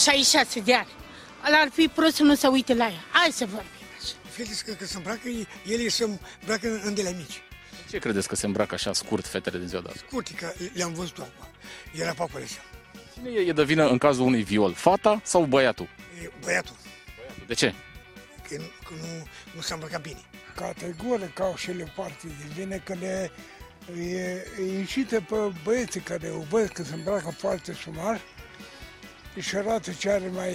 66 0.04 0.60
de 0.60 0.74
ani. 0.74 0.88
Ăla 1.46 1.56
ar 1.58 1.68
fi 1.72 1.88
prost 1.88 2.14
să 2.14 2.22
nu 2.22 2.34
se 2.34 2.46
uite 2.46 2.74
la 2.74 2.84
ea. 2.84 3.04
Hai 3.12 3.30
să 3.32 3.46
vorbim. 3.46 3.70
Fetele 4.30 4.56
că, 4.64 4.72
că 4.72 4.86
se 4.86 4.96
îmbracă, 4.96 5.28
ele 5.66 5.88
se 5.88 6.04
îmbracă 6.04 6.80
în 6.84 6.94
de 6.94 7.02
la 7.02 7.10
mici. 7.10 7.42
Ce 7.90 7.98
credeți 7.98 8.28
că 8.28 8.34
se 8.36 8.46
îmbracă 8.46 8.74
așa 8.74 8.92
scurt 8.92 9.26
fetele 9.26 9.58
din 9.58 9.68
ziua 9.68 9.80
de 9.80 9.88
astăzi? 9.88 10.04
Curte, 10.12 10.32
că 10.34 10.52
le-am 10.74 10.92
văzut 10.92 11.18
acum. 11.18 11.48
Era 11.92 12.12
papăreșa. 12.12 12.60
Cine 13.14 13.30
e 13.30 13.40
e 13.40 13.52
de 13.52 13.64
vină 13.64 13.88
în 13.88 13.98
cazul 13.98 14.26
unui 14.26 14.42
viol? 14.42 14.72
Fata 14.74 15.20
sau 15.24 15.42
băiatul? 15.44 15.88
E 16.24 16.30
Băiatul, 16.44 16.74
De 17.46 17.54
ce? 17.54 17.74
că, 18.48 18.56
că 18.56 18.94
nu, 19.00 19.26
nu 19.54 19.60
s-a 19.60 19.74
îmbrăcat 19.74 20.00
bine. 20.00 20.20
Categoric 20.56 21.40
au 21.40 21.54
și 21.56 21.70
ele 21.70 21.92
parte 21.96 22.26
de 22.26 22.44
vine 22.56 22.82
că 22.84 22.94
le 23.00 23.30
e, 23.98 24.46
e 24.58 24.78
incită 24.78 25.20
pe 25.28 25.36
băieții 25.64 26.00
care 26.00 26.30
o 26.30 26.40
văd 26.50 26.68
că 26.68 26.82
se 26.82 26.94
îmbracă 26.94 27.30
foarte 27.30 27.72
sumar 27.72 28.20
și 29.38 29.56
arată 29.56 29.90
ce 29.98 30.10
are 30.10 30.30
mai 30.34 30.54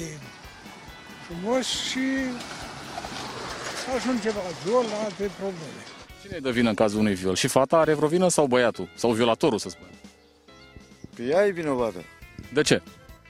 frumos 1.28 1.68
și 1.68 2.00
ajunge 3.96 4.28
la 4.28 4.42
viol, 4.64 4.84
la 4.84 5.04
alte 5.04 5.32
probleme. 5.38 5.84
Cine 6.22 6.36
e 6.36 6.40
de 6.40 6.52
vină 6.52 6.70
în 6.70 6.76
cazul 6.76 7.00
unui 7.00 7.14
viol? 7.14 7.36
Și 7.36 7.48
fata 7.48 7.78
are 7.78 7.94
vreo 7.94 8.08
vină 8.08 8.28
sau 8.28 8.48
băiatul? 8.48 8.90
Sau 8.96 9.12
violatorul, 9.12 9.60
să 9.60 9.70
spunem? 9.70 9.94
Că 11.16 11.22
ea 11.22 11.46
e 11.46 11.52
vinovată. 11.52 12.04
De 12.54 12.62
ce? 12.62 12.82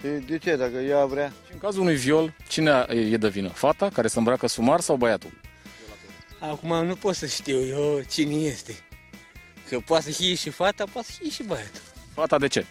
De, 0.01 0.17
de 0.17 0.37
ce, 0.37 0.55
dacă 0.55 0.77
ea 0.77 1.05
vrea? 1.05 1.27
Și 1.45 1.53
în 1.53 1.59
cazul 1.59 1.81
unui 1.81 1.95
viol, 1.95 2.35
cine 2.47 2.85
e 2.89 3.17
de 3.17 3.29
vină? 3.29 3.47
Fata, 3.49 3.89
care 3.89 4.07
se 4.07 4.17
îmbracă 4.17 4.47
sumar 4.47 4.79
sau 4.79 4.95
băiatul? 4.95 5.31
Acum 6.39 6.85
nu 6.85 6.95
pot 6.95 7.15
să 7.15 7.25
știu 7.25 7.65
eu 7.65 8.01
cine 8.09 8.33
este. 8.33 8.84
Că 9.69 9.79
poate 9.79 10.11
să 10.11 10.21
fie 10.21 10.35
și 10.35 10.49
fata, 10.49 10.83
poate 10.93 11.07
să 11.11 11.17
fie 11.21 11.29
și 11.29 11.43
băiatul. 11.43 11.81
Fata 12.13 12.37
de 12.37 12.47
ce? 12.47 12.65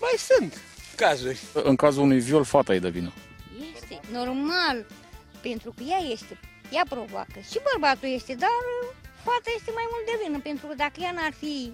Mai 0.00 0.14
sunt 0.18 0.60
cazuri. 0.96 1.40
În 1.52 1.76
cazul 1.76 2.02
unui 2.02 2.20
viol, 2.20 2.44
fata 2.44 2.74
e 2.74 2.78
de 2.78 2.88
vină. 2.88 3.12
Este 3.74 4.00
normal, 4.12 4.86
pentru 5.40 5.74
că 5.76 5.82
ea 5.88 5.98
este, 6.12 6.38
ea 6.70 6.82
provoacă. 6.88 7.38
Și 7.50 7.58
bărbatul 7.72 8.08
este, 8.08 8.34
dar 8.34 8.50
fata 9.24 9.50
este 9.56 9.70
mai 9.74 9.86
mult 9.90 10.04
de 10.06 10.20
vină, 10.24 10.38
pentru 10.38 10.66
că 10.66 10.74
dacă 10.76 10.96
ea 11.00 11.12
n-ar 11.12 11.32
fi 11.38 11.72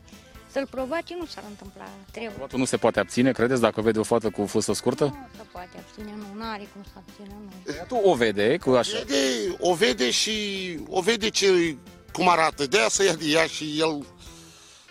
să-l 0.53 0.67
provoace, 0.71 1.15
nu 1.19 1.27
s-ar 1.27 1.45
întâmpla 1.49 1.89
trebuie. 2.11 2.31
Bărbatul 2.31 2.59
nu 2.59 2.65
se 2.65 2.77
poate 2.77 3.01
abține, 3.01 3.33
credeți, 3.33 3.61
dacă 3.61 3.81
vede 3.81 3.99
o 3.99 4.03
fată 4.03 4.31
cu 4.31 4.47
fustă 4.47 4.73
scurtă? 4.73 5.05
Nu 5.05 5.29
se 5.37 5.43
poate 5.53 5.71
abține, 5.79 6.13
nu, 6.17 6.41
n-are 6.41 6.69
cum 6.73 6.83
să 6.83 6.91
abține, 6.97 7.37
nu. 7.45 7.53
Băiatul 7.65 8.01
o 8.03 8.15
vede 8.15 8.57
cu 8.57 8.71
așa. 8.71 8.99
Vede, 8.99 9.57
o 9.59 9.75
vede 9.75 10.11
și 10.11 10.33
o 10.89 11.01
vede 11.01 11.29
ce, 11.29 11.77
cum 12.13 12.29
arată. 12.29 12.67
De 12.67 12.79
aia 12.79 12.89
să 12.89 13.05
ia 13.05 13.15
de 13.15 13.25
ea 13.27 13.47
și 13.47 13.81
el 13.81 14.07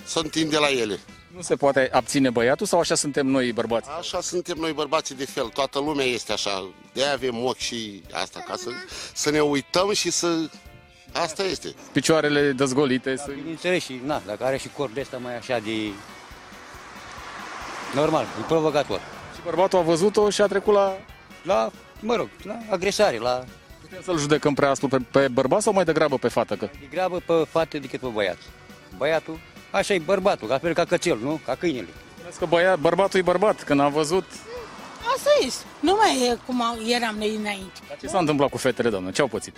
să 0.04 0.20
întinde 0.20 0.58
la 0.58 0.70
ele. 0.70 1.00
Nu 1.36 1.42
se 1.42 1.56
poate 1.56 1.90
abține 1.92 2.30
băiatul 2.30 2.66
sau 2.66 2.80
așa 2.80 2.96
suntem 2.96 3.28
noi 3.28 3.52
bărbați? 3.52 3.90
Așa 4.00 4.22
suntem 4.22 4.58
noi 4.58 4.72
bărbații 4.72 5.16
de 5.16 5.26
fel, 5.26 5.48
toată 5.48 5.80
lumea 5.80 6.06
este 6.06 6.32
așa. 6.32 6.74
De 6.94 7.04
aia 7.04 7.14
avem 7.14 7.46
ochi 7.46 7.58
și 7.58 8.04
asta, 8.12 8.44
ca 8.48 8.56
să, 8.58 8.70
să 9.14 9.30
ne 9.30 9.40
uităm 9.40 9.94
și 9.94 10.12
să... 10.12 10.50
Asta 11.12 11.44
este. 11.44 11.76
Picioarele 11.92 12.52
dezgolite. 12.52 13.16
Să... 13.16 13.32
Bineînțeles 13.36 13.84
și, 13.84 14.02
na, 14.06 14.22
dacă 14.26 14.44
are 14.44 14.58
și 14.58 14.70
corp 14.78 14.94
de 14.94 15.00
ăsta 15.02 15.18
mai 15.18 15.38
așa 15.38 15.60
de... 15.60 15.92
Normal, 17.96 18.24
e 18.40 18.44
provocator. 18.48 19.00
Și 19.36 19.42
bărbatul 19.44 19.80
a 19.80 19.82
văzut-o 19.82 20.30
și 20.30 20.42
a 20.42 20.48
trecut 20.48 20.74
la... 20.74 20.98
La, 21.44 21.72
mă 22.00 22.16
rog, 22.16 22.30
la 22.44 22.58
agresare, 22.70 23.18
la... 23.18 23.46
Putem 23.92 24.06
să-l 24.06 24.20
judecăm 24.20 24.54
prea 24.54 24.70
aspru 24.70 24.88
pe, 24.88 24.98
pe 25.12 25.28
bărbat 25.28 25.62
sau 25.62 25.74
mai 25.74 25.84
degrabă 25.84 26.18
pe 26.18 26.28
fată? 26.28 26.56
Că... 26.56 26.70
Degrabă 26.80 27.20
pe 27.26 27.34
fată 27.50 27.78
decât 27.78 28.00
pe 28.00 28.08
băiat. 28.08 28.38
Băiatul, 28.98 29.40
așa 29.72 29.94
e 29.94 30.00
bărbatul, 30.00 30.48
la 30.48 30.58
fel 30.58 30.74
ca 30.74 30.86
cățel, 30.86 31.18
nu? 31.22 31.40
Ca 31.46 31.56
câinele. 31.56 31.88
Spuneți 32.16 32.40
că 32.40 32.46
băiat, 32.46 32.80
bărbatul 32.80 33.20
e 33.20 33.24
bărbat. 33.24 33.64
Când 33.64 33.80
a 33.80 33.88
văzut... 33.88 34.26
Asta 35.16 35.30
este. 35.46 35.64
Nu 35.80 35.96
mai 35.96 36.30
e 36.30 36.38
cum 36.46 36.64
eram 36.88 37.16
noi 37.18 37.36
înainte. 37.36 37.80
Dar 37.88 37.98
ce 37.98 38.08
s-a 38.08 38.20
întâmplat 38.20 38.50
cu 38.50 38.58
fetele, 38.58 38.90
doamnă? 38.90 39.12
Ce 39.12 39.22
au 39.22 39.28
pățit? 39.28 39.56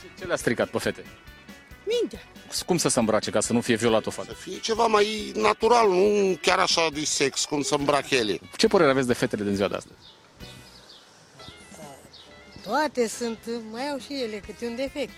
Ce, 0.00 0.06
ce 0.18 0.24
le-a 0.24 0.36
stricat 0.36 0.68
pe 0.68 0.78
fete? 0.78 1.04
Mintea. 1.84 2.20
Cum 2.66 2.76
să 2.76 2.88
se 2.88 2.98
îmbrace 2.98 3.30
ca 3.30 3.40
să 3.40 3.52
nu 3.52 3.60
fie 3.60 3.74
violat 3.74 4.06
o 4.06 4.10
fată? 4.10 4.32
Fie 4.32 4.58
ceva 4.58 4.86
mai 4.86 5.32
natural, 5.34 5.88
nu 5.88 6.36
chiar 6.40 6.58
așa 6.58 6.88
de 6.92 7.04
sex, 7.04 7.44
cum 7.44 7.62
să 7.62 7.74
îmbrace 7.74 8.16
ele. 8.16 8.38
Ce 8.56 8.66
părere 8.66 8.90
aveți 8.90 9.06
de 9.06 9.12
fetele 9.12 9.44
din 9.44 9.54
ziua 9.54 9.68
de 9.68 9.74
astăzi? 9.74 9.98
Toate 12.66 13.08
sunt, 13.08 13.38
mai 13.70 13.88
au 13.88 13.98
și 13.98 14.22
ele 14.22 14.36
câte 14.46 14.66
un 14.66 14.76
defect. 14.76 15.12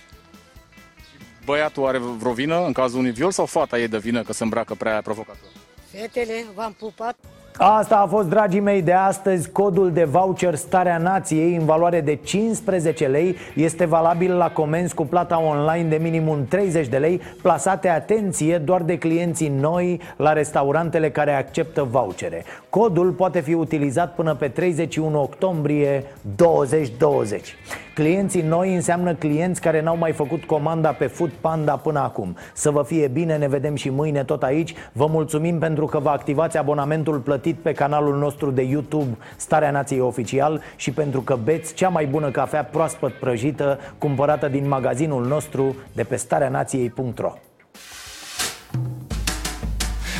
Băiatul 1.45 1.87
are 1.87 1.99
vreo 1.99 2.33
vină 2.33 2.65
în 2.65 2.73
cazul 2.73 2.99
unui 2.99 3.11
viol 3.11 3.31
sau 3.31 3.47
fata 3.47 3.79
e 3.79 3.87
de 3.87 3.99
vină 3.99 4.23
că 4.23 4.33
se 4.33 4.43
îmbracă 4.43 4.75
prea 4.75 5.01
provocator? 5.03 5.49
Fetele, 5.91 6.45
v-am 6.55 6.73
pupat. 6.73 7.17
Asta 7.61 7.97
a 7.97 8.07
fost, 8.07 8.29
dragii 8.29 8.61
mei, 8.61 8.83
de 8.83 8.93
astăzi 8.93 9.51
Codul 9.51 9.93
de 9.93 10.05
voucher 10.05 10.55
Starea 10.55 10.99
Nației 10.99 11.55
în 11.57 11.65
valoare 11.65 12.01
de 12.01 12.15
15 12.15 13.07
lei. 13.07 13.37
Este 13.55 13.85
valabil 13.85 14.37
la 14.37 14.51
comenzi 14.51 14.95
cu 14.95 15.05
plata 15.05 15.43
online 15.43 15.89
de 15.89 15.97
minimum 15.97 16.47
30 16.49 16.87
de 16.87 16.97
lei 16.97 17.21
Plasate, 17.43 17.89
atenție, 17.89 18.59
doar 18.59 18.83
de 18.83 18.99
clienții 18.99 19.49
noi 19.49 20.01
la 20.17 20.33
restaurantele 20.33 21.11
care 21.11 21.33
acceptă 21.33 21.83
vouchere. 21.83 22.45
Codul 22.71 23.11
poate 23.11 23.41
fi 23.41 23.55
utilizat 23.55 24.15
până 24.15 24.35
pe 24.35 24.49
31 24.49 25.23
octombrie 25.23 26.05
2020 26.37 27.57
Clienții 27.99 28.43
noi 28.43 28.75
înseamnă 28.75 29.15
clienți 29.15 29.61
care 29.61 29.83
n-au 29.83 29.97
mai 29.97 30.13
făcut 30.13 30.45
comanda 30.45 30.89
pe 30.89 31.07
Food 31.07 31.31
Panda 31.31 31.77
până 31.77 31.99
acum. 31.99 32.37
Să 32.53 32.71
vă 32.71 32.83
fie 32.83 33.09
bine, 33.09 33.37
ne 33.37 33.49
vedem 33.49 33.75
și 33.75 33.91
mâine 33.91 34.25
tot 34.25 34.43
aici. 34.43 34.75
Vă 34.93 35.07
mulțumim 35.07 35.59
pentru 35.59 35.87
că 35.87 35.99
vă 35.99 36.09
activați 36.09 36.57
abonamentul 36.57 37.19
plătit 37.19 37.57
pe 37.57 37.73
canalul 37.73 38.19
nostru 38.19 38.51
de 38.51 38.63
YouTube 38.63 39.17
Starea 39.37 39.71
Nației 39.71 40.01
Oficial 40.01 40.61
Și 40.77 40.91
pentru 40.91 41.21
că 41.21 41.37
beți 41.45 41.75
cea 41.75 41.89
mai 41.89 42.07
bună 42.07 42.31
cafea 42.31 42.65
proaspăt 42.65 43.13
prăjită 43.13 43.79
Cumpărată 43.99 44.49
din 44.49 44.69
magazinul 44.69 45.27
nostru 45.27 45.77
de 45.93 46.03
pe 46.03 46.17
stareanației.ro 46.17 47.33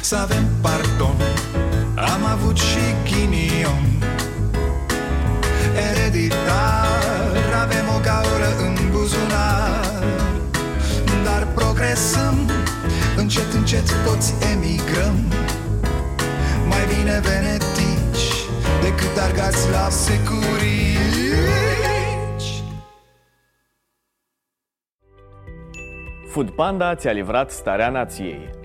Să 0.01 0.17
avem 0.17 0.45
pardon 0.63 1.17
Am 1.97 2.25
avut 2.33 2.57
și 2.57 2.79
ghinion. 3.05 3.85
Ereditar 5.91 6.59
Avem 6.59 6.95
o 6.95 6.98
gaură 8.09 8.51
în 8.67 8.75
buzunar. 8.91 10.03
Dar 11.25 11.43
progresăm 11.55 12.37
Încet, 13.17 13.53
încet 13.53 13.89
toți 14.05 14.35
emigrăm. 14.53 15.17
Mai 16.69 16.85
bine 16.95 17.21
venetici 17.31 18.27
Decât 18.83 19.17
argați 19.27 19.71
la 19.71 19.89
securici. 19.89 20.97
Food 26.31 26.51
Panda 26.51 26.95
ți-a 26.95 27.13
livrat 27.13 27.51
starea 27.51 27.89
nației. 27.89 28.58